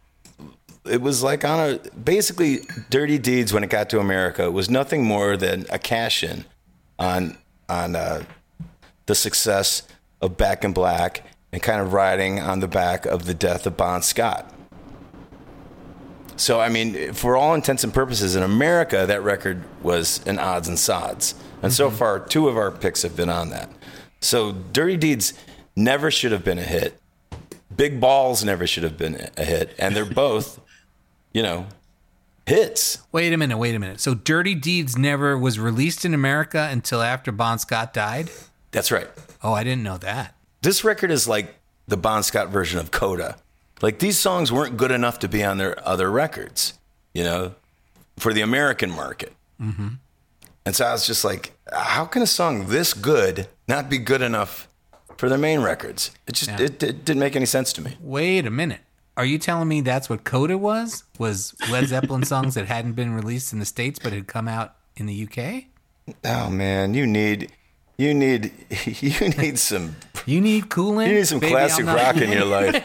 it 0.84 1.00
was 1.00 1.22
like 1.22 1.44
on 1.44 1.58
a 1.58 1.78
basically 1.98 2.60
Dirty 2.90 3.18
Deeds 3.18 3.52
when 3.52 3.64
it 3.64 3.70
got 3.70 3.88
to 3.90 4.00
America 4.00 4.44
It 4.44 4.52
was 4.52 4.68
nothing 4.68 5.04
more 5.04 5.36
than 5.36 5.64
a 5.70 5.78
cash 5.78 6.22
in 6.22 6.44
on 6.98 7.38
on 7.68 7.96
uh, 7.96 8.24
the 9.06 9.14
success 9.14 9.82
of 10.20 10.36
Back 10.36 10.64
in 10.64 10.72
Black 10.72 11.22
and 11.52 11.62
kind 11.62 11.80
of 11.80 11.92
riding 11.92 12.40
on 12.40 12.60
the 12.60 12.68
back 12.68 13.06
of 13.06 13.26
the 13.26 13.34
death 13.34 13.66
of 13.66 13.76
Bon 13.76 14.02
Scott. 14.02 14.52
So, 16.36 16.60
I 16.60 16.68
mean, 16.68 17.12
for 17.12 17.36
all 17.36 17.54
intents 17.54 17.84
and 17.84 17.94
purposes, 17.94 18.34
in 18.34 18.42
America, 18.42 19.04
that 19.06 19.22
record 19.22 19.62
was 19.82 20.20
an 20.26 20.38
odds 20.38 20.66
and 20.66 20.78
sods. 20.78 21.36
And 21.62 21.72
so 21.72 21.90
far, 21.90 22.18
two 22.18 22.48
of 22.48 22.56
our 22.56 22.72
picks 22.72 23.02
have 23.02 23.14
been 23.14 23.28
on 23.28 23.50
that. 23.50 23.70
So, 24.20 24.52
Dirty 24.52 24.96
Deeds 24.96 25.34
never 25.76 26.10
should 26.10 26.32
have 26.32 26.44
been 26.44 26.58
a 26.58 26.62
hit. 26.62 27.00
Big 27.74 28.00
Balls 28.00 28.42
never 28.44 28.66
should 28.66 28.82
have 28.82 28.98
been 28.98 29.28
a 29.36 29.44
hit. 29.44 29.74
And 29.78 29.94
they're 29.94 30.04
both, 30.04 30.60
you 31.34 31.42
know, 31.42 31.66
hits. 32.46 32.98
Wait 33.12 33.32
a 33.32 33.36
minute, 33.36 33.58
wait 33.58 33.74
a 33.74 33.78
minute. 33.78 34.00
So 34.00 34.14
Dirty 34.14 34.54
Deeds 34.54 34.96
never 34.96 35.36
was 35.36 35.58
released 35.58 36.04
in 36.04 36.14
America 36.14 36.68
until 36.70 37.02
after 37.02 37.32
Bon 37.32 37.58
Scott 37.58 37.92
died? 37.92 38.30
That's 38.70 38.90
right. 38.90 39.08
Oh, 39.42 39.52
I 39.52 39.64
didn't 39.64 39.82
know 39.82 39.98
that. 39.98 40.34
This 40.62 40.84
record 40.84 41.10
is 41.10 41.28
like 41.28 41.56
the 41.86 41.96
Bon 41.96 42.22
Scott 42.22 42.48
version 42.48 42.78
of 42.78 42.90
Coda. 42.90 43.36
Like 43.82 43.98
these 43.98 44.18
songs 44.18 44.50
weren't 44.50 44.76
good 44.76 44.90
enough 44.90 45.18
to 45.18 45.28
be 45.28 45.44
on 45.44 45.58
their 45.58 45.86
other 45.86 46.10
records, 46.10 46.74
you 47.12 47.24
know, 47.24 47.54
for 48.16 48.32
the 48.32 48.40
American 48.40 48.90
market. 48.90 49.34
Mm-hmm. 49.60 49.88
And 50.64 50.74
so 50.74 50.86
I 50.86 50.92
was 50.92 51.06
just 51.06 51.24
like, 51.24 51.52
how 51.70 52.06
can 52.06 52.22
a 52.22 52.26
song 52.26 52.68
this 52.68 52.94
good 52.94 53.48
not 53.68 53.90
be 53.90 53.98
good 53.98 54.22
enough 54.22 54.68
for 55.18 55.28
their 55.28 55.38
main 55.38 55.60
records? 55.60 56.10
It 56.26 56.34
just 56.34 56.58
it, 56.58 56.82
it 56.82 57.04
didn't 57.04 57.20
make 57.20 57.36
any 57.36 57.46
sense 57.46 57.72
to 57.74 57.82
me. 57.82 57.96
Wait 58.00 58.46
a 58.46 58.50
minute. 58.50 58.80
Are 59.16 59.24
you 59.24 59.38
telling 59.38 59.68
me 59.68 59.80
that's 59.80 60.08
what 60.10 60.24
Coda 60.24 60.58
was? 60.58 61.04
Was 61.18 61.54
Led 61.70 61.86
Zeppelin 61.88 62.24
songs 62.24 62.54
that 62.54 62.66
hadn't 62.66 62.92
been 62.94 63.14
released 63.14 63.52
in 63.52 63.58
the 63.60 63.64
States 63.64 63.98
but 64.02 64.12
had 64.12 64.26
come 64.26 64.48
out 64.48 64.74
in 64.96 65.06
the 65.06 65.22
UK? 65.28 65.64
Oh 66.24 66.50
man, 66.50 66.94
you 66.94 67.06
need 67.06 67.52
you 67.96 68.12
need 68.12 68.52
you 68.86 69.28
need 69.30 69.58
some 69.58 69.96
You 70.26 70.40
need 70.40 70.68
cooling? 70.70 71.08
you 71.10 71.16
need 71.16 71.26
some 71.26 71.38
Baby, 71.38 71.52
classic 71.52 71.86
rock 71.86 72.16
in 72.16 72.32
your 72.32 72.44
life. 72.46 72.82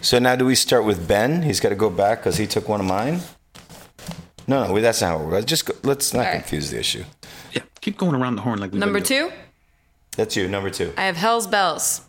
so 0.00 0.18
now 0.18 0.36
do 0.36 0.44
we 0.44 0.54
start 0.54 0.84
with 0.84 1.06
Ben? 1.08 1.42
He's 1.42 1.58
got 1.60 1.70
to 1.70 1.74
go 1.74 1.90
back 1.90 2.18
because 2.18 2.36
he 2.36 2.46
took 2.46 2.68
one 2.68 2.80
of 2.80 2.86
mine. 2.86 3.20
No, 4.46 4.66
no, 4.66 4.80
that's 4.80 5.00
not 5.00 5.18
how 5.18 5.24
it 5.24 5.26
works. 5.28 5.44
Just 5.46 5.66
go, 5.66 5.74
let's 5.84 6.12
not 6.12 6.26
All 6.26 6.32
right. 6.32 6.40
confuse 6.40 6.70
the 6.70 6.78
issue. 6.78 7.04
Yeah, 7.52 7.62
keep 7.80 7.96
going 7.96 8.14
around 8.14 8.36
the 8.36 8.42
horn 8.42 8.58
like 8.58 8.72
we 8.72 8.78
Number 8.78 9.00
two, 9.00 9.30
That's 10.16 10.36
you, 10.36 10.48
number 10.48 10.68
two. 10.70 10.92
I 10.96 11.02
have 11.04 11.16
Hell's 11.16 11.46
Bells. 11.46 12.02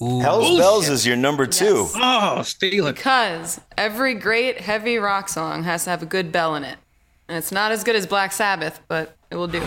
Hell's 0.00 0.56
Bells 0.56 0.88
is 0.88 1.04
your 1.04 1.16
number 1.16 1.44
two. 1.44 1.88
Yes. 1.92 1.96
Oh, 1.96 2.42
steal 2.42 2.86
it. 2.86 2.94
Because 2.94 3.60
every 3.76 4.14
great 4.14 4.60
heavy 4.60 4.96
rock 4.96 5.28
song 5.28 5.64
has 5.64 5.84
to 5.84 5.90
have 5.90 6.04
a 6.04 6.06
good 6.06 6.30
bell 6.30 6.54
in 6.54 6.62
it. 6.62 6.78
And 7.26 7.36
it's 7.36 7.50
not 7.50 7.72
as 7.72 7.82
good 7.82 7.96
as 7.96 8.06
Black 8.06 8.30
Sabbath, 8.30 8.80
but 8.86 9.16
it 9.30 9.34
will 9.34 9.48
do. 9.48 9.58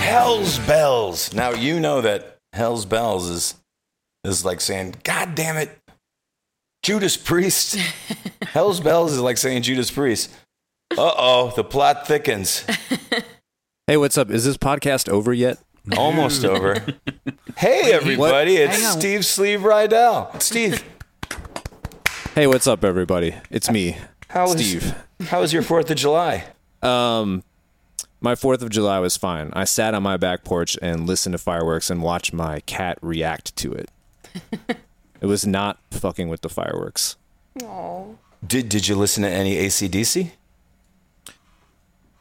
Hell's 0.00 0.58
Bells. 0.60 1.32
Now 1.32 1.50
you 1.50 1.78
know 1.78 2.00
that 2.00 2.33
Hell's 2.54 2.86
Bells 2.86 3.28
is 3.28 3.54
is 4.22 4.44
like 4.44 4.60
saying, 4.60 4.94
God 5.02 5.34
damn 5.34 5.56
it, 5.56 5.76
Judas 6.82 7.16
Priest. 7.16 7.76
Hell's 8.42 8.80
Bells 8.80 9.12
is 9.12 9.20
like 9.20 9.38
saying 9.38 9.62
Judas 9.62 9.90
Priest. 9.90 10.30
Uh 10.96 11.12
oh, 11.16 11.52
the 11.56 11.64
plot 11.64 12.06
thickens. 12.06 12.64
Hey, 13.86 13.98
what's 13.98 14.16
up? 14.16 14.30
Is 14.30 14.46
this 14.46 14.56
podcast 14.56 15.10
over 15.10 15.34
yet? 15.34 15.58
Almost 15.98 16.42
over. 16.46 16.82
Hey 17.54 17.92
everybody, 17.92 18.56
it's 18.56 18.76
Hang 18.78 18.86
on. 18.92 18.98
Steve 18.98 19.26
Sleeve 19.26 19.60
Rydell. 19.60 20.40
Steve, 20.40 20.82
Hey, 22.34 22.46
what's 22.46 22.66
up, 22.66 22.82
everybody? 22.82 23.34
It's 23.50 23.70
me, 23.70 23.98
how 24.28 24.44
was 24.44 24.52
Steve. 24.52 24.94
How 25.26 25.42
was 25.42 25.52
your 25.52 25.60
Fourth 25.60 25.90
of 25.90 25.98
July? 25.98 26.44
Um, 26.82 27.42
my 28.24 28.34
Fourth 28.34 28.62
of 28.62 28.70
July 28.70 28.98
was 29.00 29.18
fine. 29.18 29.50
I 29.52 29.64
sat 29.64 29.92
on 29.92 30.02
my 30.02 30.16
back 30.16 30.44
porch 30.44 30.78
and 30.80 31.06
listened 31.06 31.34
to 31.34 31.38
fireworks 31.38 31.90
and 31.90 32.02
watched 32.02 32.32
my 32.32 32.60
cat 32.60 32.98
react 33.02 33.54
to 33.56 33.72
it. 33.72 33.90
it 35.20 35.26
was 35.26 35.46
not 35.46 35.78
fucking 35.90 36.28
with 36.28 36.40
the 36.40 36.48
fireworks. 36.48 37.16
Did 38.44 38.68
Did 38.70 38.88
you 38.88 38.96
listen 38.96 39.22
to 39.24 39.28
any 39.28 39.56
AC/DC? 39.58 40.30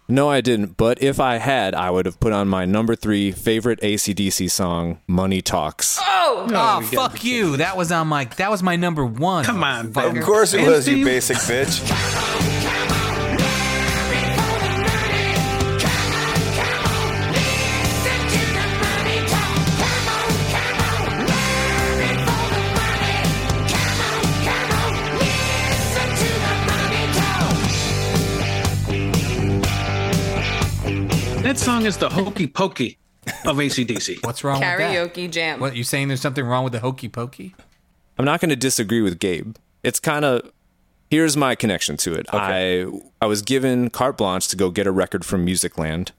No, 0.09 0.29
I 0.29 0.41
didn't. 0.41 0.75
But 0.75 1.01
if 1.01 1.21
I 1.21 1.37
had, 1.37 1.73
I 1.73 1.89
would 1.89 2.05
have 2.05 2.19
put 2.19 2.33
on 2.33 2.49
my 2.49 2.65
number 2.65 2.95
three 2.95 3.31
favorite 3.31 3.79
AC/DC 3.81 4.51
song, 4.51 4.99
"Money 5.07 5.41
Talks." 5.41 5.97
Oh! 6.01 6.47
Oh, 6.49 6.49
oh 6.51 6.81
fuck 6.81 7.23
you. 7.23 7.57
That 7.57 7.77
was 7.77 7.91
on 7.93 8.07
my 8.07 8.25
that 8.25 8.51
was 8.51 8.61
my 8.61 8.75
number 8.75 9.05
one. 9.05 9.45
Come 9.45 9.63
on, 9.63 9.93
Of 9.95 10.19
course 10.21 10.53
it 10.53 10.67
was, 10.67 10.85
you 10.87 11.05
basic 11.05 11.37
bitch. 11.37 12.49
song 31.63 31.85
is 31.85 31.97
the 31.97 32.09
hokey 32.09 32.45
pokey 32.45 32.97
of 33.45 33.59
AC/DC. 33.59 34.21
What's 34.25 34.43
wrong 34.43 34.59
with 34.59 34.67
that? 34.67 34.79
Karaoke 34.79 35.31
jam. 35.31 35.61
What 35.61 35.77
you 35.77 35.85
saying? 35.85 36.09
There's 36.09 36.19
something 36.19 36.45
wrong 36.45 36.65
with 36.65 36.73
the 36.73 36.79
hokey 36.79 37.07
pokey? 37.07 37.55
I'm 38.17 38.25
not 38.25 38.41
going 38.41 38.49
to 38.49 38.57
disagree 38.57 39.01
with 39.01 39.17
Gabe. 39.17 39.55
It's 39.81 39.99
kind 39.99 40.25
of 40.25 40.51
here's 41.09 41.37
my 41.37 41.55
connection 41.55 41.95
to 41.97 42.13
it. 42.15 42.25
I 42.33 42.85
I 43.21 43.27
was 43.27 43.41
given 43.41 43.89
carte 43.89 44.17
blanche 44.17 44.49
to 44.49 44.57
go 44.57 44.71
get 44.71 44.87
a 44.87 44.91
record 44.91 45.23
from 45.23 45.45
Musicland 45.45 46.11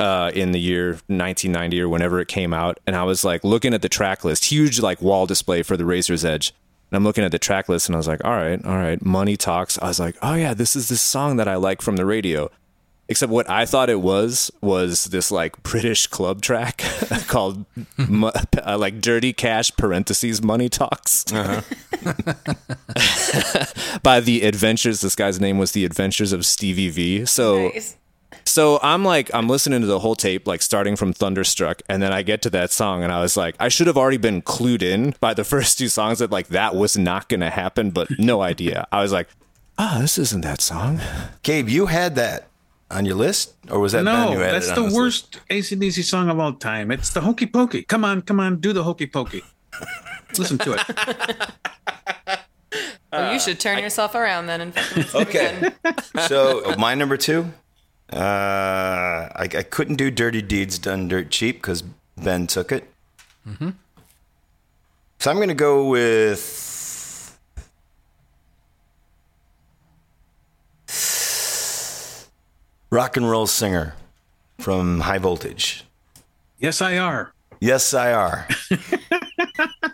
uh, 0.00 0.32
in 0.34 0.50
the 0.50 0.60
year 0.60 0.90
1990 1.06 1.80
or 1.80 1.88
whenever 1.88 2.20
it 2.20 2.26
came 2.26 2.52
out, 2.52 2.80
and 2.84 2.96
I 2.96 3.04
was 3.04 3.24
like 3.24 3.44
looking 3.44 3.72
at 3.74 3.82
the 3.82 3.88
track 3.88 4.24
list, 4.24 4.46
huge 4.46 4.80
like 4.80 5.00
wall 5.00 5.24
display 5.24 5.62
for 5.62 5.76
the 5.76 5.84
Razor's 5.84 6.24
Edge. 6.24 6.52
And 6.90 6.96
I'm 6.96 7.04
looking 7.04 7.22
at 7.22 7.30
the 7.30 7.38
track 7.38 7.68
list, 7.68 7.88
and 7.88 7.94
I 7.94 7.98
was 7.98 8.08
like, 8.08 8.24
all 8.24 8.32
right, 8.32 8.64
all 8.64 8.74
right, 8.76 9.00
Money 9.04 9.36
Talks. 9.36 9.78
I 9.80 9.86
was 9.86 10.00
like, 10.00 10.16
oh 10.22 10.34
yeah, 10.34 10.52
this 10.54 10.74
is 10.74 10.88
this 10.88 11.00
song 11.00 11.36
that 11.36 11.46
I 11.46 11.54
like 11.54 11.80
from 11.80 11.94
the 11.94 12.04
radio. 12.04 12.50
Except 13.10 13.30
what 13.32 13.50
I 13.50 13.66
thought 13.66 13.90
it 13.90 14.00
was 14.00 14.50
was 14.60 15.06
this 15.06 15.30
like 15.32 15.60
British 15.64 16.06
club 16.06 16.40
track 16.42 16.78
called 17.26 17.66
mu- 17.98 18.30
uh, 18.64 18.78
like 18.78 19.00
Dirty 19.00 19.32
Cash 19.32 19.76
parentheses 19.76 20.40
Money 20.42 20.68
Talks 20.68 21.24
by 24.02 24.20
the 24.20 24.42
Adventures. 24.44 25.00
This 25.00 25.14
guy's 25.16 25.40
name 25.40 25.58
was 25.58 25.72
the 25.72 25.84
Adventures 25.84 26.32
of 26.32 26.46
Stevie 26.46 26.90
V. 26.90 27.26
So 27.26 27.68
Nice. 27.70 27.96
so 28.44 28.78
I'm 28.82 29.04
like 29.04 29.28
I'm 29.34 29.48
listening 29.48 29.80
to 29.80 29.86
the 29.88 29.98
whole 29.98 30.14
tape 30.14 30.46
like 30.46 30.62
starting 30.62 30.94
from 30.96 31.12
Thunderstruck 31.12 31.82
and 31.88 32.00
then 32.02 32.12
I 32.12 32.22
get 32.22 32.42
to 32.42 32.50
that 32.50 32.70
song 32.70 33.02
and 33.02 33.12
I 33.12 33.20
was 33.20 33.36
like 33.36 33.56
I 33.58 33.68
should 33.68 33.86
have 33.88 33.96
already 33.96 34.18
been 34.18 34.40
clued 34.42 34.82
in 34.82 35.14
by 35.20 35.34
the 35.34 35.44
first 35.52 35.78
two 35.78 35.88
songs 35.88 36.20
that 36.20 36.30
like 36.30 36.48
that 36.48 36.74
was 36.76 36.96
not 36.96 37.28
going 37.28 37.40
to 37.40 37.50
happen 37.50 37.90
but 37.90 38.08
no 38.20 38.40
idea. 38.40 38.86
I 38.92 39.02
was 39.02 39.10
like, 39.12 39.28
"Ah, 39.78 39.98
this 40.00 40.16
isn't 40.16 40.42
that 40.42 40.60
song." 40.60 41.00
Gabe, 41.42 41.68
you 41.68 41.86
had 41.86 42.14
that 42.14 42.46
on 42.90 43.04
your 43.06 43.14
list, 43.16 43.54
or 43.70 43.78
was 43.78 43.92
that 43.92 44.04
Ben 44.04 44.04
No, 44.04 44.32
who 44.32 44.40
had 44.40 44.54
that's 44.54 44.66
it 44.68 44.70
on 44.72 44.76
the 44.76 44.84
his 44.84 44.92
list? 44.98 45.34
worst 45.34 45.40
AC/DC 45.50 46.02
song 46.04 46.28
of 46.28 46.38
all 46.40 46.52
time. 46.54 46.90
It's 46.90 47.10
the 47.10 47.20
hokey 47.20 47.46
pokey. 47.46 47.82
Come 47.84 48.04
on, 48.04 48.22
come 48.22 48.40
on, 48.40 48.60
do 48.60 48.72
the 48.72 48.82
hokey 48.82 49.06
pokey. 49.06 49.42
Listen 50.38 50.58
to 50.58 50.72
it. 50.74 50.80
well, 53.12 53.32
you 53.32 53.40
should 53.40 53.58
turn 53.60 53.78
yourself 53.78 54.14
around 54.14 54.46
then 54.46 54.60
and 54.60 54.72
Okay. 55.14 55.70
So 56.28 56.74
my 56.78 56.94
number 56.94 57.16
two, 57.16 57.52
uh, 58.12 58.16
I, 58.18 59.48
I 59.56 59.62
couldn't 59.62 59.96
do 59.96 60.10
Dirty 60.10 60.42
Deeds 60.42 60.78
Done 60.78 61.08
Dirt 61.08 61.30
Cheap 61.30 61.56
because 61.56 61.82
Ben 62.16 62.46
took 62.46 62.70
it. 62.72 62.90
So 65.18 65.30
I'm 65.30 65.36
going 65.36 65.48
to 65.48 65.54
go 65.54 65.86
with. 65.88 66.68
Rock 72.90 73.16
and 73.16 73.30
roll 73.30 73.46
singer 73.46 73.94
from 74.58 75.00
High 75.00 75.18
Voltage. 75.18 75.84
Yes, 76.58 76.82
I 76.82 76.98
are. 76.98 77.32
Yes, 77.60 77.94
I 77.94 78.12
are. 78.12 78.48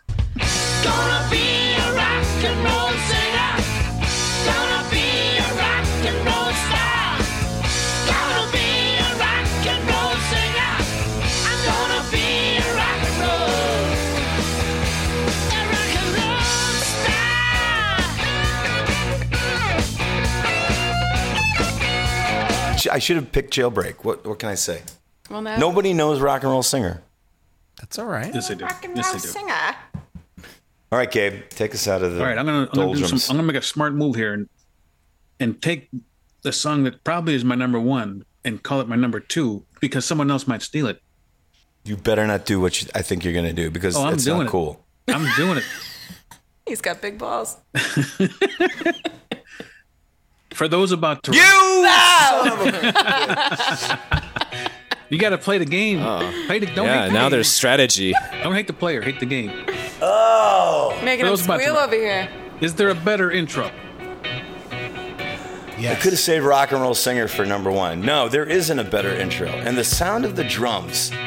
sh- 22.87 22.89
I 22.93 22.99
should 22.99 23.17
have 23.17 23.31
picked 23.33 23.53
Jailbreak. 23.55 24.05
What 24.05 24.27
what 24.27 24.39
can 24.39 24.49
I 24.49 24.55
say? 24.55 24.83
Well, 25.31 25.43
now 25.43 25.59
Nobody 25.59 25.93
knows 25.93 26.21
Rock 26.21 26.43
and 26.43 26.51
Roll 26.53 26.63
Singer. 26.63 27.03
That's 27.81 27.99
all 27.99 28.07
right. 28.07 28.33
Yes, 28.35 28.51
I 28.51 28.55
do. 28.55 28.65
rock 28.65 28.85
and 28.85 28.97
Yes, 28.97 29.07
roll 29.07 29.17
I 29.17 29.19
do. 29.19 29.29
singer. 29.29 29.77
All 30.93 30.99
right, 30.99 31.11
Gabe, 31.11 31.43
take 31.51 31.75
us 31.75 31.89
out 31.89 32.03
of 32.03 32.15
the 32.15 32.21
All 32.21 32.27
right, 32.27 32.39
I'm 32.39 32.47
gonna 32.47 32.69
I'm 32.73 32.79
gonna, 32.79 32.95
do 32.95 33.07
some. 33.07 33.19
I'm 33.31 33.37
gonna 33.39 33.53
make 33.53 33.61
a 33.61 33.65
smart 33.67 33.95
move 33.95 34.15
here 34.15 34.33
and 34.33 34.49
and 35.41 35.61
take 35.61 35.89
the 36.43 36.53
song 36.53 36.85
that 36.85 37.03
probably 37.05 37.35
is 37.35 37.45
my 37.45 37.55
number 37.57 37.79
one 37.81 38.25
and 38.45 38.63
call 38.63 38.81
it 38.81 38.89
my 38.89 38.97
number 38.97 39.19
two 39.21 39.65
because 39.81 40.05
someone 40.05 40.31
else 40.31 40.47
might 40.47 40.63
steal 40.63 40.87
it. 40.87 41.03
You 41.85 41.97
better 41.97 42.27
not 42.27 42.47
do 42.47 42.61
what 42.61 42.81
you, 42.83 42.89
I 42.95 43.03
think 43.03 43.25
you're 43.25 43.33
going 43.33 43.45
to 43.47 43.53
do 43.53 43.71
because 43.71 43.97
Oh, 43.97 44.05
I'm 44.07 44.15
it's 44.15 44.25
doing 44.25 44.39
not 44.39 44.47
it. 44.47 44.51
cool. 44.51 44.85
I'm 45.09 45.27
doing 45.37 45.59
it. 45.59 45.65
He's 46.67 46.81
got 46.81 47.01
big 47.03 47.19
balls. 47.19 47.57
For 50.57 50.69
those 50.69 50.91
about 50.91 51.23
to 51.25 51.33
you 51.33 51.39
You 55.11 55.19
got 55.19 55.29
to 55.31 55.39
play 55.39 55.59
the 55.59 55.67
game. 55.67 56.01
Uh, 56.03 56.33
play 56.47 56.59
the, 56.59 56.67
don't 56.75 56.87
Yeah, 56.87 57.03
hate 57.03 57.09
the 57.09 57.13
now 57.13 57.23
game. 57.25 57.31
there's 57.33 57.51
strategy. 57.51 58.15
don't 58.43 58.55
hate 58.55 58.67
the 58.67 58.73
player, 58.73 59.03
hate 59.03 59.21
the 59.21 59.27
game. 59.27 59.53
Oh! 60.01 60.99
Making 61.05 61.25
For 61.25 61.27
him 61.27 61.33
those 61.33 61.45
about 61.45 61.59
to- 61.59 61.63
squeal 61.65 61.77
over 61.77 61.95
here. 61.95 62.29
Is 62.63 62.75
there 62.75 62.89
a 62.89 62.95
better 62.95 63.31
intro? 63.31 63.71
I 65.79 65.95
could 66.01 66.13
have 66.15 66.19
saved 66.19 66.47
Rock 66.47 66.73
and 66.73 66.81
Roll 66.81 66.95
Singer 66.95 67.29
for 67.29 67.45
number 67.45 67.71
one. 67.71 68.01
No, 68.01 68.31
there 68.31 68.47
isn't 68.47 68.79
a 68.79 68.85
better 68.85 69.11
intro. 69.11 69.49
And 69.49 69.77
the 69.77 69.85
sound 69.85 70.25
of 70.25 70.35
the 70.35 70.45
drums 70.45 71.11
on 71.13 71.19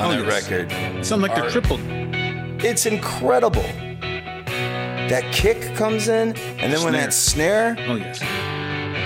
Oh, 0.00 0.10
that 0.10 0.24
yes. 0.24 0.48
record, 0.50 1.04
Sound 1.04 1.20
like 1.20 1.34
they're 1.34 1.50
tripled. 1.50 1.80
it's 2.64 2.86
incredible. 2.86 3.60
That 5.10 5.30
kick 5.32 5.74
comes 5.74 6.08
in, 6.08 6.34
and 6.58 6.72
then 6.72 6.82
when 6.82 6.92
that 6.94 7.12
snare, 7.14 7.76
Oh 7.88 7.94
yes. 7.96 8.20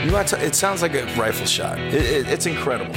You 0.04 0.16
it 0.16 0.54
sounds 0.54 0.82
like 0.82 0.94
a 0.94 1.04
rifle 1.14 1.46
shot. 1.46 1.78
It, 1.78 1.94
it, 1.94 2.28
it's 2.28 2.46
incredible. 2.46 2.94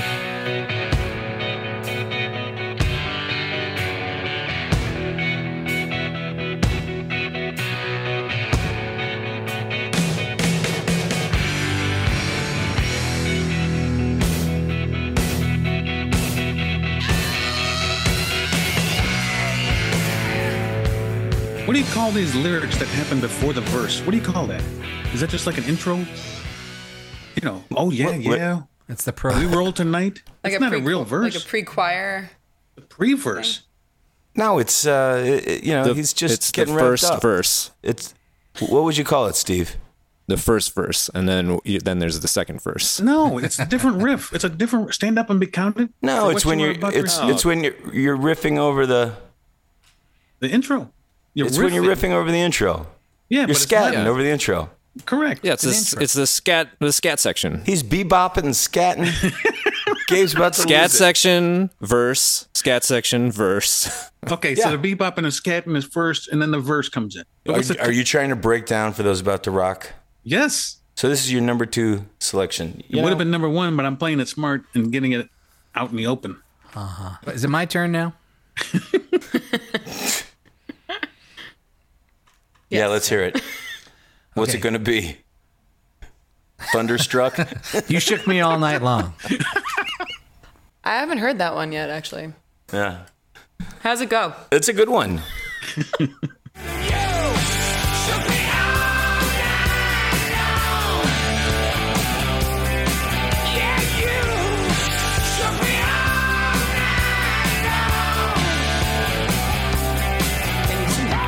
What 21.65 21.73
do 21.73 21.79
you 21.79 21.85
call 21.93 22.11
these 22.11 22.35
lyrics 22.35 22.77
that 22.77 22.87
happen 22.87 23.19
before 23.19 23.53
the 23.53 23.61
verse? 23.61 23.99
What 24.01 24.11
do 24.11 24.17
you 24.17 24.23
call 24.23 24.47
that? 24.47 24.63
Is 25.13 25.21
that 25.21 25.29
just 25.29 25.47
like 25.47 25.57
an 25.57 25.63
intro? 25.65 26.05
You 27.45 27.51
know, 27.51 27.63
oh 27.75 27.91
yeah, 27.91 28.05
What- 28.07 28.25
what- 28.25 28.37
yeah. 28.39 28.61
It's 28.89 29.03
the 29.03 29.13
pro. 29.13 29.37
We 29.37 29.45
roll 29.45 29.71
tonight. 29.71 30.21
Like 30.43 30.53
It's 30.53 30.61
a 30.61 30.65
not 30.65 30.73
a 30.73 30.79
real 30.79 31.03
verse. 31.03 31.33
Like 31.33 31.43
a 31.43 31.47
pre-choir. 31.47 32.29
The 32.75 32.81
pre-verse. 32.81 33.61
No, 34.35 34.59
it's 34.59 34.85
uh, 34.85 35.23
it- 35.25 35.47
it- 35.47 35.63
you 35.63 35.73
know, 35.73 35.85
The- 35.85 35.93
he's 35.95 36.13
just 36.13 36.33
it's 36.35 36.51
getting 36.51 36.73
the 36.75 36.79
first 36.79 37.03
up. 37.03 37.21
verse, 37.21 37.71
It's 37.83 38.13
what 38.59 38.83
would 38.83 38.97
you 38.97 39.03
call 39.03 39.27
it, 39.27 39.35
Steve? 39.35 39.77
the 40.27 40.37
first 40.37 40.73
verse, 40.73 41.07
and 41.13 41.29
then 41.29 41.59
then 41.83 41.99
there's 41.99 42.19
the 42.19 42.27
second 42.27 42.59
verse. 42.61 42.99
No, 42.99 43.37
it's 43.37 43.59
a 43.59 43.65
different 43.65 44.01
riff. 44.01 44.33
It's 44.33 44.43
a 44.43 44.49
different 44.49 44.91
stand 44.93 45.19
up 45.19 45.29
and 45.29 45.39
be 45.39 45.45
counted. 45.45 45.89
No, 46.01 46.29
it's 46.29 46.43
when 46.45 46.57
you 46.59 46.69
were 46.69 46.73
you're 46.73 46.89
it's 46.89 47.13
recite. 47.19 47.29
it's 47.29 47.45
when 47.45 47.63
you're 47.63 47.93
you're 47.93 48.17
riffing 48.17 48.57
over 48.57 48.87
the 48.87 49.13
the 50.39 50.49
intro. 50.49 50.89
You're 51.35 51.45
it's 51.47 51.57
when 51.59 51.73
you're 51.75 51.83
riffing 51.83 52.11
over 52.11 52.31
the 52.31 52.39
intro. 52.39 52.87
Yeah, 53.29 53.41
You're 53.41 53.47
but 53.47 53.55
it's 53.57 53.71
not- 53.71 53.93
scatting 53.93 54.05
over 54.07 54.21
the 54.23 54.29
intro. 54.29 54.69
Correct. 55.03 55.41
Yeah, 55.43 55.53
it's 55.53 55.63
this, 55.63 55.93
it's 55.93 56.13
the 56.13 56.25
scat 56.25 56.69
the 56.79 56.93
scat 56.93 57.19
section. 57.19 57.63
He's 57.65 57.83
bebopping 57.83 58.43
and 58.45 58.53
scatting. 58.53 59.05
Gabe's 60.07 60.33
about 60.35 60.53
to 60.53 60.61
Scat 60.61 60.83
lose 60.83 60.93
it. 60.93 60.97
section, 60.97 61.69
verse, 61.81 62.47
scat 62.53 62.83
section, 62.83 63.31
verse. 63.31 64.09
Okay, 64.31 64.55
Yeah. 64.55 64.63
so 64.71 64.77
the 64.77 64.95
bebop 64.95 65.17
and 65.17 65.25
the 65.25 65.29
scatting 65.29 65.77
is 65.77 65.85
first, 65.85 66.29
and 66.29 66.41
then 66.41 66.49
the 66.49 66.59
verse 66.59 66.89
comes 66.89 67.15
in. 67.15 67.23
Are, 67.53 67.61
the- 67.61 67.79
are 67.79 67.91
you 67.91 68.03
trying 68.03 68.29
to 68.29 68.35
break 68.35 68.65
down 68.65 68.93
for 68.93 69.03
those 69.03 69.21
about 69.21 69.43
to 69.43 69.51
rock? 69.51 69.91
yes, 70.23 70.77
So 70.95 71.07
this 71.09 71.23
is 71.23 71.31
your 71.31 71.41
number 71.43 71.67
two 71.67 72.05
selection. 72.19 72.79
it 72.79 72.85
You 72.89 73.03
would 73.03 73.09
have 73.09 73.19
been 73.19 73.29
number 73.29 73.47
one, 73.49 73.75
but 73.77 73.85
I'm 73.85 73.97
playing 73.97 74.19
it 74.19 74.27
smart 74.27 74.63
and 74.73 74.91
getting 74.91 75.11
it 75.11 75.29
out 75.75 75.91
in 75.91 75.97
the 75.97 76.07
open. 76.07 76.41
Uh-huh. 76.73 77.17
Is 77.31 77.43
it 77.43 77.49
my 77.49 77.65
turn 77.65 77.91
now? 77.91 78.13
Yeah, 82.69 82.87
let's 82.87 83.07
hear 83.07 83.21
it. 83.21 83.41
What's 84.35 84.51
Okay. 84.51 84.59
it 84.59 84.61
going 84.61 84.73
to 84.73 84.79
be? 84.79 85.17
Thunderstruck. 86.71 87.37
You 87.87 87.99
shook 87.99 88.25
me 88.27 88.39
all 88.41 88.59
night 88.59 88.81
long. 88.81 89.13
I 90.83 90.95
haven't 90.97 91.17
heard 91.17 91.39
that 91.39 91.55
one 91.55 91.71
yet, 91.71 91.89
actually. 91.89 92.31
yeah, 92.71 93.05
How's 93.81 94.01
it 94.01 94.09
go? 94.09 94.33
it's 94.51 94.67
a 94.69 94.73
good 94.73 94.89
one. 94.89 95.21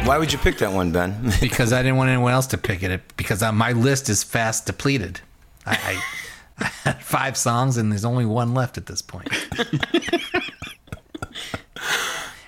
Why 0.07 0.17
would 0.17 0.31
you 0.31 0.39
pick 0.39 0.57
that 0.59 0.71
one, 0.71 0.93
Ben? 0.93 1.33
because 1.41 1.73
I 1.73 1.81
didn't 1.83 1.97
want 1.97 2.09
anyone 2.09 2.31
else 2.31 2.47
to 2.47 2.57
pick 2.57 2.81
it 2.81 3.01
because 3.17 3.41
my 3.53 3.73
list 3.73 4.07
is 4.07 4.23
fast 4.23 4.65
depleted. 4.65 5.19
I, 5.65 6.01
I, 6.59 6.63
I 6.63 6.63
had 6.85 7.03
five 7.03 7.35
songs 7.35 7.75
and 7.75 7.91
there's 7.91 8.05
only 8.05 8.25
one 8.25 8.53
left 8.53 8.77
at 8.77 8.85
this 8.85 9.01
point. 9.01 9.27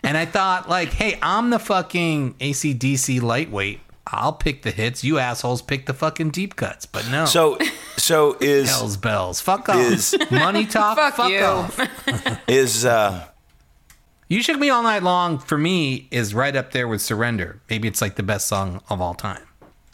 and 0.04 0.16
I 0.18 0.24
thought, 0.26 0.70
like, 0.70 0.90
hey, 0.94 1.20
I'm 1.22 1.50
the 1.50 1.60
fucking 1.60 2.36
AC/DC 2.40 3.22
lightweight. 3.22 3.82
I'll 4.08 4.32
pick 4.34 4.62
the 4.62 4.72
hits. 4.72 5.04
You 5.04 5.20
assholes 5.20 5.62
pick 5.62 5.86
the 5.86 5.94
fucking 5.94 6.30
deep 6.30 6.56
cuts. 6.56 6.86
But 6.86 7.12
no. 7.12 7.26
So, 7.26 7.58
so 7.98 8.38
is 8.40 8.70
Hell's 8.70 8.96
bells. 8.96 9.42
Fuck 9.42 9.68
off. 9.68 9.76
Is- 9.76 10.16
Money 10.32 10.66
talk. 10.66 10.98
Fuck 10.98 11.16
fuck 11.16 11.30
you. 11.30 11.44
off. 11.44 11.78
is 12.48 12.86
uh, 12.86 13.28
You 14.32 14.44
Shook 14.44 14.60
Me 14.60 14.70
All 14.70 14.84
Night 14.84 15.02
Long, 15.02 15.40
for 15.40 15.58
me, 15.58 16.08
is 16.12 16.36
right 16.36 16.56
up 16.56 16.72
there 16.72 16.88
with 16.88 17.02
Surrender. 17.02 17.62
Maybe 17.68 17.88
it's 17.88 18.00
like 18.00 18.16
the 18.16 18.22
best 18.22 18.48
song 18.48 18.80
of 18.88 19.02
all 19.02 19.16
time. 19.16 19.42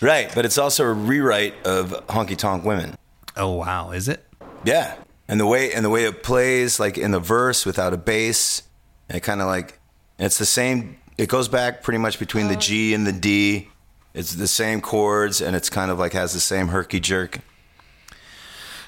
right, 0.01 0.29
but 0.35 0.43
it's 0.43 0.57
also 0.57 0.83
a 0.83 0.91
rewrite 0.91 1.53
of 1.65 1.91
Honky 2.07 2.35
Tonk 2.35 2.65
Women. 2.65 2.97
Oh, 3.37 3.53
wow. 3.53 3.91
Is 3.91 4.09
it? 4.09 4.25
Yeah, 4.65 4.95
and 5.29 5.39
the 5.39 5.45
way 5.45 5.71
and 5.71 5.85
the 5.85 5.89
way 5.89 6.03
it 6.03 6.21
plays, 6.21 6.81
like 6.81 6.97
in 6.97 7.11
the 7.11 7.19
verse 7.21 7.65
without 7.65 7.93
a 7.93 7.97
bass, 7.97 8.63
it 9.09 9.21
kind 9.21 9.39
of 9.39 9.47
like 9.47 9.79
it's 10.19 10.37
the 10.37 10.45
same. 10.45 10.97
It 11.17 11.29
goes 11.29 11.47
back 11.47 11.81
pretty 11.81 11.99
much 11.99 12.19
between 12.19 12.49
the 12.49 12.57
G 12.57 12.93
and 12.93 13.07
the 13.07 13.13
D. 13.13 13.69
It's 14.13 14.35
the 14.35 14.47
same 14.47 14.81
chords, 14.81 15.39
and 15.39 15.55
it's 15.55 15.69
kind 15.69 15.89
of 15.89 15.97
like 15.97 16.11
has 16.11 16.33
the 16.33 16.41
same 16.41 16.67
herky 16.67 16.99
jerk. 16.99 17.39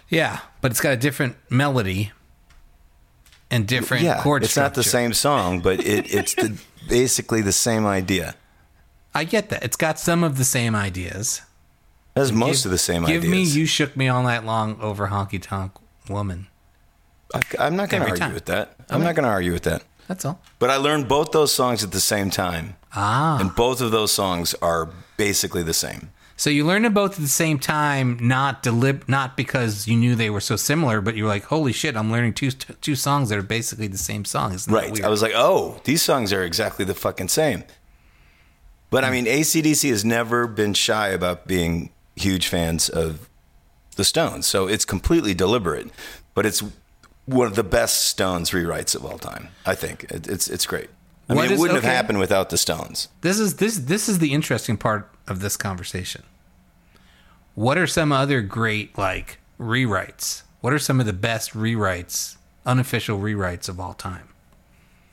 Yeah, 0.10 0.42
but 0.60 0.72
it's 0.72 0.82
got 0.82 0.92
a 0.92 0.98
different 0.98 1.38
melody 1.50 2.12
and 3.52 3.68
different 3.68 4.04
yeah, 4.04 4.22
chord 4.22 4.44
it's 4.44 4.56
not 4.58 4.74
the 4.74 4.84
same 4.84 5.14
song, 5.14 5.62
but 5.62 5.80
it, 5.80 6.14
it's 6.14 6.34
the, 6.36 6.60
basically 6.90 7.42
the 7.42 7.52
same 7.52 7.86
idea. 7.86 8.36
I 9.14 9.24
get 9.24 9.50
that. 9.50 9.64
It's 9.64 9.78
got 9.78 9.98
some 10.00 10.24
of 10.24 10.38
the 10.38 10.44
same 10.44 10.76
ideas. 10.76 11.42
It 12.16 12.20
has 12.20 12.32
most 12.32 12.60
Give- 12.60 12.66
of 12.68 12.72
the 12.72 12.78
same 12.78 13.06
Give 13.06 13.24
ideas. 13.24 13.32
me 13.32 13.44
You 13.60 13.66
Shook 13.66 13.96
Me 13.96 14.08
All 14.10 14.24
Night 14.24 14.44
Long 14.44 14.80
over 14.82 15.08
Honky 15.08 15.42
Tonk 15.42 15.72
Woman. 16.10 16.48
I, 17.34 17.42
I'm 17.60 17.76
not 17.76 17.90
going 17.90 18.04
to 18.04 18.10
argue 18.10 18.20
time. 18.26 18.34
with 18.34 18.46
that. 18.46 18.76
I'm 18.90 19.02
not 19.04 19.16
going 19.16 19.24
to 19.26 19.30
argue 19.30 19.52
with 19.54 19.64
that. 19.64 19.84
That's 20.08 20.24
all. 20.24 20.40
But 20.60 20.70
I 20.70 20.78
learned 20.78 21.08
both 21.10 21.32
those 21.32 21.52
songs 21.54 21.84
at 21.84 21.92
the 21.92 22.00
same 22.00 22.30
time, 22.30 22.76
Ah. 22.96 23.38
and 23.40 23.54
both 23.54 23.82
of 23.82 23.92
those 23.92 24.12
songs 24.14 24.54
are 24.62 24.90
basically 25.18 25.64
the 25.64 25.74
same. 25.74 26.10
So 26.40 26.52
you 26.52 26.66
learned 26.66 26.86
them 26.86 26.94
both 26.94 27.14
at 27.14 27.20
the 27.20 27.28
same 27.28 27.58
time, 27.58 28.20
not 28.22 28.62
delib- 28.62 29.10
not 29.10 29.36
because 29.36 29.88
you 29.88 29.98
knew 29.98 30.14
they 30.16 30.30
were 30.30 30.40
so 30.40 30.56
similar, 30.56 31.02
but 31.02 31.16
you 31.16 31.24
were 31.24 31.30
like, 31.30 31.46
"Holy 31.46 31.74
shit! 31.74 31.98
I'm 31.98 32.12
learning 32.12 32.36
two 32.36 32.52
two 32.52 32.96
songs 32.96 33.30
that 33.30 33.40
are 33.40 33.44
basically 33.44 33.88
the 33.88 33.98
same 33.98 34.24
song." 34.24 34.54
Isn't 34.54 34.72
Right. 34.72 35.04
I 35.04 35.10
was 35.10 35.24
like, 35.24 35.34
oh, 35.36 35.82
these 35.86 36.04
songs 36.04 36.32
are 36.32 36.44
exactly 36.44 36.86
the 36.86 36.94
fucking 36.94 37.30
same. 37.30 37.64
But 38.92 39.04
I 39.04 39.08
hmm. 39.08 39.14
mean, 39.14 39.28
AC/DC 39.28 39.90
has 39.90 40.06
never 40.06 40.46
been 40.46 40.76
shy 40.76 41.08
about 41.10 41.48
being 41.48 41.90
huge 42.16 42.48
fans 42.48 42.88
of 42.88 43.28
the 43.96 44.06
Stones. 44.06 44.46
So 44.46 44.68
it's 44.68 44.86
completely 44.86 45.34
deliberate. 45.34 45.90
But 46.36 46.46
it's 46.46 46.64
one 47.26 47.48
of 47.48 47.56
the 47.56 47.64
best 47.64 48.06
Stones 48.06 48.52
rewrites 48.52 48.96
of 48.96 49.04
all 49.04 49.18
time, 49.18 49.50
I 49.66 49.74
think. 49.74 50.04
It, 50.04 50.28
it's, 50.28 50.48
it's 50.48 50.68
great. 50.68 50.90
I 51.28 51.34
What 51.34 51.42
mean, 51.42 51.52
it 51.52 51.56
is- 51.56 51.60
wouldn't 51.60 51.80
okay. 51.80 51.88
have 51.88 51.96
happened 51.96 52.20
without 52.20 52.52
the 52.52 52.58
Stones. 52.60 53.08
This 53.22 53.40
is 53.40 53.56
this 53.56 53.80
this 53.80 54.08
is 54.08 54.20
the 54.20 54.34
interesting 54.34 54.78
part 54.78 55.12
of 55.28 55.40
this 55.40 55.58
conversation. 55.58 56.24
What 57.56 57.78
are 57.78 57.88
some 57.88 58.12
other 58.12 58.42
great 58.42 58.98
like 58.98 59.40
rewrites? 59.60 60.44
What 60.62 60.74
are 60.74 60.80
some 60.80 61.00
of 61.00 61.06
the 61.06 61.14
best 61.14 61.52
rewrites, 61.54 62.38
unofficial 62.66 63.20
rewrites 63.20 63.68
of 63.70 63.80
all 63.80 63.94
time? 63.94 64.30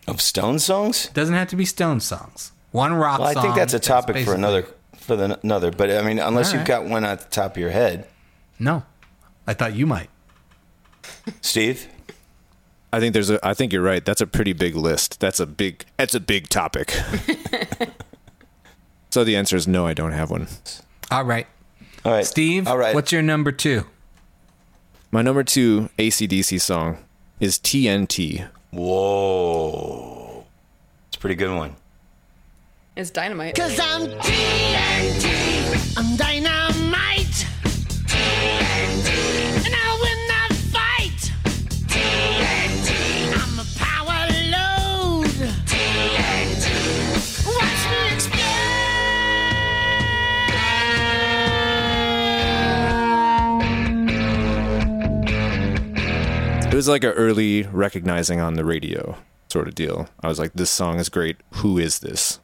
Of 0.07 0.21
Stone 0.21 0.59
songs? 0.59 1.09
Doesn't 1.09 1.35
have 1.35 1.49
to 1.49 1.57
be 1.57 1.65
Stone 1.65 2.01
songs. 2.01 2.53
One 2.73 2.93
rock 2.95 3.21
Well, 3.21 3.29
I 3.29 3.33
song. 3.35 3.43
think 3.45 3.55
that's 3.55 3.75
a 3.75 3.79
topic 3.79 4.25
for 4.25 4.35
another. 4.35 4.67
For 4.97 5.17
the, 5.17 5.39
another, 5.43 5.71
but 5.71 5.91
I 5.91 6.03
mean, 6.03 6.19
unless 6.19 6.53
All 6.53 6.59
you've 6.59 6.67
got 6.67 6.87
one 6.87 7.05
at 7.05 7.21
the 7.21 7.29
top 7.31 7.53
of 7.53 7.57
your 7.59 7.71
head, 7.71 8.07
No, 8.59 8.85
I 9.47 9.53
thought 9.55 9.75
you 9.75 9.87
might. 9.87 10.09
Steve? 11.43 11.89
I 12.93 13.01
think 13.01 13.13
there's 13.13 13.29
a. 13.29 13.39
I 13.47 13.55
think 13.55 13.73
you're 13.73 13.83
right. 13.83 14.05
That's 14.05 14.21
a 14.21 14.27
pretty 14.27 14.53
big 14.55 14.77
list. 14.77 15.21
That's 15.21 15.41
a 15.41 15.47
big. 15.47 15.85
That's 15.99 16.15
a 16.15 16.21
big 16.21 16.49
topic. 16.49 16.95
so 19.15 19.23
the 19.23 19.37
answer 19.37 19.55
is 19.55 19.69
no. 19.69 19.87
I 19.87 19.95
don't 19.95 20.11
have 20.11 20.29
one. 20.33 20.49
All 21.09 21.23
right. 21.23 21.47
All 22.05 22.11
right. 22.11 22.27
Steve, 22.27 22.67
All 22.67 22.77
right. 22.77 22.97
what's 22.97 23.13
your 23.13 23.23
number 23.23 23.53
two? 23.53 23.85
My 25.13 25.23
number 25.23 25.45
two 25.45 25.89
AC/DC 26.01 26.61
song 26.61 26.99
is 27.39 27.57
TNT. 27.57 28.49
Whoa. 28.73 30.45
It's 31.07 31.17
a 31.17 31.21
pretty 31.21 31.37
good 31.37 31.57
one. 31.57 31.77
It's 32.97 33.11
dynamite. 33.11 33.55
Cause 33.55 33.79
I'm 33.79 34.09
TNT. 34.09 35.97
I'm 35.97 36.17
dynamite. 36.17 36.64
It 56.75 56.77
was 56.77 56.89
like 56.89 57.05
an 57.05 57.11
early 57.11 57.63
recognizing 57.63 58.41
on 58.41 58.55
the 58.55 58.65
radio 58.65 59.17
sort 59.47 59.69
of 59.69 59.77
deal. 59.77 60.09
I 60.25 60.27
was 60.27 60.41
like, 60.41 60.55
this 60.55 60.71
song 60.71 60.99
is 60.99 61.09
great. 61.09 61.37
Who 61.53 61.79
is 61.79 62.01
this? 62.01 62.41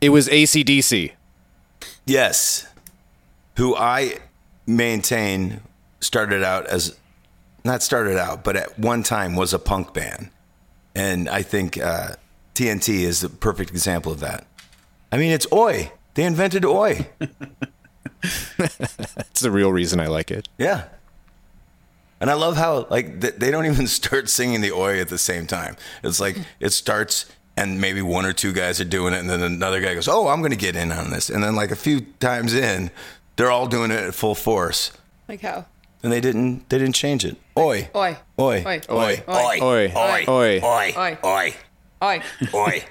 It 0.00 0.10
was 0.10 0.28
AC/DC. 0.28 1.10
Yes. 2.06 2.68
Who 3.56 3.74
I 3.74 4.18
maintain 4.64 5.60
started 5.98 6.44
out 6.44 6.68
as, 6.68 6.96
not 7.64 7.82
started 7.82 8.16
out, 8.16 8.44
but 8.44 8.54
at 8.54 8.78
one 8.78 9.02
time 9.02 9.34
was 9.34 9.52
a 9.52 9.58
punk 9.58 9.92
band. 9.92 10.30
And 10.94 11.28
I 11.28 11.42
think 11.42 11.76
uh, 11.76 12.10
TNT 12.54 13.00
is 13.00 13.22
the 13.22 13.28
perfect 13.28 13.70
example 13.70 14.12
of 14.12 14.20
that. 14.20 14.46
I 15.10 15.16
mean, 15.16 15.32
it's 15.32 15.48
Oi. 15.52 15.90
They 16.14 16.22
invented 16.22 16.64
Oi. 16.64 17.08
That's 18.56 19.40
the 19.40 19.50
real 19.50 19.72
reason 19.72 19.98
I 19.98 20.06
like 20.06 20.30
it. 20.30 20.48
Yeah. 20.58 20.84
And 22.24 22.30
I 22.30 22.34
love 22.36 22.56
how 22.56 22.86
like 22.88 23.20
th- 23.20 23.34
they 23.34 23.50
don't 23.50 23.66
even 23.66 23.86
start 23.86 24.30
singing 24.30 24.62
the 24.62 24.72
oi 24.72 24.98
at 24.98 25.10
the 25.10 25.18
same 25.18 25.46
time. 25.46 25.76
It's 26.02 26.20
like 26.20 26.38
it 26.58 26.70
starts 26.70 27.26
and 27.54 27.82
maybe 27.82 28.00
one 28.00 28.24
or 28.24 28.32
two 28.32 28.54
guys 28.54 28.80
are 28.80 28.86
doing 28.86 29.12
it 29.12 29.18
and 29.18 29.28
then 29.28 29.42
another 29.42 29.82
guy 29.82 29.92
goes, 29.92 30.08
"Oh, 30.08 30.28
I'm 30.28 30.38
going 30.38 30.50
to 30.50 30.56
get 30.56 30.74
in 30.74 30.90
on 30.90 31.10
this." 31.10 31.28
And 31.28 31.44
then 31.44 31.54
like 31.54 31.70
a 31.70 31.76
few 31.76 32.00
times 32.20 32.54
in, 32.54 32.90
they're 33.36 33.50
all 33.50 33.66
doing 33.66 33.90
it 33.90 34.00
at 34.00 34.14
full 34.14 34.34
force. 34.34 34.90
Like 35.28 35.42
how? 35.42 35.66
And 36.02 36.10
they 36.10 36.22
didn't 36.22 36.66
they 36.70 36.78
didn't 36.78 36.94
change 36.94 37.26
it. 37.26 37.36
Oi. 37.58 37.90
Oi. 37.94 38.16
Oi. 38.38 38.64
Oi. 38.66 38.82
Oi. 38.88 39.22
Oi. 39.28 39.60
Oi. 39.60 39.92
Oi. 39.92 40.22
Oi. 40.26 40.60
Oi. 40.64 40.92
Oi. 40.94 41.18
Oi. 41.22 41.54
Oi. 42.02 42.22
Oi. 42.54 42.82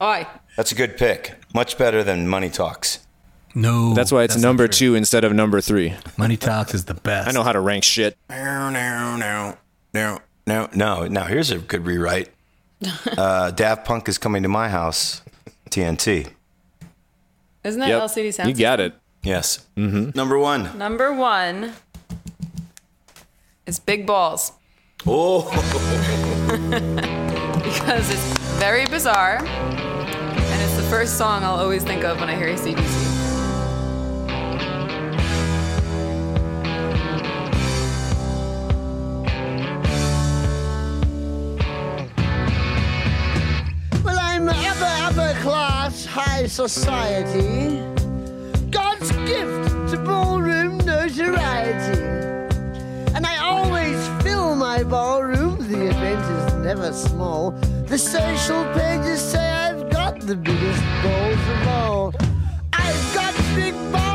Oi. 0.00 0.26
That's 0.56 0.72
a 0.72 0.74
good 0.74 0.96
pick. 0.96 1.34
Much 1.52 1.76
better 1.76 2.02
than 2.02 2.26
Money 2.26 2.48
Talks. 2.48 3.00
No. 3.58 3.92
That's 3.94 4.12
why 4.12 4.22
it's 4.22 4.34
that's 4.34 4.42
number 4.42 4.68
two 4.68 4.94
instead 4.94 5.24
of 5.24 5.32
number 5.32 5.60
three. 5.60 5.94
Money 6.16 6.36
Talks 6.36 6.74
is 6.74 6.84
the 6.84 6.94
best. 6.94 7.28
I 7.28 7.32
know 7.32 7.42
how 7.42 7.52
to 7.52 7.60
rank 7.60 7.82
shit. 7.82 8.16
No, 8.30 8.70
no, 8.70 9.16
no, 9.16 9.56
no, 9.92 10.20
no, 10.46 10.68
no. 10.74 11.06
Now 11.08 11.24
here's 11.24 11.50
a 11.50 11.58
good 11.58 11.84
rewrite. 11.86 12.28
Uh, 13.18 13.50
Daft 13.50 13.84
Punk 13.84 14.08
is 14.08 14.18
coming 14.18 14.44
to 14.44 14.48
my 14.48 14.68
house. 14.68 15.22
TNT. 15.70 16.28
Isn't 17.64 17.80
that 17.80 17.88
Yep. 17.88 18.02
LCD 18.02 18.32
sound? 18.32 18.48
You 18.48 18.54
got 18.54 18.78
it. 18.78 18.94
Yes. 19.24 19.66
Mm-hmm. 19.76 20.10
Number 20.16 20.38
one. 20.38 20.78
Number 20.78 21.12
one 21.12 21.72
is 23.66 23.80
Big 23.80 24.06
Balls 24.06 24.52
Oh, 25.06 25.42
because 27.64 28.08
it's 28.10 28.38
very 28.60 28.86
bizarre 28.86 29.44
and 29.44 30.62
it's 30.62 30.76
the 30.76 30.86
first 30.88 31.18
song 31.18 31.42
I'll 31.42 31.56
always 31.56 31.82
think 31.82 32.04
of 32.04 32.20
when 32.20 32.28
I 32.30 32.36
hear 32.36 32.48
a 32.48 32.52
AC/DC. 32.52 32.97
I'm 44.50 44.64
upper, 44.64 45.20
upper 45.20 45.40
class, 45.40 46.06
high 46.06 46.46
society. 46.46 47.80
God's 48.70 49.12
gift 49.28 49.90
to 49.90 50.02
ballroom 50.02 50.78
notoriety. 50.78 52.00
And 53.14 53.26
I 53.26 53.36
always 53.42 53.98
fill 54.22 54.54
my 54.56 54.82
ballroom, 54.84 55.58
the 55.70 55.88
event 55.88 56.20
is 56.20 56.54
never 56.64 56.92
small. 56.94 57.50
The 57.88 57.98
social 57.98 58.64
pages 58.72 59.20
say 59.20 59.50
I've 59.50 59.90
got 59.90 60.20
the 60.20 60.36
biggest 60.36 60.82
balls 61.02 61.44
of 61.54 61.68
all. 61.68 62.14
I've 62.72 63.14
got 63.14 63.34
big 63.54 63.74
balls, 63.92 64.07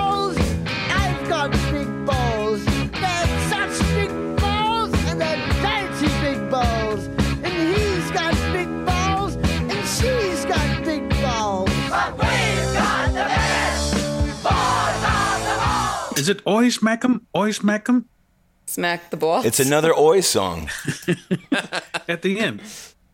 Is 16.24 16.30
it 16.30 16.41
Oi 16.47 16.69
Smack 16.69 17.03
'em? 17.03 17.28
Oi 17.36 17.51
Smack 17.51 17.89
'em? 17.89 18.05
Smack 18.65 19.09
the 19.09 19.17
balls. 19.17 19.43
it's 19.43 19.59
another 19.59 19.93
Oi 19.93 20.21
song. 20.21 20.69
At 22.07 22.21
the 22.21 22.39
end. 22.39 22.61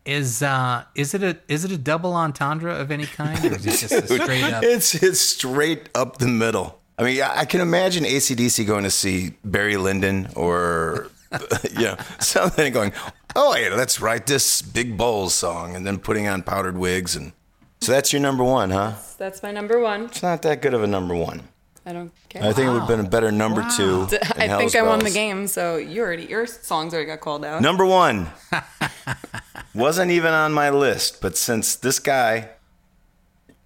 Is 0.05 0.43
uh 0.43 0.84
is 0.93 1.16
it 1.16 1.24
a 1.24 1.39
is 1.47 1.66
it 1.66 1.72
a 1.72 1.78
double 1.80 2.14
entendre 2.14 2.72
of 2.72 2.91
any 2.91 3.07
kind 3.07 3.43
or 3.45 3.55
is 3.55 3.66
it 3.66 3.78
just 3.80 3.91
a 3.91 4.05
straight 4.05 4.43
up? 4.43 4.64
It's 4.64 4.93
it's 4.93 5.20
straight 5.20 5.89
up 5.95 6.20
the 6.20 6.28
middle. 6.28 6.80
I 6.99 7.03
mean, 7.03 7.20
I 7.20 7.39
I 7.39 7.45
can 7.45 7.62
imagine 7.62 8.05
AC/DC 8.05 8.64
going 8.68 8.84
to 8.84 8.91
see 8.91 9.34
Barry 9.43 9.78
Lyndon 9.78 10.30
or 10.36 11.10
you 11.72 11.86
know 11.86 11.97
something 12.20 12.72
going, 12.72 12.93
oh 13.36 13.55
yeah, 13.55 13.74
let's 13.74 13.99
write 13.99 14.28
this 14.28 14.62
Big 14.62 14.97
Balls 14.97 15.34
song, 15.34 15.76
and 15.76 15.84
then 15.84 15.97
putting 15.97 16.28
on 16.28 16.43
powdered 16.43 16.78
wigs 16.78 17.16
and. 17.16 17.34
So 17.82 17.91
that's 17.93 18.12
your 18.14 18.22
number 18.22 18.43
one, 18.43 18.72
huh? 18.72 18.91
That's 19.18 19.41
my 19.41 19.51
number 19.51 19.80
one. 19.80 20.05
It's 20.12 20.22
not 20.22 20.41
that 20.41 20.62
good 20.62 20.74
of 20.74 20.84
a 20.84 20.88
number 20.88 21.16
one. 21.16 21.47
I 21.90 21.94
don't 21.94 22.12
care. 22.30 22.44
I 22.44 22.54
think 22.54 22.68
it 22.68 22.72
would 22.72 22.82
have 22.82 22.88
been 22.88 23.00
a 23.00 23.10
better 23.10 23.32
number 23.32 23.68
two. 23.76 24.06
D- 24.06 24.18
in 24.18 24.22
I 24.24 24.58
think 24.58 24.74
Hell's 24.74 24.76
I 24.76 24.84
won 24.84 25.00
the 25.00 25.10
game, 25.10 25.48
so 25.48 25.78
you 25.78 26.02
already 26.04 26.26
your 26.26 26.46
songs 26.46 26.94
already 26.94 27.08
got 27.08 27.20
called 27.20 27.44
out. 27.44 27.64
Number 27.64 27.84
one 27.84 28.30
wasn't 29.74 30.12
even 30.12 30.32
on 30.32 30.54
my 30.54 30.70
list, 30.70 31.20
but 31.20 31.36
since 31.36 31.76
this 31.76 31.98
guy 31.98 32.50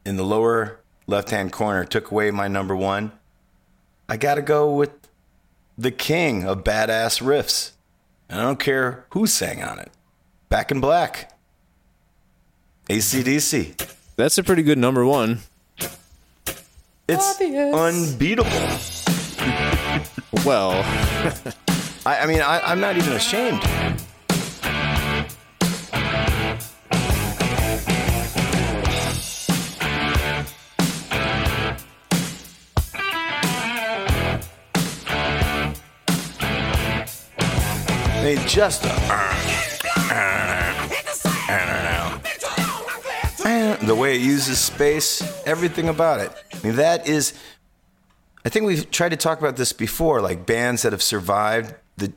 in 0.05 0.15
the 0.15 0.23
lower 0.23 0.79
left 1.05 1.31
hand 1.31 1.51
corner 1.51 1.83
took 1.83 2.11
away 2.11 2.31
my 2.31 2.47
number 2.47 2.73
one, 2.73 3.11
I 4.07 4.15
got 4.15 4.35
to 4.35 4.41
go 4.41 4.73
with 4.73 4.91
the 5.77 5.91
king 5.91 6.45
of 6.45 6.63
badass 6.63 7.21
riffs. 7.21 7.71
And 8.29 8.39
I 8.39 8.45
don't 8.45 8.59
care 8.59 9.05
who 9.09 9.27
sang 9.27 9.61
on 9.61 9.79
it. 9.79 9.91
Back 10.47 10.71
in 10.71 10.79
Black. 10.79 11.37
AC/DC. 12.89 13.75
That's 14.15 14.37
a 14.37 14.43
pretty 14.43 14.63
good 14.63 14.77
number 14.77 15.03
one. 15.03 15.39
It's 17.07 17.33
Obvious. 17.33 17.75
unbeatable. 17.75 18.49
Well, 20.45 20.71
I, 22.05 22.19
I 22.19 22.25
mean, 22.25 22.41
I, 22.41 22.61
I'm 22.61 22.79
not 22.79 22.95
even 22.97 23.13
ashamed. 23.13 23.61
I 38.15 38.23
mean, 38.23 38.47
just 38.47 38.85
a, 38.85 38.89
the 43.85 43.95
way 43.95 44.15
it 44.15 44.21
uses 44.21 44.59
space, 44.59 45.21
everything 45.45 45.89
about 45.89 46.19
it. 46.19 46.31
I 46.53 46.65
mean, 46.67 46.75
that 46.77 47.07
is. 47.07 47.33
I 48.45 48.49
think 48.49 48.65
we've 48.65 48.89
tried 48.91 49.09
to 49.09 49.17
talk 49.17 49.39
about 49.39 49.55
this 49.55 49.71
before, 49.71 50.21
like 50.21 50.45
bands 50.45 50.81
that 50.81 50.91
have 50.91 51.03
survived 51.03 51.75
the 51.97 52.13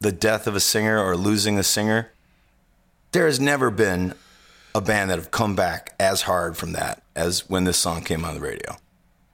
the 0.00 0.12
death 0.12 0.46
of 0.46 0.54
a 0.54 0.60
singer 0.60 1.02
or 1.02 1.16
losing 1.16 1.58
a 1.58 1.62
singer. 1.62 2.10
There 3.12 3.26
has 3.26 3.40
never 3.40 3.70
been 3.70 4.14
a 4.74 4.80
band 4.80 5.10
that 5.10 5.18
have 5.18 5.30
come 5.30 5.56
back 5.56 5.94
as 5.98 6.22
hard 6.22 6.56
from 6.56 6.72
that 6.72 7.02
as 7.16 7.48
when 7.48 7.64
this 7.64 7.78
song 7.78 8.02
came 8.02 8.24
on 8.24 8.34
the 8.34 8.40
radio. 8.40 8.76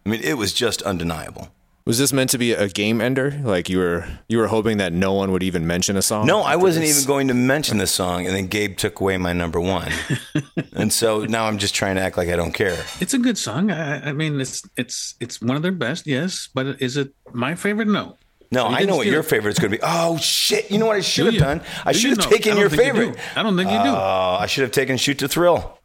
I 0.07 0.09
mean, 0.09 0.21
it 0.23 0.39
was 0.39 0.53
just 0.53 0.83
undeniable. 0.83 1.49
Was 1.87 1.99
this 1.99 2.13
meant 2.15 2.31
to 2.31 2.39
be 2.39 2.53
a 2.53 2.69
game 2.69 3.01
ender? 3.01 3.31
Like 3.43 3.69
you 3.69 3.79
were 3.79 4.07
you 4.29 4.39
were 4.39 4.47
hoping 4.47 4.79
that 4.79 4.93
no 4.93 5.13
one 5.13 5.33
would 5.33 5.43
even 5.43 5.67
mention 5.67 5.97
a 5.97 6.03
song? 6.03 6.27
No, 6.27 6.41
I 6.41 6.57
wasn't 6.57 6.87
this? 6.87 6.97
even 6.99 7.07
going 7.07 7.29
to 7.29 7.35
mention 7.35 7.79
the 7.79 7.87
song, 7.87 8.27
and 8.27 8.35
then 8.35 8.47
Gabe 8.47 8.77
took 8.77 9.01
away 9.01 9.19
my 9.19 9.33
number 9.33 9.61
one, 9.61 9.93
and 10.73 10.93
so 10.93 11.25
now 11.25 11.45
I'm 11.47 11.59
just 11.59 11.75
trying 11.75 11.97
to 11.97 12.01
act 12.03 12.17
like 12.17 12.29
I 12.29 12.37
don't 12.37 12.53
care. 12.53 12.83
It's 13.01 13.13
a 13.15 13.19
good 13.19 13.37
song. 13.37 13.71
I, 13.71 14.09
I 14.09 14.13
mean, 14.13 14.41
it's 14.41 14.63
it's 14.77 15.15
it's 15.21 15.41
one 15.43 15.57
of 15.57 15.63
their 15.63 15.73
best, 15.73 16.07
yes. 16.07 16.49
But 16.55 16.81
is 16.81 16.97
it 16.97 17.13
my 17.33 17.55
favorite? 17.55 17.89
No. 17.89 18.17
No, 18.51 18.69
You 18.69 18.77
I 18.77 18.85
know 18.85 18.97
what 18.97 19.07
your 19.09 19.21
it. 19.21 19.25
favorite's 19.25 19.59
going 19.59 19.73
to 19.73 19.79
be. 19.79 19.83
Oh 19.83 20.17
shit! 20.19 20.71
You 20.71 20.79
know 20.79 20.87
what 20.87 20.97
I 20.97 21.01
should 21.01 21.23
Do 21.23 21.27
have 21.27 21.35
you? 21.35 21.41
done? 21.41 21.61
I 21.85 21.93
Do 21.93 21.99
should 21.99 22.05
you 22.05 22.11
have 22.11 22.19
know? 22.19 22.31
taken 22.31 22.57
your 22.57 22.69
think 22.71 22.83
you 22.85 22.93
favorite. 22.93 23.19
I 23.37 23.43
don't 23.43 23.57
think 23.57 23.71
you 23.71 23.79
do. 23.79 23.89
Oh, 23.89 24.37
I 24.39 24.47
should 24.47 24.63
have 24.63 24.71
taken 24.71 24.97
"Shoot 24.97 25.19
to 25.21 25.29
Thrill." 25.29 25.79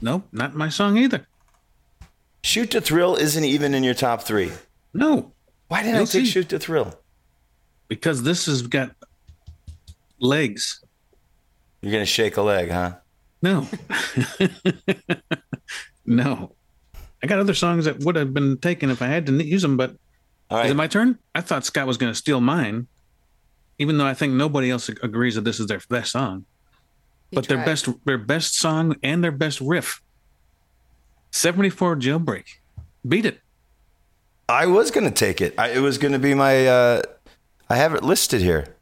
Nope, 0.00 0.28
not 0.30 0.54
my 0.54 0.68
song 0.68 0.96
either. 0.96 1.26
"Shoot 2.44 2.70
to 2.70 2.80
Thrill" 2.80 3.16
isn't 3.16 3.42
even 3.44 3.74
in 3.74 3.82
your 3.82 3.94
top 3.94 4.22
three. 4.22 4.52
No, 4.94 5.32
Why 5.68 5.82
didn't 5.82 5.96
I 5.96 5.98
You'll 5.98 6.06
take 6.06 6.24
see. 6.24 6.30
"Shoot 6.30 6.48
to 6.50 6.58
Thrill"? 6.58 6.98
because 7.88 8.22
this 8.22 8.46
has 8.46 8.62
got 8.62 8.90
legs. 10.20 10.84
You're 11.80 11.92
gonna 11.92 12.04
shake 12.06 12.36
a 12.36 12.42
leg, 12.42 12.70
huh? 12.70 12.96
No. 13.40 13.66
no. 16.06 16.52
I 17.22 17.26
got 17.26 17.38
other 17.38 17.54
songs 17.54 17.84
that 17.84 18.00
would 18.00 18.16
have 18.16 18.34
been 18.34 18.58
taken 18.58 18.90
if 18.90 19.00
I 19.02 19.06
had 19.06 19.26
to 19.26 19.32
use 19.44 19.62
them, 19.62 19.76
but 19.76 19.96
All 20.50 20.60
is 20.60 20.70
it 20.70 20.74
my 20.74 20.86
turn? 20.86 21.18
I 21.34 21.40
thought 21.40 21.64
Scott 21.64 21.86
was 21.86 21.96
going 21.96 22.12
to 22.12 22.18
steal 22.18 22.40
mine, 22.40 22.86
even 23.78 23.98
though 23.98 24.06
I 24.06 24.14
think 24.14 24.32
nobody 24.34 24.70
else 24.70 24.88
agrees 24.88 25.34
that 25.36 25.42
this 25.44 25.60
is 25.60 25.66
their 25.66 25.80
best 25.88 26.12
song. 26.12 26.44
He 27.30 27.36
but 27.36 27.46
their 27.46 27.64
best, 27.64 27.88
their 28.04 28.18
best 28.18 28.56
song 28.58 28.96
and 29.02 29.22
their 29.22 29.32
best 29.32 29.60
riff. 29.60 30.02
Seventy-four 31.30 31.96
Jailbreak, 31.96 32.44
beat 33.06 33.26
it. 33.26 33.40
I 34.48 34.66
was 34.66 34.90
gonna 34.90 35.10
take 35.10 35.40
it. 35.40 35.54
I, 35.58 35.70
it 35.70 35.80
was 35.80 35.98
gonna 35.98 36.18
be 36.18 36.34
my. 36.34 36.66
Uh, 36.66 37.02
I 37.68 37.76
have 37.76 37.94
it 37.94 38.02
listed 38.02 38.40
here. 38.40 38.74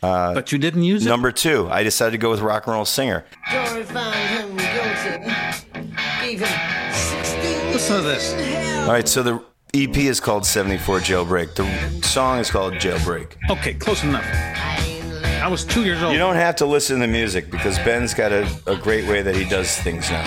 but 0.00 0.50
you 0.52 0.58
didn't 0.58 0.82
use 0.84 1.04
it. 1.04 1.08
Number 1.08 1.30
two. 1.32 1.68
I 1.70 1.82
decided 1.82 2.12
to 2.12 2.18
go 2.18 2.30
with 2.30 2.40
"Rock 2.40 2.66
and 2.66 2.74
Roll 2.74 2.84
Singer." 2.84 3.24
Jury 3.50 3.82
found 3.84 4.14
him 4.14 4.56
guilty. 4.56 5.94
Gave 6.22 6.40
him 6.40 6.92
16 6.94 7.72
Listen 7.72 7.96
to 7.98 8.02
this. 8.02 8.32
years 8.32 8.40
in 8.42 8.52
hell. 8.64 8.84
All 8.86 8.92
right, 8.92 9.08
so 9.08 9.22
the 9.22 9.44
EP 9.74 9.96
is 9.96 10.20
called 10.20 10.46
"74 10.46 11.00
Jailbreak." 11.00 11.54
The 11.54 12.06
song 12.06 12.38
is 12.38 12.50
called 12.50 12.74
"Jailbreak." 12.74 13.36
Okay, 13.50 13.74
close 13.74 14.02
enough. 14.04 14.24
I 14.24 15.48
was 15.50 15.64
two 15.64 15.84
years 15.84 16.02
old. 16.02 16.12
You 16.14 16.18
don't 16.18 16.34
have 16.36 16.56
to 16.56 16.66
listen 16.66 16.96
to 16.96 17.06
the 17.06 17.12
music 17.12 17.50
because 17.50 17.78
Ben's 17.80 18.12
got 18.14 18.32
a, 18.32 18.48
a 18.66 18.76
great 18.76 19.06
way 19.08 19.22
that 19.22 19.36
he 19.36 19.44
does 19.44 19.76
things 19.78 20.10
now. 20.10 20.24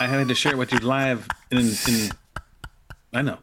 I 0.00 0.06
had 0.06 0.26
to 0.28 0.34
share 0.34 0.52
it 0.52 0.58
with 0.58 0.72
you 0.72 0.78
live. 0.80 1.26
In, 1.50 1.58
in 1.58 2.10
I 3.12 3.22
know. 3.22 3.38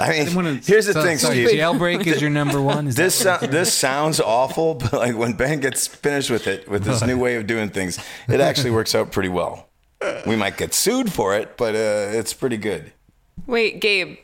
I 0.00 0.10
mean, 0.10 0.34
wanna- 0.34 0.60
here's 0.64 0.86
the 0.86 0.92
So, 0.92 1.02
thing, 1.02 1.18
so 1.18 1.30
Steve. 1.30 1.48
jailbreak 1.50 2.04
is 2.06 2.20
your 2.20 2.30
number 2.30 2.60
one. 2.60 2.88
Is 2.88 2.96
This 2.96 3.22
that 3.22 3.40
sou- 3.40 3.46
this 3.46 3.72
sounds 3.72 4.20
awful, 4.20 4.74
but 4.80 4.92
like 4.92 5.16
when 5.16 5.34
Ben 5.34 5.60
gets 5.60 5.86
finished 5.86 6.30
with 6.30 6.46
it, 6.48 6.68
with 6.68 6.82
this 6.84 7.02
new 7.02 7.16
way 7.18 7.36
of 7.36 7.46
doing 7.46 7.70
things, 7.70 7.98
it 8.28 8.40
actually 8.40 8.70
works 8.72 8.94
out 8.94 9.12
pretty 9.12 9.28
well. 9.28 9.68
We 10.26 10.36
might 10.36 10.56
get 10.56 10.74
sued 10.74 11.12
for 11.12 11.34
it, 11.34 11.56
but 11.56 11.74
uh, 11.74 12.18
it's 12.18 12.34
pretty 12.34 12.56
good. 12.58 12.92
Wait, 13.46 13.80
Gabe. 13.80 14.18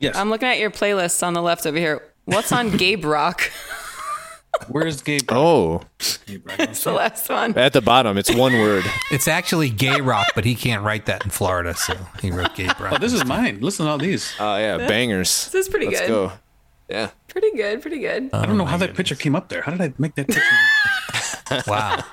Yes. 0.00 0.16
I'm 0.16 0.30
looking 0.30 0.48
at 0.48 0.58
your 0.58 0.70
playlists 0.70 1.26
on 1.26 1.32
the 1.32 1.42
left 1.42 1.64
over 1.66 1.78
here. 1.78 2.02
What's 2.24 2.52
on 2.52 2.76
Gabe 2.76 3.04
Rock? 3.04 3.50
Where's 4.68 5.02
Gabe? 5.02 5.22
Oh, 5.30 5.82
it's 5.98 6.84
the 6.84 6.92
last 6.92 7.28
one. 7.28 7.56
at 7.56 7.72
the 7.72 7.80
bottom, 7.80 8.18
it's 8.18 8.32
one 8.34 8.52
word. 8.54 8.84
it's 9.10 9.28
actually 9.28 9.70
gay 9.70 10.00
rock, 10.00 10.26
but 10.34 10.44
he 10.44 10.54
can't 10.54 10.82
write 10.82 11.06
that 11.06 11.24
in 11.24 11.30
Florida, 11.30 11.74
so 11.74 11.94
he 12.20 12.30
wrote 12.30 12.54
Gabe 12.54 12.78
Rock. 12.80 12.94
Oh, 12.94 12.98
this 12.98 13.12
is 13.12 13.24
mine. 13.24 13.60
Listen 13.60 13.86
to 13.86 13.92
all 13.92 13.98
these. 13.98 14.34
Oh 14.40 14.56
yeah, 14.56 14.78
bangers. 14.78 15.50
This 15.50 15.66
is 15.66 15.68
pretty 15.68 15.86
Let's 15.86 16.00
good. 16.00 16.08
go. 16.08 16.32
Yeah. 16.88 17.10
Pretty 17.28 17.52
good. 17.52 17.82
Pretty 17.82 18.00
good. 18.00 18.30
Oh 18.32 18.40
I 18.40 18.46
don't 18.46 18.56
know 18.56 18.64
how 18.64 18.78
that 18.78 18.94
picture 18.94 19.14
came 19.14 19.36
up 19.36 19.48
there. 19.48 19.62
How 19.62 19.72
did 19.72 19.80
I 19.80 19.92
make 19.98 20.14
that 20.16 20.28
picture? 20.28 20.42
wow, 21.70 22.04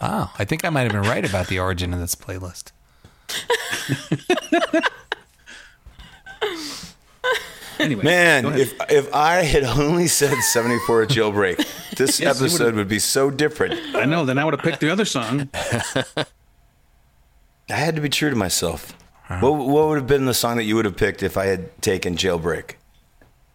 wow. 0.00 0.30
I 0.38 0.44
think 0.44 0.64
I 0.64 0.70
might 0.70 0.82
have 0.82 0.92
been 0.92 1.02
right 1.02 1.24
about 1.28 1.48
the 1.48 1.58
origin 1.58 1.92
of 1.92 2.00
this 2.00 2.14
playlist. 2.14 2.72
Anyway, 7.78 8.04
Man, 8.04 8.46
if 8.58 8.74
if 8.90 9.12
I 9.14 9.42
had 9.42 9.64
only 9.64 10.06
said 10.08 10.34
74 10.40 11.06
Jailbreak, 11.06 11.56
this 11.96 12.20
Yes, 12.20 12.40
episode 12.40 12.74
would've- 12.74 12.88
be 12.88 12.98
so 12.98 13.30
different. 13.30 13.74
I 13.94 14.04
know, 14.04 14.24
then 14.24 14.38
I 14.38 14.44
would 14.44 14.54
have 14.54 14.62
picked 14.62 14.80
the 14.80 14.90
other 14.90 15.04
song. 15.04 15.48
I 15.54 16.24
had 17.74 17.96
to 17.96 18.00
be 18.02 18.08
true 18.08 18.30
to 18.30 18.36
myself. 18.36 18.92
Uh-huh. 19.28 19.40
What, 19.50 19.66
what 19.66 19.88
would 19.88 19.96
have 19.96 20.06
been 20.06 20.24
the 20.26 20.34
song 20.34 20.56
that 20.56 20.64
you 20.64 20.76
would 20.76 20.84
have 20.84 20.96
picked 20.96 21.22
if 21.22 21.36
I 21.36 21.46
had 21.46 21.80
taken 21.82 22.16
Jailbreak? 22.16 22.74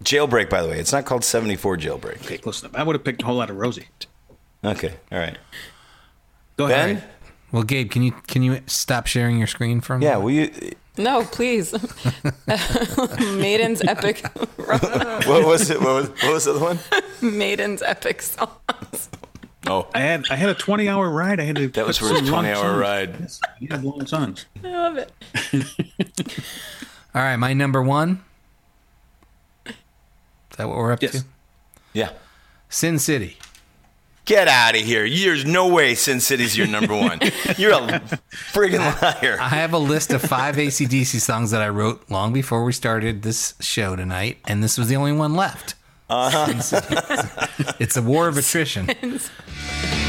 Jailbreak, 0.04 0.50
by 0.50 0.62
the 0.62 0.68
way, 0.68 0.80
it's 0.80 0.92
not 0.92 1.06
called 1.06 1.24
74 1.24 1.78
Jailbreak. 1.78 2.22
Okay, 2.26 2.38
close 2.38 2.62
enough. 2.62 2.76
I 2.76 2.84
would 2.84 2.96
have 2.96 3.04
picked 3.06 3.22
a 3.22 3.26
whole 3.26 3.36
lot 3.36 3.50
of 3.50 3.56
Rosie. 3.56 3.88
Okay, 4.64 4.96
all 5.12 5.18
right. 5.20 5.38
Go 6.58 6.66
ahead. 6.66 6.98
Ben? 7.00 7.04
Well, 7.52 7.64
Gabe, 7.64 7.90
can 7.90 8.02
you 8.04 8.12
can 8.28 8.44
you 8.44 8.62
stop 8.68 9.08
sharing 9.08 9.38
your 9.38 9.48
screen 9.48 9.82
for 9.82 9.96
a 9.96 10.02
Yeah, 10.02 10.16
moment? 10.16 10.24
will 10.24 10.32
you, 10.32 10.72
No, 10.98 11.24
please. 11.24 11.74
Maiden's 13.38 13.82
epic. 13.84 14.26
what 14.58 15.26
was 15.46 15.70
it? 15.70 15.80
What 15.82 15.94
was, 15.96 16.10
what 16.22 16.34
was 16.34 16.46
the 16.46 16.52
other 16.52 16.60
one? 16.60 16.80
Maiden's 17.22 17.82
epic 17.82 18.22
songs. 18.22 19.10
Oh, 19.68 19.88
I 19.94 20.00
had 20.02 20.26
I 20.30 20.36
had 20.36 20.50
a 20.50 20.54
20 20.56 20.90
hour 20.90 21.10
ride. 21.10 21.40
I 21.40 21.44
had 21.44 21.56
to. 21.56 21.68
that 21.70 21.86
was 21.88 21.98
for 21.98 22.10
his 22.10 22.24
long 22.24 22.44
20 22.44 22.50
hour 22.50 22.56
songs. 22.56 22.78
ride. 22.80 23.16
Yes, 23.20 23.42
you 23.60 23.68
have 23.72 23.84
long 23.84 24.06
songs. 24.06 24.46
I 24.64 24.68
love 24.70 24.98
it. 24.98 25.12
All 27.16 27.22
right, 27.22 27.38
my 27.38 27.54
number 27.54 27.82
one. 27.82 28.24
Is 29.66 29.74
that 30.58 30.68
what 30.68 30.78
we're 30.78 30.92
up 30.92 31.02
Yes. 31.02 31.12
to? 31.22 31.24
Yeah. 31.94 32.10
Sin 32.70 33.00
City. 33.00 33.38
Get 34.32 34.48
out 34.48 34.76
of 34.76 34.82
here. 34.82 35.10
There's 35.10 35.44
no 35.44 35.68
way 35.68 35.94
Sin 35.94 36.22
City's 36.22 36.58
your 36.58 36.66
number 36.66 36.96
one. 36.96 37.20
You're 37.58 37.74
a 37.74 38.00
friggin' 38.54 38.80
liar. 39.02 39.38
I 39.42 39.50
have 39.50 39.74
a 39.74 39.78
list 39.78 40.14
of 40.14 40.22
five 40.22 40.58
AC/DC 40.58 41.20
songs 41.20 41.52
that 41.52 41.62
I 41.62 41.68
wrote 41.68 42.10
long 42.10 42.32
before 42.32 42.64
we 42.64 42.72
started 42.72 43.24
this 43.24 43.56
show 43.60 43.98
tonight, 43.98 44.38
and 44.48 44.64
this 44.64 44.78
was 44.78 44.88
the 44.88 44.96
only 44.96 45.12
one 45.12 45.36
left. 45.36 45.76
Uh-huh. 46.10 46.48
it's 47.78 47.98
a 47.98 48.02
war 48.02 48.30
of 48.30 48.38
attrition. 48.38 48.90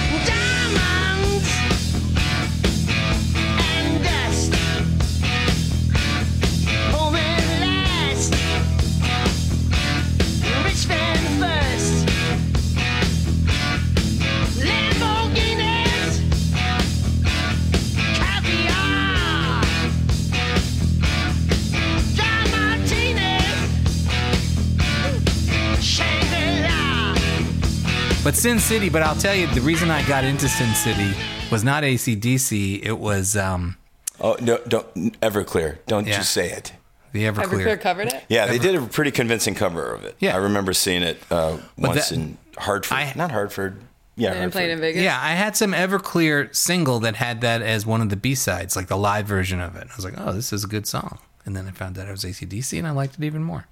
Sin 28.43 28.59
City, 28.59 28.89
but 28.89 29.03
I'll 29.03 29.15
tell 29.15 29.37
you, 29.37 29.47
the 29.47 29.61
reason 29.61 29.89
I 29.89 30.05
got 30.09 30.25
into 30.25 30.49
Sin 30.49 30.75
City 30.75 31.15
was 31.53 31.63
not 31.63 31.85
AC/DC, 31.85 32.81
it 32.83 32.99
was 32.99 33.37
um, 33.37 33.77
Oh, 34.21 34.37
no, 34.41 34.59
don't, 34.67 34.93
Everclear. 35.21 35.79
Don't 35.87 36.09
Yeah. 36.09 36.17
you 36.19 36.23
say 36.25 36.51
it. 36.51 36.73
the 37.13 37.23
Everclear 37.25 37.45
Everclear. 37.77 37.81
covered 37.81 38.09
it. 38.09 38.25
Yeah, 38.29 38.47
they 38.47 38.59
did 38.59 38.75
a 38.75 38.83
pretty 38.83 39.13
convincing 39.13 39.55
cover 39.55 39.93
of 39.95 40.03
it. 40.05 40.17
Yeah. 40.19 40.35
I 40.35 40.39
remember 40.39 40.73
seeing 40.73 41.03
it 41.05 41.23
uh, 41.31 41.59
once 41.79 42.09
that- 42.09 42.17
in 42.17 42.37
Hartford. 42.59 42.99
I- 42.99 43.13
Not 43.15 43.31
Hartford. 43.31 43.77
Yeah, 44.17 44.33
And 44.33 44.51
played 44.51 44.71
in 44.71 44.81
Vegas. 44.81 45.03
Yeah, 45.03 45.19
I 45.23 45.35
had 45.35 45.57
some 45.57 45.71
Everclear 45.73 46.53
single 46.55 46.99
that 47.01 47.15
had 47.17 47.43
that 47.43 47.63
as 47.63 47.87
one 47.87 48.01
of 48.03 48.09
the 48.11 48.17
B 48.17 48.35
sides, 48.35 48.75
like 48.75 48.89
the 48.89 48.97
live 48.97 49.27
version 49.27 49.61
of 49.61 49.77
it. 49.77 49.87
I 49.91 49.95
was 49.95 50.05
like, 50.05 50.15
oh, 50.19 50.33
this 50.33 50.53
is 50.53 50.65
a 50.65 50.67
good 50.67 50.87
song. 50.89 51.19
And 51.47 51.55
then 51.57 51.69
I 51.69 51.71
found 51.71 51.97
out 51.99 52.09
it 52.09 52.11
was 52.11 52.25
AC/DC 52.25 52.77
and 52.77 52.89
I 52.89 52.91
liked 52.91 53.15
it 53.19 53.25
even 53.25 53.45
more. 53.45 53.67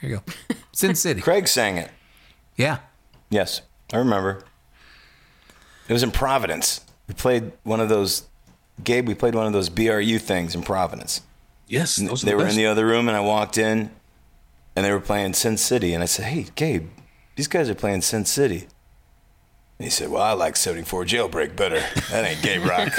Here 0.00 0.08
you 0.10 0.16
go. 0.16 0.54
Sin 0.72 0.94
City. 0.94 1.20
Craig 1.20 1.46
sang 1.48 1.76
it. 1.76 1.90
Yeah. 2.56 2.78
Yes, 3.28 3.60
I 3.92 3.98
remember. 3.98 4.44
It 5.88 5.92
was 5.92 6.02
in 6.02 6.10
Providence. 6.10 6.80
We 7.08 7.14
played 7.14 7.52
one 7.62 7.80
of 7.80 7.88
those. 7.88 8.24
Gabe, 8.82 9.06
we 9.08 9.14
played 9.14 9.34
one 9.34 9.46
of 9.46 9.52
those 9.52 9.68
BRU 9.68 10.18
things 10.18 10.54
in 10.54 10.62
Providence. 10.62 11.22
Yes, 11.68 11.96
those 11.96 12.22
are 12.22 12.26
they 12.26 12.32
the 12.32 12.36
were 12.36 12.44
best. 12.44 12.56
in 12.56 12.62
the 12.62 12.66
other 12.70 12.86
room, 12.86 13.08
and 13.08 13.16
I 13.16 13.20
walked 13.20 13.56
in, 13.58 13.90
and 14.74 14.84
they 14.84 14.90
were 14.92 15.00
playing 15.00 15.34
Sin 15.34 15.56
City, 15.56 15.94
and 15.94 16.02
I 16.02 16.06
said, 16.06 16.26
"Hey, 16.26 16.46
Gabe, 16.54 16.88
these 17.36 17.48
guys 17.48 17.70
are 17.70 17.74
playing 17.74 18.02
Sin 18.02 18.24
City." 18.24 18.66
And 19.78 19.84
he 19.84 19.90
said, 19.90 20.10
"Well, 20.10 20.22
I 20.22 20.32
like 20.32 20.56
'74 20.56 21.04
Jailbreak 21.04 21.56
better. 21.56 21.80
That 22.10 22.24
ain't 22.24 22.42
Gabe 22.42 22.64
Rock." 22.64 22.92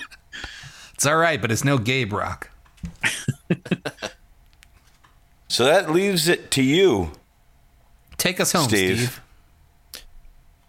It's 0.94 1.04
all 1.04 1.16
right, 1.18 1.38
but 1.42 1.52
it's 1.52 1.62
no 1.62 1.76
Gabe 1.76 2.14
rock. 2.14 2.48
so 5.48 5.64
that 5.66 5.90
leaves 5.92 6.26
it 6.26 6.50
to 6.52 6.62
you. 6.62 7.12
Take 8.26 8.40
us 8.40 8.50
home, 8.50 8.68
Steve. 8.68 8.98
Steve. 9.92 10.02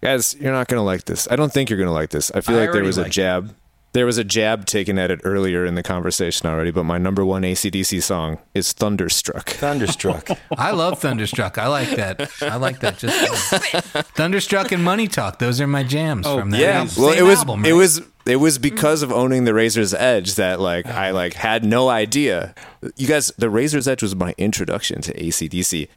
Guys, 0.04 0.36
you're 0.40 0.52
not 0.52 0.68
gonna 0.68 0.84
like 0.84 1.06
this. 1.06 1.28
I 1.32 1.36
don't 1.36 1.52
think 1.52 1.72
you're 1.72 1.80
gonna 1.80 1.92
like 1.92 2.12
this. 2.12 2.30
I 2.30 2.42
feel 2.42 2.56
I 2.56 2.62
like 2.62 2.72
there 2.72 2.84
was 2.84 3.00
a 3.00 3.02
like 3.02 3.10
it. 3.10 3.14
jab. 3.14 3.56
There 3.94 4.06
was 4.06 4.20
a 4.20 4.24
jab 4.24 4.66
taken 4.66 5.00
at 5.00 5.10
it 5.10 5.22
earlier 5.24 5.66
in 5.66 5.74
the 5.74 5.82
conversation 5.82 6.48
already, 6.48 6.70
but 6.70 6.84
my 6.84 7.00
number 7.00 7.26
one 7.26 7.44
AC/DC 7.44 8.04
song 8.04 8.38
is 8.54 8.74
Thunderstruck. 8.74 9.50
Thunderstruck. 9.50 10.30
I 10.58 10.70
love 10.70 11.00
Thunderstruck. 11.00 11.58
I 11.58 11.66
like 11.66 11.90
that. 11.96 12.30
I 12.44 12.58
like 12.58 12.80
that. 12.82 13.00
Just 13.00 14.06
Thunderstruck 14.14 14.72
and 14.72 14.84
Money 14.84 15.08
Talk. 15.08 15.40
Those 15.40 15.60
are 15.60 15.66
my 15.66 15.82
jams 15.82 16.28
oh, 16.28 16.38
from 16.38 16.52
that. 16.52 16.60
Yeah, 16.60 16.82
album. 16.82 17.04
well, 17.04 17.18
it 17.18 17.24
was 17.24 17.40
album, 17.40 17.66
it 17.66 17.74
was 17.74 18.02
it 18.28 18.36
was 18.36 18.60
because 18.60 19.02
of 19.02 19.12
owning 19.12 19.46
the 19.46 19.54
Razor's 19.56 19.96
Edge 19.96 20.36
that 20.36 20.60
like 20.60 20.86
I 20.86 21.10
like 21.10 21.34
had 21.34 21.66
no 21.66 21.90
idea. 21.90 22.54
You 22.98 23.08
guys, 23.08 23.32
the 23.40 23.50
Razor's 23.50 23.88
Edge 23.88 24.04
was 24.04 24.16
my 24.16 24.36
introduction 24.38 25.02
to 25.02 25.24
AC/DC. 25.24 25.88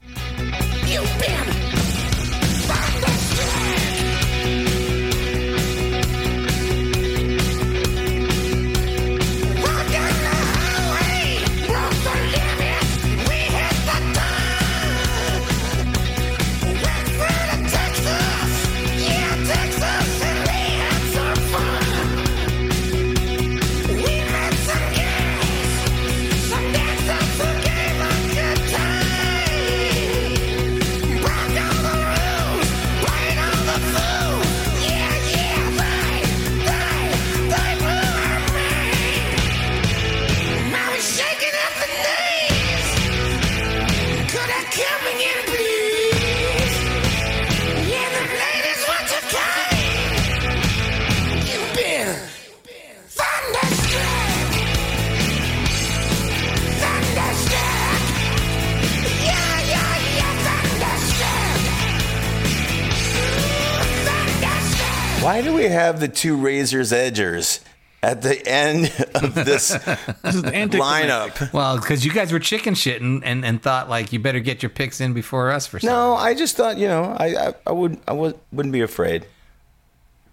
Have 65.81 66.01
the 66.01 66.09
two 66.09 66.37
Razor's 66.37 66.93
Edgers 66.93 67.61
at 68.03 68.23
the 68.23 68.47
end 68.49 68.87
of 69.15 69.35
this 69.35 69.69
This 70.23 70.35
is 70.35 70.45
anticlimactic. 70.45 71.49
lineup? 71.49 71.53
well 71.53 71.77
because 71.77 72.05
you 72.05 72.13
guys 72.13 72.33
were 72.33 72.39
chicken 72.39 72.75
shitting 72.75 73.21
and, 73.25 73.45
and 73.45 73.63
thought 73.63 73.89
like 73.91 74.13
you 74.13 74.19
better 74.19 74.41
get 74.41 74.63
your 74.63 74.71
picks 74.71 75.01
in 75.01 75.13
before 75.13 75.51
us 75.51 75.67
for 75.67 75.79
something. 75.79 75.95
No, 75.95 76.15
I 76.15 76.35
just 76.35 76.57
thought 76.57 76.79
you 76.79 76.89
know 76.89 77.15
I 77.19 77.27
I, 77.49 77.55
I 77.67 77.73
would 77.73 77.99
I 78.09 78.13
would, 78.13 78.39
wouldn't 78.53 78.73
be 78.73 78.81
afraid. 78.81 79.27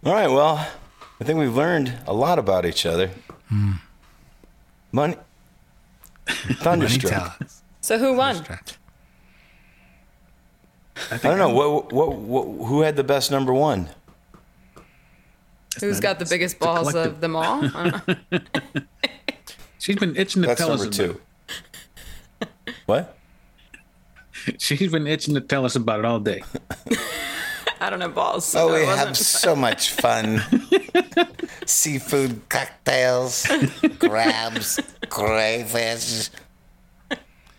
All 0.06 0.14
right, 0.14 0.30
well, 0.30 0.66
I 1.20 1.24
think 1.24 1.39
we've 1.39 1.56
learned 1.56 1.91
a 2.06 2.14
lot 2.14 2.38
about 2.39 2.66
each 2.66 2.86
other. 2.86 3.10
Hmm. 3.50 3.72
Money, 4.91 5.16
Money 6.28 6.54
thunderstruck. 6.56 7.38
Talks. 7.39 7.64
So 7.82 7.98
who 7.98 8.14
won? 8.14 8.45
I 11.12 11.18
don't 11.18 11.38
know 11.38 11.50
what, 11.54 11.91
what 11.91 12.16
what 12.16 12.68
who 12.68 12.82
had 12.82 12.95
the 12.95 13.04
best 13.04 13.30
number 13.32 13.54
one. 13.54 13.89
Who's 15.80 15.99
got 15.99 16.19
the 16.19 16.25
biggest 16.25 16.59
balls 16.59 16.93
of 16.95 17.21
them 17.21 17.36
all? 17.36 17.63
I 17.75 17.89
don't 17.89 18.32
know. 18.32 18.39
She's 19.80 19.95
been 19.95 20.15
itching 20.15 20.41
to 20.41 20.47
That's 20.49 20.59
tell 20.59 20.71
us 20.71 20.82
number 20.82 21.13
about 21.13 21.19
two. 22.41 22.78
What? 22.86 23.17
it. 24.47 24.61
She's 24.61 24.91
been 24.91 25.07
itching 25.07 25.36
to 25.36 25.41
tell 25.41 25.65
us 25.65 25.75
about 25.75 25.99
it 25.99 26.05
all 26.05 26.19
day. 26.19 26.43
I 27.80 27.89
don't 27.89 28.01
have 28.01 28.15
balls. 28.15 28.45
So 28.45 28.69
Oh, 28.69 28.73
we 28.73 28.86
have 28.86 29.09
wasn't. 29.09 29.17
so 29.17 29.55
much 29.55 29.91
fun. 29.91 30.41
Seafood 31.65 32.49
cocktails, 32.49 33.45
crabs, 33.99 34.80
crayfish. 35.09 36.30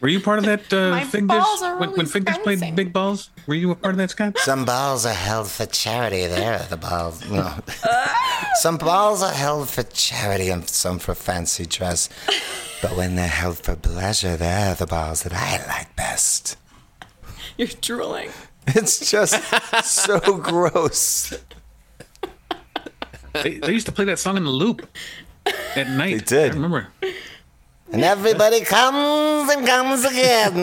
Were 0.01 0.09
you 0.09 0.20
part 0.20 0.38
of 0.38 0.44
that 0.44 0.72
uh, 0.72 0.90
My 0.90 1.03
Fig 1.05 1.26
balls 1.26 1.61
Dish? 1.61 1.62
are 1.68 1.72
when, 1.78 1.90
when 1.90 1.99
always 2.01 2.12
Fig 2.12 2.24
Dish 2.24 2.38
played. 2.38 2.76
Big 2.76 2.92
Balls? 2.92 3.30
Were 3.49 3.55
you 3.55 3.72
a 3.72 3.74
part 3.74 3.94
of 3.94 3.99
that, 3.99 4.11
Scott? 4.11 4.38
Some 4.38 4.64
balls 4.64 5.05
are 5.05 5.12
held 5.12 5.49
for 5.51 5.66
charity. 5.66 6.26
There, 6.26 6.59
the 6.70 6.76
balls. 6.76 7.24
No. 7.30 7.55
some 8.61 8.78
balls 8.78 9.22
are 9.22 9.32
held 9.32 9.68
for 9.70 9.82
charity 9.82 10.51
and 10.51 10.68
some 10.68 10.99
for 11.01 11.14
fancy 11.14 11.66
dress. 11.66 12.09
But 12.80 12.96
when 12.96 13.16
they're 13.16 13.26
held 13.26 13.59
for 13.59 13.74
pleasure, 13.74 14.36
they're 14.36 14.74
the 14.76 14.86
balls 14.86 15.24
that 15.24 15.32
I 15.34 15.66
like 15.66 15.96
best. 15.96 16.57
You're 17.57 17.66
drooling. 17.80 18.30
It's 18.68 19.11
just 19.11 19.34
so 19.84 20.20
gross. 20.38 21.32
They, 23.32 23.59
they 23.59 23.72
used 23.72 23.86
to 23.86 23.92
play 23.92 24.05
that 24.07 24.18
song 24.18 24.36
in 24.36 24.44
the 24.44 24.51
loop 24.51 24.86
at 25.74 25.88
night. 25.90 26.18
They 26.18 26.24
did. 26.24 26.53
I 26.53 26.55
remember. 26.55 26.88
And 27.93 28.05
everybody 28.05 28.61
comes 28.64 29.51
and 29.51 29.66
comes 29.66 30.05
again. 30.05 30.55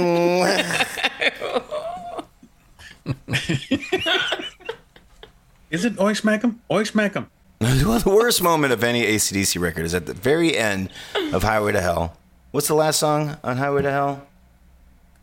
Is 5.71 5.85
it 5.85 5.99
Oi 5.99 6.13
Smack 6.13 6.43
'em? 6.43 6.61
Oi 6.71 6.83
Smack 6.83 7.15
'em. 7.15 7.29
the 7.59 8.03
worst 8.05 8.41
moment 8.41 8.73
of 8.73 8.83
any 8.83 9.03
AC/DC 9.03 9.59
record 9.59 9.85
is 9.85 9.93
at 9.93 10.05
the 10.05 10.13
very 10.13 10.55
end 10.57 10.89
of 11.33 11.43
Highway 11.43 11.71
to 11.71 11.81
Hell. 11.81 12.17
What's 12.51 12.67
the 12.67 12.75
last 12.75 12.99
song 12.99 13.37
on 13.43 13.57
Highway 13.57 13.81
to 13.81 13.91
Hell? 13.91 14.21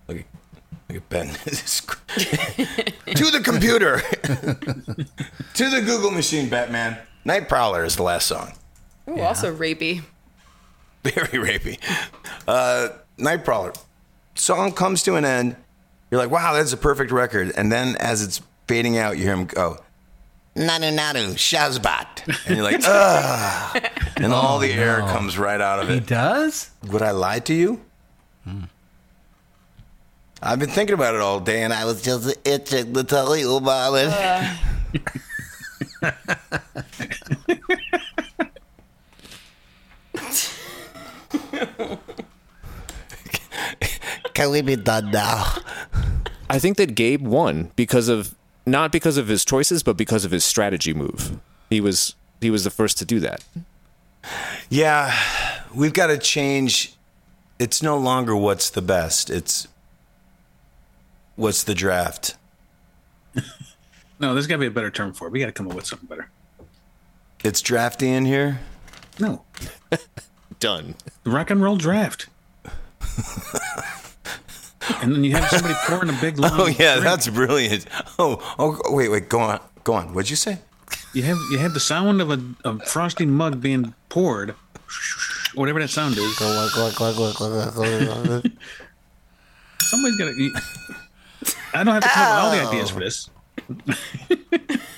Look 0.08 0.18
at, 0.18 0.24
look 0.88 0.98
at 0.98 1.08
Ben. 1.08 1.28
to 3.14 3.30
the 3.30 3.40
computer. 3.42 4.00
to 5.54 5.70
the 5.70 5.80
Google 5.80 6.10
machine, 6.10 6.48
Batman. 6.48 6.98
Night 7.24 7.48
Prowler 7.48 7.84
is 7.84 7.96
the 7.96 8.02
last 8.02 8.26
song. 8.26 8.52
Ooh, 9.08 9.20
also 9.20 9.54
rapey. 9.54 10.02
Very 11.04 11.58
rapey. 11.58 11.78
Uh, 12.46 12.88
Night 13.18 13.44
Prowler. 13.44 13.72
Song 14.34 14.72
comes 14.72 15.02
to 15.04 15.16
an 15.16 15.24
end. 15.24 15.56
You're 16.10 16.20
like, 16.20 16.30
wow, 16.30 16.52
that's 16.54 16.72
a 16.72 16.76
perfect 16.76 17.10
record. 17.10 17.52
And 17.56 17.72
then 17.72 17.96
as 17.96 18.22
it's 18.22 18.40
fading 18.68 18.98
out, 18.98 19.16
you 19.18 19.24
hear 19.24 19.34
him 19.34 19.46
go, 19.46 19.78
Nanu 20.54 20.94
Nanu, 20.96 21.32
Shazbot. 21.34 22.46
And 22.46 22.56
you're 22.56 22.64
like, 22.64 22.82
ugh. 22.86 23.82
And 24.16 24.32
all 24.32 24.58
the 24.58 24.72
air 24.72 25.00
comes 25.00 25.38
right 25.38 25.60
out 25.60 25.80
of 25.80 25.88
it. 25.90 25.92
He 25.92 25.98
it. 25.98 26.06
does? 26.06 26.70
Would 26.88 27.02
I 27.02 27.10
lie 27.12 27.40
to 27.40 27.54
you? 27.54 27.80
I've 30.42 30.58
been 30.58 30.70
thinking 30.70 30.94
about 30.94 31.14
it 31.14 31.20
all 31.20 31.40
day 31.40 31.62
and 31.62 31.72
I 31.72 31.84
was 31.84 32.02
just 32.02 32.36
itching 32.46 32.92
to 32.94 33.04
tell 33.04 33.36
you 33.36 33.56
about 33.56 33.94
it. 33.94 34.58
Can 44.34 44.50
we 44.50 44.62
be 44.62 44.76
done 44.76 45.10
now? 45.10 45.44
I 46.48 46.58
think 46.58 46.76
that 46.76 46.94
Gabe 46.94 47.26
won 47.26 47.70
because 47.76 48.08
of 48.08 48.34
not 48.66 48.92
because 48.92 49.16
of 49.16 49.28
his 49.28 49.44
choices, 49.44 49.82
but 49.82 49.96
because 49.96 50.24
of 50.24 50.30
his 50.30 50.44
strategy 50.44 50.94
move. 50.94 51.38
He 51.70 51.80
was 51.80 52.14
he 52.40 52.50
was 52.50 52.64
the 52.64 52.70
first 52.70 52.98
to 52.98 53.04
do 53.04 53.20
that. 53.20 53.44
Yeah, 54.68 55.16
we've 55.74 55.92
got 55.92 56.08
to 56.08 56.18
change. 56.18 56.94
It's 57.58 57.82
no 57.82 57.96
longer 57.98 58.36
what's 58.36 58.70
the 58.70 58.82
best. 58.82 59.30
It's 59.30 59.68
what's 61.36 61.64
the 61.64 61.74
draft. 61.74 62.36
No, 64.20 64.34
there's 64.34 64.46
got 64.46 64.54
to 64.54 64.60
be 64.60 64.66
a 64.66 64.70
better 64.70 64.90
term 64.90 65.12
for 65.12 65.26
it. 65.26 65.32
We 65.32 65.40
got 65.40 65.46
to 65.46 65.52
come 65.52 65.66
up 65.66 65.74
with 65.74 65.84
something 65.84 66.08
better. 66.08 66.30
It's 67.42 67.60
drafty 67.60 68.08
in 68.08 68.24
here. 68.24 68.60
No, 69.18 69.42
Done. 70.62 70.94
the 71.24 71.30
rock 71.30 71.50
and 71.50 71.60
roll 71.60 71.76
draft. 71.76 72.28
and 75.02 75.12
then 75.12 75.24
you 75.24 75.32
have 75.32 75.48
somebody 75.48 75.74
pouring 75.86 76.08
a 76.08 76.18
big 76.20 76.38
oh, 76.38 76.42
long. 76.42 76.52
Oh 76.54 76.66
yeah, 76.66 76.92
drink. 76.92 77.02
that's 77.02 77.28
brilliant. 77.28 77.84
Oh, 78.16 78.38
oh, 78.60 78.94
wait, 78.94 79.08
wait, 79.08 79.28
go 79.28 79.40
on, 79.40 79.58
go 79.82 79.94
on. 79.94 80.14
What'd 80.14 80.30
you 80.30 80.36
say? 80.36 80.60
You 81.14 81.24
have 81.24 81.36
you 81.50 81.58
have 81.58 81.74
the 81.74 81.80
sound 81.80 82.22
of 82.22 82.30
a, 82.30 82.40
a 82.64 82.78
frosty 82.86 83.26
mug 83.26 83.60
being 83.60 83.92
poured, 84.08 84.54
whatever 85.56 85.80
that 85.80 85.88
sound 85.88 86.16
is. 86.16 86.36
Somebody's 89.80 90.16
got 90.16 90.26
to. 90.26 90.52
I 91.74 91.82
don't 91.82 91.94
have 91.94 92.04
to 92.04 92.08
come 92.08 92.22
up 92.22 92.30
with 92.30 92.44
all 92.44 92.50
the 92.52 92.62
oh. 92.62 92.68
ideas 92.68 92.90
for 92.90 93.00
this. 93.00 93.28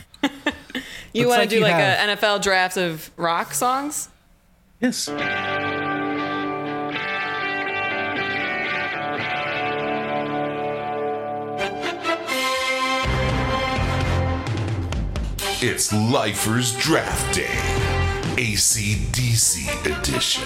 You 1.15 1.29
want 1.29 1.37
to 1.37 1.43
like 1.43 1.49
do 1.49 1.61
like 1.61 1.73
have- 1.75 2.09
an 2.09 2.19
NFL 2.19 2.43
draft 2.43 2.77
of 2.77 3.11
rock 3.17 3.55
songs? 3.55 4.09
Yes. 4.85 5.09
It's 15.63 15.91
Lifers 15.91 16.77
Draft 16.77 17.35
Day. 17.35 17.47
AC/DC 18.37 19.71
edition. 19.87 20.45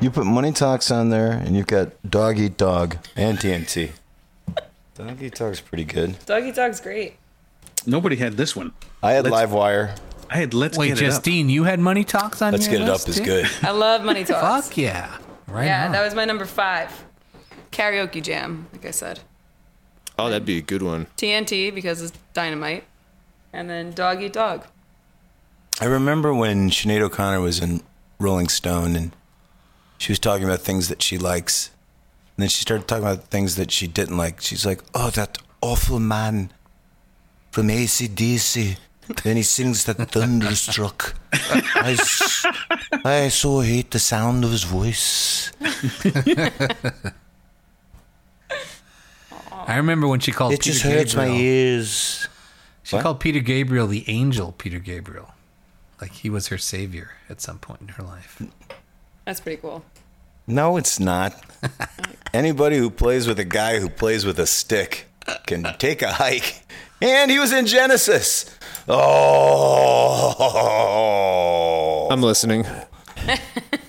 You 0.00 0.12
put 0.12 0.26
Money 0.26 0.52
Talks 0.52 0.92
on 0.92 1.08
there, 1.08 1.32
and 1.32 1.56
you've 1.56 1.66
got 1.66 1.88
Dog 2.08 2.38
Eat 2.38 2.56
Dog 2.56 2.98
and 3.16 3.36
TNT. 3.36 3.90
Dog 4.96 5.22
Eat 5.22 5.34
Dog's 5.34 5.60
pretty 5.60 5.84
good. 5.84 6.16
Doggy 6.26 6.52
Dog's 6.52 6.80
great. 6.80 7.16
Nobody 7.86 8.16
had 8.16 8.34
this 8.34 8.56
one. 8.56 8.72
I 9.02 9.12
had 9.12 9.24
Let's- 9.26 9.50
Livewire. 9.52 9.96
I 10.28 10.38
had 10.38 10.54
Let's 10.54 10.76
Wait, 10.76 10.88
Get 10.88 10.98
It 10.98 11.04
Up. 11.04 11.10
Justine, 11.22 11.48
you 11.48 11.62
had 11.64 11.78
money 11.78 12.02
talks 12.02 12.42
on 12.42 12.52
Let's 12.52 12.66
your 12.66 12.78
Get 12.78 12.82
It 12.82 12.88
Up 12.88 12.94
list 12.94 13.08
is 13.10 13.16
too? 13.18 13.24
good. 13.24 13.48
I 13.62 13.70
love 13.70 14.02
Money 14.04 14.24
Talks. 14.24 14.68
Fuck 14.68 14.76
yeah. 14.76 15.18
Right 15.46 15.66
yeah, 15.66 15.86
on. 15.86 15.92
that 15.92 16.02
was 16.04 16.14
my 16.16 16.24
number 16.24 16.44
five. 16.46 16.90
Karaoke 17.70 18.20
Jam, 18.22 18.66
like 18.72 18.84
I 18.86 18.90
said. 18.90 19.20
Oh, 20.18 20.28
that'd 20.28 20.44
be 20.46 20.58
a 20.58 20.62
good 20.62 20.82
one. 20.82 21.06
TNT 21.16 21.72
because 21.72 22.02
it's 22.02 22.18
dynamite. 22.34 22.82
And 23.52 23.70
then 23.70 23.92
Dog 23.92 24.20
Eat 24.22 24.32
Dog. 24.32 24.64
I 25.80 25.84
remember 25.84 26.34
when 26.34 26.70
Sinead 26.70 27.02
O'Connor 27.02 27.40
was 27.40 27.60
in 27.60 27.82
Rolling 28.18 28.48
Stone 28.48 28.96
and 28.96 29.14
she 29.98 30.10
was 30.10 30.18
talking 30.18 30.44
about 30.44 30.60
things 30.60 30.88
that 30.88 31.02
she 31.02 31.18
likes. 31.18 31.70
And 32.36 32.42
then 32.42 32.48
she 32.48 32.60
started 32.62 32.86
talking 32.86 33.04
about 33.04 33.24
things 33.24 33.56
that 33.56 33.70
she 33.70 33.86
didn't 33.86 34.16
like. 34.18 34.40
She's 34.42 34.66
like, 34.66 34.80
oh, 34.94 35.10
that 35.10 35.38
awful 35.62 35.98
man 35.98 36.52
from 37.50 37.70
AC/DC. 37.70 38.76
Then 39.22 39.36
he 39.36 39.42
sings 39.42 39.84
that 39.84 39.96
Thunderstruck. 40.10 41.14
I 41.32 43.28
so 43.28 43.60
hate 43.60 43.90
the 43.92 43.98
sound 44.00 44.44
of 44.44 44.50
his 44.50 44.64
voice. 44.64 45.52
I 49.68 49.76
remember 49.76 50.06
when 50.08 50.20
she 50.20 50.32
called 50.32 50.52
It 50.52 50.60
Peter 50.60 50.72
just 50.72 50.84
hurts 50.84 51.14
my 51.14 51.28
ears. 51.28 52.28
She 52.82 52.96
What? 52.96 53.02
called 53.02 53.20
Peter 53.20 53.40
Gabriel 53.40 53.86
the 53.86 54.04
angel 54.08 54.52
Peter 54.52 54.78
Gabriel. 54.78 55.30
Like 56.00 56.12
he 56.12 56.28
was 56.30 56.48
her 56.48 56.58
savior 56.58 57.12
at 57.30 57.40
some 57.40 57.58
point 57.58 57.80
in 57.80 57.88
her 57.88 58.02
life. 58.02 58.42
That's 59.24 59.40
pretty 59.40 59.60
cool. 59.62 59.84
No, 60.46 60.76
it's 60.76 61.00
not. 61.00 61.34
Anybody 62.32 62.78
who 62.78 62.88
plays 62.90 63.26
with 63.26 63.40
a 63.40 63.44
guy 63.44 63.80
who 63.80 63.88
plays 63.88 64.24
with 64.24 64.38
a 64.38 64.46
stick 64.46 65.08
can 65.46 65.64
take 65.78 66.02
a 66.02 66.12
hike. 66.12 66.62
And 67.00 67.30
he 67.30 67.38
was 67.38 67.52
in 67.52 67.66
Genesis. 67.66 68.46
Oh. 68.88 70.36
I'm 72.10 72.22
listening. 72.22 72.64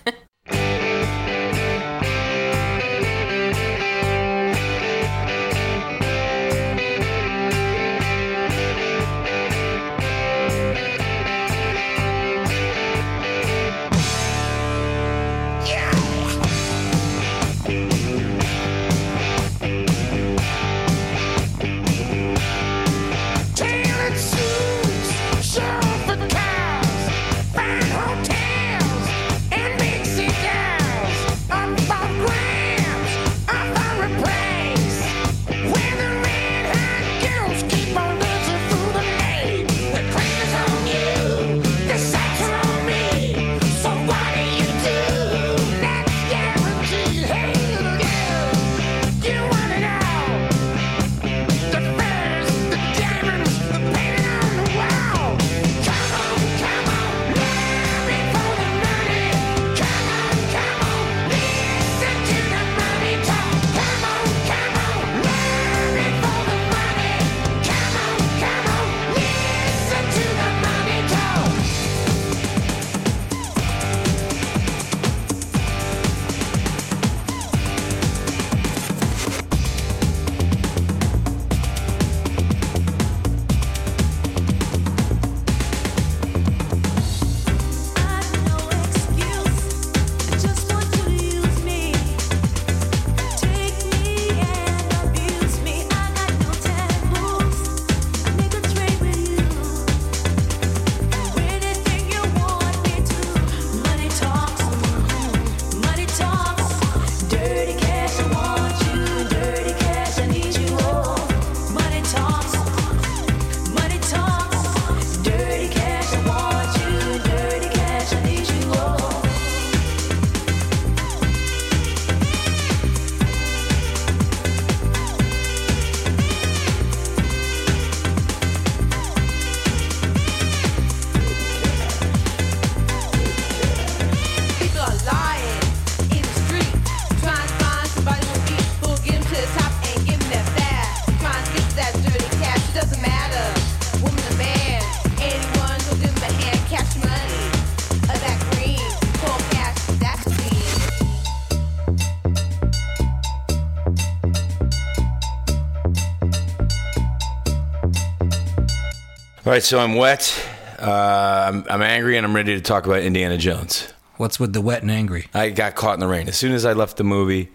All 159.48 159.54
right, 159.54 159.64
so 159.64 159.80
I'm 159.80 159.96
wet. 159.96 160.38
Uh, 160.78 161.46
I'm, 161.48 161.66
I'm 161.70 161.82
angry 161.82 162.18
and 162.18 162.26
I'm 162.26 162.36
ready 162.36 162.54
to 162.56 162.60
talk 162.60 162.86
about 162.86 163.00
Indiana 163.00 163.38
Jones. 163.38 163.94
What's 164.18 164.42
with 164.42 164.52
the 164.52 164.60
wet 164.60 164.82
and 164.82 164.92
angry? 164.92 165.28
I 165.34 165.52
got 165.52 165.74
caught 165.74 165.94
in 165.94 166.02
the 166.02 166.08
rain. 166.08 166.28
As 166.28 166.36
soon 166.36 166.52
as 166.52 166.66
I 166.66 166.74
left 166.74 166.98
the 166.98 167.06
movie, 167.06 167.48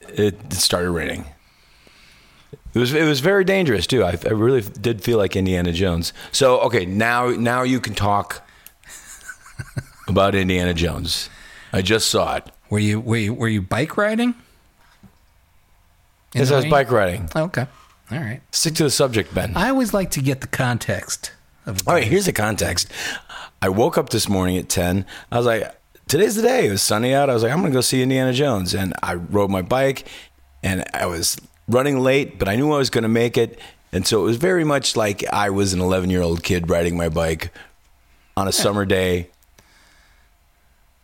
it, 0.00 0.34
it 0.46 0.52
started 0.54 0.92
raining. 0.92 1.26
It 2.72 2.78
was 2.78 2.94
it 2.94 3.04
was 3.04 3.20
very 3.20 3.44
dangerous 3.44 3.86
too. 3.86 4.02
I, 4.02 4.16
I 4.24 4.30
really 4.30 4.62
did 4.62 5.02
feel 5.02 5.18
like 5.18 5.36
Indiana 5.36 5.74
Jones. 5.74 6.14
So 6.32 6.58
okay, 6.60 6.86
now 6.86 7.28
now 7.28 7.62
you 7.62 7.78
can 7.78 7.92
talk 7.92 8.48
about 10.08 10.34
Indiana 10.34 10.72
Jones. 10.72 11.28
I 11.74 11.82
just 11.82 12.08
saw 12.08 12.36
it. 12.36 12.46
Were 12.70 12.78
you 12.78 12.98
were 12.98 13.16
you 13.18 13.34
were 13.34 13.48
you 13.48 13.60
bike 13.60 13.98
riding? 13.98 14.30
In 16.32 16.40
Yes, 16.40 16.48
the 16.48 16.54
I 16.54 16.56
was 16.56 16.64
rain? 16.64 16.70
bike 16.70 16.90
riding. 16.90 17.28
Okay. 17.36 17.66
All 18.10 18.18
right. 18.18 18.40
Stick 18.52 18.74
to 18.76 18.84
the 18.84 18.90
subject, 18.90 19.34
Ben. 19.34 19.52
I 19.56 19.68
always 19.70 19.92
like 19.92 20.10
to 20.12 20.20
get 20.20 20.40
the 20.40 20.46
context 20.46 21.32
of 21.66 21.86
All 21.88 21.94
right, 21.94 22.04
here's 22.04 22.26
the 22.26 22.32
context. 22.32 22.90
I 23.60 23.68
woke 23.68 23.98
up 23.98 24.10
this 24.10 24.28
morning 24.28 24.56
at 24.58 24.68
10. 24.68 25.04
I 25.32 25.36
was 25.36 25.46
like, 25.46 25.74
today's 26.06 26.36
the 26.36 26.42
day. 26.42 26.66
It 26.66 26.70
was 26.70 26.82
sunny 26.82 27.12
out. 27.14 27.28
I 27.30 27.34
was 27.34 27.42
like, 27.42 27.50
I'm 27.52 27.58
going 27.60 27.72
to 27.72 27.76
go 27.76 27.80
see 27.80 28.02
Indiana 28.02 28.32
Jones. 28.32 28.74
And 28.74 28.94
I 29.02 29.14
rode 29.14 29.50
my 29.50 29.62
bike 29.62 30.06
and 30.62 30.84
I 30.94 31.06
was 31.06 31.36
running 31.68 31.98
late, 32.00 32.38
but 32.38 32.48
I 32.48 32.54
knew 32.54 32.72
I 32.72 32.78
was 32.78 32.90
going 32.90 33.02
to 33.02 33.08
make 33.08 33.36
it. 33.36 33.58
And 33.92 34.06
so 34.06 34.20
it 34.20 34.24
was 34.24 34.36
very 34.36 34.62
much 34.62 34.94
like 34.94 35.24
I 35.32 35.50
was 35.50 35.72
an 35.72 35.80
11 35.80 36.10
year 36.10 36.22
old 36.22 36.42
kid 36.44 36.70
riding 36.70 36.96
my 36.96 37.08
bike 37.08 37.50
on 38.36 38.46
a 38.46 38.52
summer 38.52 38.84
day 38.84 39.30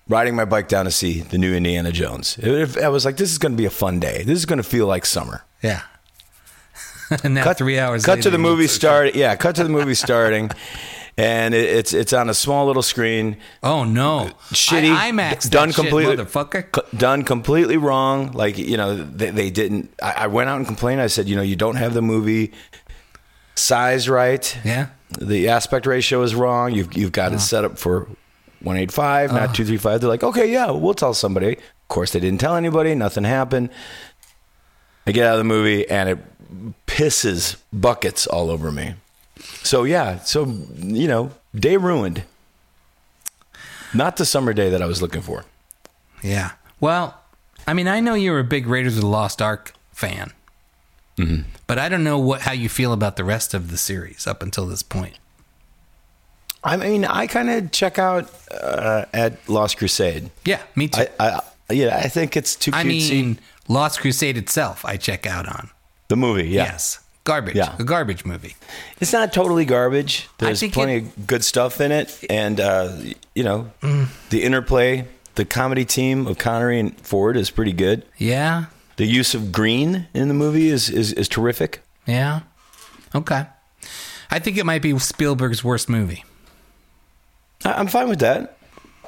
riding 0.09 0.35
my 0.35 0.45
bike 0.45 0.69
down 0.69 0.85
to 0.85 0.91
see 0.91 1.21
the 1.21 1.39
new 1.39 1.55
Indiana 1.55 1.91
Jones. 1.93 2.37
It- 2.39 2.77
I 2.79 2.89
was 2.89 3.05
like, 3.05 3.17
this 3.17 3.31
is 3.31 3.39
going 3.39 3.53
to 3.53 3.57
be 3.57 3.65
a 3.65 3.71
fun 3.71 3.99
day. 4.01 4.23
This 4.25 4.37
is 4.37 4.45
going 4.47 4.59
to 4.59 4.63
feel 4.63 4.87
like 4.87 5.07
summer. 5.07 5.45
Yeah. 5.63 5.83
And 7.25 7.35
now 7.35 7.53
three 7.53 7.79
hours. 7.79 8.05
Cut 8.05 8.13
later, 8.13 8.23
to 8.23 8.31
the 8.31 8.39
movie 8.39 8.67
start. 8.67 9.15
Yeah, 9.15 9.35
cut 9.37 9.57
to 9.57 9.63
the 9.63 9.69
movie 9.69 9.95
starting, 9.95 10.51
and 11.17 11.55
it, 11.55 11.69
it's 11.69 11.93
it's 11.93 12.13
on 12.13 12.29
a 12.29 12.35
small 12.35 12.67
little 12.67 12.83
screen. 12.83 13.37
Oh 13.63 13.85
no! 13.85 14.19
Uh, 14.19 14.31
shitty. 14.53 14.95
I, 14.95 15.11
IMAX 15.11 15.51
done 15.51 15.69
that 15.69 15.75
shit, 15.75 15.85
completely, 15.85 16.17
motherfucker. 16.17 16.99
done 16.99 17.23
completely 17.23 17.77
wrong. 17.77 18.33
Like 18.33 18.59
you 18.59 18.77
know, 18.77 18.97
they, 18.97 19.31
they 19.31 19.51
didn't. 19.51 19.93
I, 20.03 20.13
I 20.13 20.27
went 20.27 20.49
out 20.49 20.57
and 20.57 20.67
complained. 20.67 21.01
I 21.01 21.07
said, 21.09 21.29
you 21.29 21.37
know, 21.37 21.43
you 21.43 21.57
don't 21.57 21.77
have 21.77 21.95
the 21.95 22.03
movie 22.03 22.53
size 23.55 24.09
right. 24.09 24.59
Yeah. 24.65 24.89
The 25.19 25.49
aspect 25.49 25.87
ratio 25.87 26.23
is 26.23 26.35
wrong. 26.35 26.73
You've 26.73 26.97
you've 26.97 27.13
got 27.13 27.33
it 27.33 27.37
uh-huh. 27.37 27.45
set 27.45 27.65
up 27.65 27.79
for 27.79 28.09
one 28.61 28.77
eight 28.77 28.93
five, 28.93 29.33
not 29.33 29.43
uh-huh. 29.43 29.53
two 29.55 29.65
three 29.65 29.77
five. 29.77 30.01
They're 30.01 30.09
like, 30.09 30.25
okay, 30.25 30.51
yeah, 30.51 30.71
we'll 30.71 30.95
tell 30.95 31.15
somebody. 31.15 31.57
Of 31.57 31.89
course, 31.89 32.13
they 32.13 32.21
didn't 32.21 32.41
tell 32.41 32.57
anybody. 32.57 32.95
Nothing 32.95 33.25
happened. 33.25 33.71
I 35.07 35.13
get 35.13 35.27
out 35.27 35.33
of 35.33 35.39
the 35.39 35.45
movie 35.45 35.89
and 35.89 36.09
it 36.11 36.19
pisses 36.87 37.57
buckets 37.73 38.27
all 38.27 38.51
over 38.51 38.71
me. 38.73 38.95
So 39.63 39.85
yeah, 39.85 40.19
so 40.21 40.45
you 40.77 41.09
know, 41.09 41.31
day 41.55 41.77
ruined. 41.77 42.25
Not 43.95 44.17
the 44.17 44.25
summer 44.25 44.53
day 44.53 44.71
that 44.71 44.81
I 44.81 44.87
was 44.87 45.03
looking 45.03 45.21
for. 45.23 45.45
Yeah. 46.23 46.53
Well, 46.81 47.21
I 47.67 47.75
mean, 47.75 47.89
I 47.89 48.01
know 48.01 48.15
you're 48.15 48.39
a 48.39 48.45
big 48.45 48.67
Raiders 48.67 48.97
of 48.97 49.03
the 49.03 49.07
Lost 49.09 49.43
Ark 49.43 49.73
fan, 49.93 50.33
Mm-hmm. 51.19 51.43
but 51.67 51.79
I 51.79 51.91
don't 51.91 52.05
know 52.05 52.19
what 52.19 52.41
how 52.43 52.53
you 52.53 52.69
feel 52.71 52.93
about 52.95 53.17
the 53.17 53.25
rest 53.25 53.53
of 53.53 53.71
the 53.71 53.77
series 53.77 54.27
up 54.27 54.43
until 54.43 54.67
this 54.67 54.83
point. 54.83 55.19
I 56.65 56.77
mean, 56.77 57.05
I 57.05 57.27
kind 57.27 57.51
of 57.51 57.71
check 57.71 57.99
out 57.99 58.31
uh, 58.51 59.05
at 59.13 59.47
Lost 59.49 59.77
Crusade. 59.77 60.31
Yeah, 60.47 60.63
me 60.75 60.89
too. 60.89 61.03
I, 61.21 61.41
I 61.69 61.73
yeah, 61.75 61.99
I 61.99 62.09
think 62.09 62.37
it's 62.37 62.57
too 62.57 62.71
I 62.73 62.83
cutesy. 62.85 63.11
mean, 63.11 63.39
Lost 63.69 64.01
Crusade 64.01 64.39
itself, 64.39 64.85
I 64.87 64.97
check 64.97 65.27
out 65.27 65.47
on. 65.49 65.69
The 66.13 66.17
movie, 66.17 66.49
yeah. 66.49 66.65
Yes, 66.65 67.01
garbage. 67.25 67.57
Yeah. 67.57 67.75
a 67.79 67.85
garbage 67.85 68.25
movie. 68.25 68.55
It's 69.01 69.13
not 69.13 69.33
totally 69.33 69.65
garbage. 69.65 70.29
There's 70.39 70.61
think 70.61 70.73
plenty 70.75 70.97
it- 70.97 71.03
of 71.05 71.27
good 71.27 71.43
stuff 71.45 71.81
in 71.81 71.91
it, 71.93 72.25
and 72.31 72.61
uh, 72.61 72.97
you 73.35 73.45
know, 73.45 73.71
the 74.31 74.43
interplay, 74.45 75.07
the 75.35 75.45
comedy 75.45 75.85
team 75.85 76.27
of 76.27 76.37
Connery 76.39 76.79
and 76.79 76.99
Ford 77.01 77.37
is 77.37 77.51
pretty 77.51 77.73
good. 77.73 78.05
Yeah, 78.19 78.67
The 78.97 79.07
use 79.07 79.35
of 79.35 79.51
green 79.53 80.07
in 80.15 80.29
the 80.29 80.35
movie 80.35 80.69
is 80.69 80.89
is, 80.91 81.13
is 81.15 81.29
terrific. 81.29 81.81
yeah. 82.07 82.41
Okay. 83.15 83.47
I 84.31 84.39
think 84.39 84.57
it 84.57 84.65
might 84.65 84.81
be 84.83 84.99
Spielberg's 84.99 85.63
worst 85.63 85.89
movie. 85.91 86.25
I, 87.65 87.73
I'm 87.75 87.87
fine 87.87 88.09
with 88.09 88.21
that. 88.21 88.57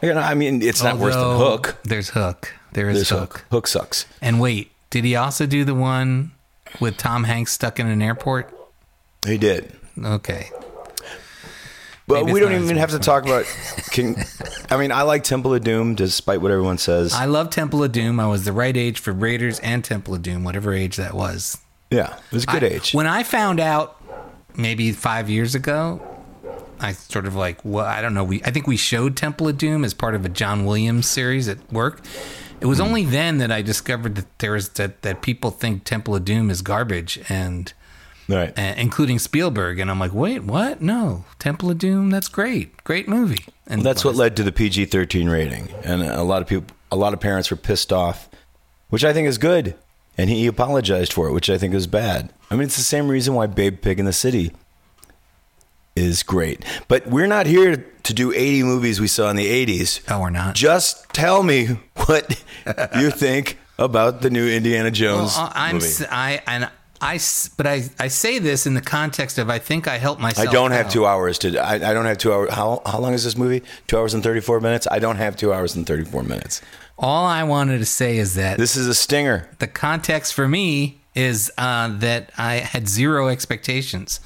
I 0.02 0.34
mean, 0.34 0.60
it's 0.60 0.82
not 0.82 0.98
worse 0.98 1.14
than 1.14 1.24
Although, 1.24 1.50
Hook. 1.50 1.76
There's 1.84 2.10
Hook. 2.10 2.52
There 2.74 2.90
is 2.90 2.96
There's. 3.08 3.08
Hook. 3.08 3.44
Hook 3.50 3.66
sucks. 3.66 4.04
And 4.20 4.38
wait, 4.40 4.70
did 4.90 5.04
he 5.04 5.16
also 5.16 5.46
do 5.46 5.64
the 5.64 5.74
one 5.74 6.32
with 6.80 6.96
Tom 6.96 7.24
Hanks 7.24 7.52
stuck 7.52 7.78
in 7.80 7.86
an 7.86 8.02
airport? 8.02 8.52
He 9.26 9.38
did. 9.38 9.72
Okay. 10.02 10.50
But 12.06 12.20
Maybe 12.26 12.32
we 12.34 12.40
don't 12.40 12.52
even 12.62 12.76
have 12.76 12.90
to 12.90 12.98
talk 12.98 13.24
about 13.24 13.46
King. 13.90 14.16
I 14.70 14.76
mean, 14.76 14.92
I 14.92 15.02
like 15.02 15.24
Temple 15.24 15.54
of 15.54 15.64
Doom, 15.64 15.94
despite 15.94 16.42
what 16.42 16.50
everyone 16.50 16.76
says. 16.76 17.14
I 17.14 17.24
love 17.24 17.48
Temple 17.48 17.82
of 17.82 17.92
Doom. 17.92 18.20
I 18.20 18.26
was 18.26 18.44
the 18.44 18.52
right 18.52 18.76
age 18.76 18.98
for 19.00 19.12
Raiders 19.12 19.58
and 19.60 19.82
Temple 19.82 20.14
of 20.14 20.20
Doom, 20.20 20.44
whatever 20.44 20.74
age 20.74 20.96
that 20.96 21.14
was. 21.14 21.56
yeah, 21.90 22.14
it 22.14 22.32
was 22.32 22.42
a 22.44 22.46
good 22.46 22.62
I- 22.64 22.66
age. 22.68 22.92
When 22.92 23.06
I 23.06 23.22
found 23.22 23.58
out 23.58 23.96
maybe 24.54 24.92
five 24.92 25.30
years 25.30 25.54
ago, 25.54 26.02
I 26.78 26.92
sort 26.92 27.24
of 27.24 27.34
like, 27.36 27.64
well, 27.64 27.86
I 27.86 28.02
don't 28.02 28.12
know. 28.12 28.24
We 28.24 28.42
I 28.44 28.50
think 28.50 28.66
we 28.66 28.76
showed 28.76 29.16
Temple 29.16 29.48
of 29.48 29.56
Doom 29.56 29.82
as 29.82 29.94
part 29.94 30.14
of 30.14 30.26
a 30.26 30.28
John 30.28 30.66
Williams 30.66 31.06
series 31.06 31.48
at 31.48 31.72
work. 31.72 32.02
It 32.60 32.66
was 32.66 32.80
only 32.80 33.04
then 33.04 33.38
that 33.38 33.52
I 33.52 33.62
discovered 33.62 34.14
that 34.16 34.38
there 34.38 34.56
is 34.56 34.70
that 34.70 35.02
that 35.02 35.22
people 35.22 35.50
think 35.50 35.84
Temple 35.84 36.14
of 36.16 36.24
Doom 36.24 36.50
is 36.50 36.62
garbage 36.62 37.20
and. 37.28 37.72
right. 38.28 38.58
uh, 38.58 38.74
including 38.76 39.18
Spielberg, 39.18 39.78
and 39.78 39.90
I'm 39.90 39.98
like, 39.98 40.14
wait, 40.14 40.44
what? 40.44 40.80
No, 40.80 41.24
Temple 41.38 41.70
of 41.70 41.78
Doom. 41.78 42.10
That's 42.10 42.28
great, 42.28 42.82
great 42.84 43.06
movie. 43.08 43.44
And 43.66 43.82
That's 43.82 44.04
what 44.04 44.14
led 44.14 44.36
to 44.36 44.42
the 44.42 44.52
PG-13 44.52 45.30
rating, 45.30 45.68
and 45.84 46.02
a 46.02 46.22
lot 46.22 46.42
of 46.42 46.48
people, 46.48 46.74
a 46.90 46.96
lot 46.96 47.12
of 47.12 47.20
parents 47.20 47.50
were 47.50 47.56
pissed 47.56 47.92
off, 47.92 48.28
which 48.88 49.04
I 49.04 49.12
think 49.12 49.28
is 49.28 49.38
good. 49.38 49.74
And 50.16 50.30
he 50.30 50.46
apologized 50.46 51.12
for 51.12 51.26
it, 51.26 51.32
which 51.32 51.50
I 51.50 51.58
think 51.58 51.74
is 51.74 51.88
bad. 51.88 52.32
I 52.48 52.54
mean, 52.54 52.64
it's 52.64 52.76
the 52.76 52.82
same 52.84 53.08
reason 53.08 53.34
why 53.34 53.48
Babe 53.48 53.80
Pig 53.80 53.98
in 53.98 54.04
the 54.04 54.12
City 54.12 54.52
is 55.96 56.22
great. 56.22 56.64
But 56.88 57.06
we're 57.06 57.26
not 57.26 57.46
here 57.46 57.76
to 58.02 58.14
do 58.14 58.32
80 58.32 58.62
movies 58.64 59.00
we 59.00 59.06
saw 59.08 59.30
in 59.30 59.36
the 59.36 59.46
80s. 59.66 60.00
Oh, 60.08 60.20
we're 60.20 60.30
not. 60.30 60.54
Just 60.54 61.08
tell 61.12 61.42
me 61.42 61.66
what 62.06 62.42
you 62.96 63.10
think 63.10 63.58
about 63.78 64.20
the 64.22 64.30
new 64.30 64.48
Indiana 64.48 64.90
Jones 64.90 65.36
Well, 65.36 65.52
I'm 65.54 65.76
movie. 65.76 66.04
I 66.10 66.42
and 66.46 66.70
I, 67.00 67.18
but 67.56 67.66
I 67.66 67.84
I 67.98 68.08
say 68.08 68.38
this 68.38 68.66
in 68.66 68.74
the 68.74 68.80
context 68.80 69.36
of 69.38 69.50
I 69.50 69.58
think 69.58 69.86
I 69.88 69.98
helped 69.98 70.20
myself. 70.22 70.48
I 70.48 70.52
don't 70.52 70.70
have 70.70 70.86
out. 70.86 70.92
two 70.92 71.06
hours 71.06 71.38
to. 71.40 71.58
I, 71.58 71.74
I 71.74 71.92
don't 71.92 72.06
have 72.06 72.18
two 72.18 72.32
hours. 72.32 72.50
How 72.52 72.80
how 72.86 72.98
long 73.00 73.12
is 73.14 73.24
this 73.24 73.36
movie? 73.36 73.62
Two 73.88 73.98
hours 73.98 74.14
and 74.14 74.22
thirty 74.22 74.40
four 74.40 74.60
minutes. 74.60 74.86
I 74.90 75.00
don't 75.00 75.16
have 75.16 75.36
two 75.36 75.52
hours 75.52 75.74
and 75.74 75.86
thirty 75.86 76.04
four 76.04 76.22
minutes. 76.22 76.62
All 76.98 77.26
I 77.26 77.42
wanted 77.42 77.78
to 77.78 77.84
say 77.84 78.16
is 78.18 78.36
that 78.36 78.56
This 78.58 78.76
is 78.76 78.86
a 78.86 78.94
stinger. 78.94 79.48
the 79.58 79.66
context 79.66 80.32
for 80.32 80.46
me 80.48 81.00
is 81.14 81.50
uh, 81.58 81.88
that 81.98 82.30
I 82.38 82.54
had 82.56 82.88
zero 82.88 83.28
expectations 83.28 84.20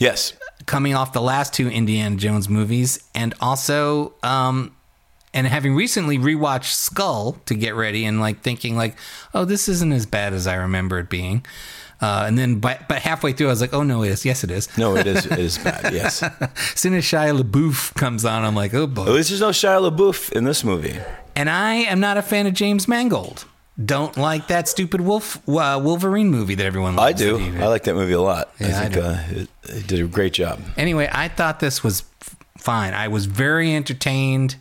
Yes. 0.00 0.32
Coming 0.66 0.94
off 0.94 1.12
the 1.12 1.22
last 1.22 1.52
two 1.54 1.68
Indiana 1.68 2.16
Jones 2.16 2.48
movies, 2.48 3.02
and 3.14 3.34
also, 3.40 4.14
um, 4.22 4.74
and 5.32 5.46
having 5.46 5.74
recently 5.74 6.18
rewatched 6.18 6.72
Skull 6.72 7.38
to 7.46 7.54
get 7.54 7.74
ready, 7.74 8.04
and 8.04 8.20
like 8.20 8.42
thinking 8.42 8.76
like, 8.76 8.96
oh, 9.34 9.44
this 9.44 9.68
isn't 9.68 9.92
as 9.92 10.06
bad 10.06 10.32
as 10.32 10.46
I 10.46 10.54
remember 10.54 10.98
it 10.98 11.08
being. 11.08 11.44
Uh, 12.00 12.24
and 12.26 12.38
then, 12.38 12.60
but, 12.60 12.88
but 12.88 13.02
halfway 13.02 13.32
through, 13.32 13.48
I 13.48 13.50
was 13.50 13.60
like, 13.60 13.74
"Oh 13.74 13.82
no, 13.82 14.02
it 14.02 14.08
is. 14.08 14.24
Yes, 14.24 14.42
it 14.42 14.50
is." 14.50 14.74
No, 14.78 14.96
it 14.96 15.06
is. 15.06 15.26
It 15.30 15.38
is 15.38 15.58
bad. 15.58 15.92
Yes. 15.92 16.22
As 16.22 16.48
soon 16.74 16.94
as 16.94 17.04
Shia 17.04 17.38
LaBeouf 17.38 17.94
comes 17.94 18.24
on, 18.24 18.42
I'm 18.42 18.54
like, 18.54 18.72
"Oh 18.72 18.86
boy!" 18.86 19.02
At 19.02 19.12
least 19.12 19.28
there's 19.28 19.42
no 19.42 19.50
Shia 19.50 19.90
LaBeouf 19.90 20.32
in 20.32 20.44
this 20.44 20.64
movie. 20.64 20.98
And 21.36 21.50
I 21.50 21.74
am 21.74 22.00
not 22.00 22.16
a 22.16 22.22
fan 22.22 22.46
of 22.46 22.54
James 22.54 22.88
Mangold. 22.88 23.44
Don't 23.82 24.16
like 24.16 24.48
that 24.48 24.68
stupid 24.68 25.00
Wolf 25.00 25.36
uh, 25.48 25.80
Wolverine 25.82 26.28
movie 26.30 26.54
that 26.56 26.66
everyone 26.66 26.96
loves. 26.96 27.14
I 27.14 27.16
do. 27.16 27.38
I 27.62 27.66
like 27.68 27.84
that 27.84 27.94
movie 27.94 28.12
a 28.12 28.20
lot. 28.20 28.52
Yeah, 28.58 28.66
I 28.66 28.70
I 28.70 28.82
think 28.82 28.94
do. 28.94 29.00
uh, 29.02 29.24
it, 29.30 29.48
it 29.64 29.86
did 29.86 30.00
a 30.00 30.04
great 30.06 30.32
job. 30.34 30.60
Anyway, 30.76 31.08
I 31.10 31.28
thought 31.28 31.60
this 31.60 31.82
was 31.82 32.04
fine. 32.58 32.92
I 32.92 33.08
was 33.08 33.26
very 33.26 33.74
entertained. 33.74 34.56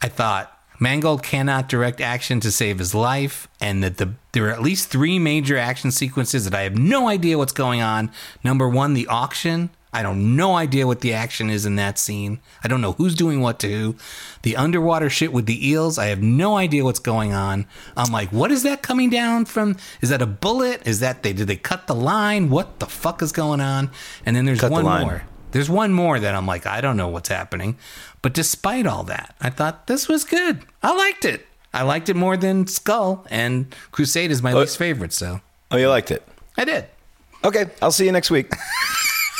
I 0.00 0.08
thought 0.08 0.56
Mangold 0.78 1.22
cannot 1.22 1.68
direct 1.68 2.00
action 2.00 2.38
to 2.40 2.52
save 2.52 2.78
his 2.78 2.94
life, 2.94 3.48
and 3.60 3.82
that 3.82 3.96
the 3.96 4.14
there 4.32 4.46
are 4.46 4.52
at 4.52 4.62
least 4.62 4.88
three 4.90 5.18
major 5.18 5.56
action 5.58 5.90
sequences 5.90 6.44
that 6.44 6.54
I 6.54 6.62
have 6.62 6.76
no 6.78 7.08
idea 7.08 7.38
what's 7.38 7.52
going 7.52 7.82
on. 7.82 8.10
Number 8.44 8.68
one, 8.68 8.94
the 8.94 9.06
auction. 9.08 9.70
I 9.92 10.02
don't 10.02 10.36
no 10.36 10.54
idea 10.54 10.86
what 10.86 11.00
the 11.00 11.12
action 11.12 11.50
is 11.50 11.66
in 11.66 11.76
that 11.76 11.98
scene. 11.98 12.40
I 12.64 12.68
don't 12.68 12.80
know 12.80 12.92
who's 12.92 13.14
doing 13.14 13.40
what 13.40 13.58
to 13.60 13.68
who. 13.68 13.96
The 14.42 14.56
underwater 14.56 15.10
shit 15.10 15.32
with 15.32 15.46
the 15.46 15.68
eels. 15.68 15.98
I 15.98 16.06
have 16.06 16.22
no 16.22 16.56
idea 16.56 16.82
what's 16.84 16.98
going 16.98 17.32
on. 17.34 17.66
I'm 17.96 18.10
like, 18.10 18.32
what 18.32 18.50
is 18.50 18.62
that 18.62 18.82
coming 18.82 19.10
down 19.10 19.44
from? 19.44 19.76
Is 20.00 20.08
that 20.08 20.22
a 20.22 20.26
bullet? 20.26 20.86
Is 20.86 21.00
that 21.00 21.22
they 21.22 21.32
did 21.32 21.46
they 21.46 21.56
cut 21.56 21.86
the 21.86 21.94
line? 21.94 22.48
What 22.48 22.78
the 22.78 22.86
fuck 22.86 23.20
is 23.20 23.32
going 23.32 23.60
on? 23.60 23.90
And 24.24 24.34
then 24.34 24.46
there's 24.46 24.60
Cut 24.60 24.70
one 24.72 24.84
line. 24.84 25.02
more. 25.02 25.22
There's 25.50 25.68
one 25.68 25.92
more 25.92 26.18
that 26.18 26.34
I'm 26.34 26.46
like, 26.46 26.64
I 26.66 26.80
don't 26.80 26.96
know 26.96 27.08
what's 27.08 27.28
happening. 27.28 27.76
But 28.22 28.32
despite 28.32 28.86
all 28.86 29.02
that, 29.04 29.34
I 29.40 29.50
thought 29.50 29.86
this 29.86 30.08
was 30.08 30.24
good. 30.24 30.64
I 30.82 30.96
liked 30.96 31.26
it. 31.26 31.46
I 31.74 31.82
liked 31.82 32.08
it 32.08 32.16
more 32.16 32.36
than 32.36 32.66
Skull, 32.66 33.26
and 33.30 33.74
Crusade 33.92 34.30
is 34.30 34.42
my 34.42 34.52
oh, 34.52 34.60
least 34.60 34.76
favorite, 34.78 35.12
so 35.12 35.40
Oh, 35.70 35.76
you 35.78 35.88
liked 35.88 36.10
it. 36.10 36.22
I 36.56 36.64
did. 36.64 36.86
Okay, 37.44 37.66
I'll 37.80 37.92
see 37.92 38.04
you 38.04 38.12
next 38.12 38.30
week. 38.30 38.52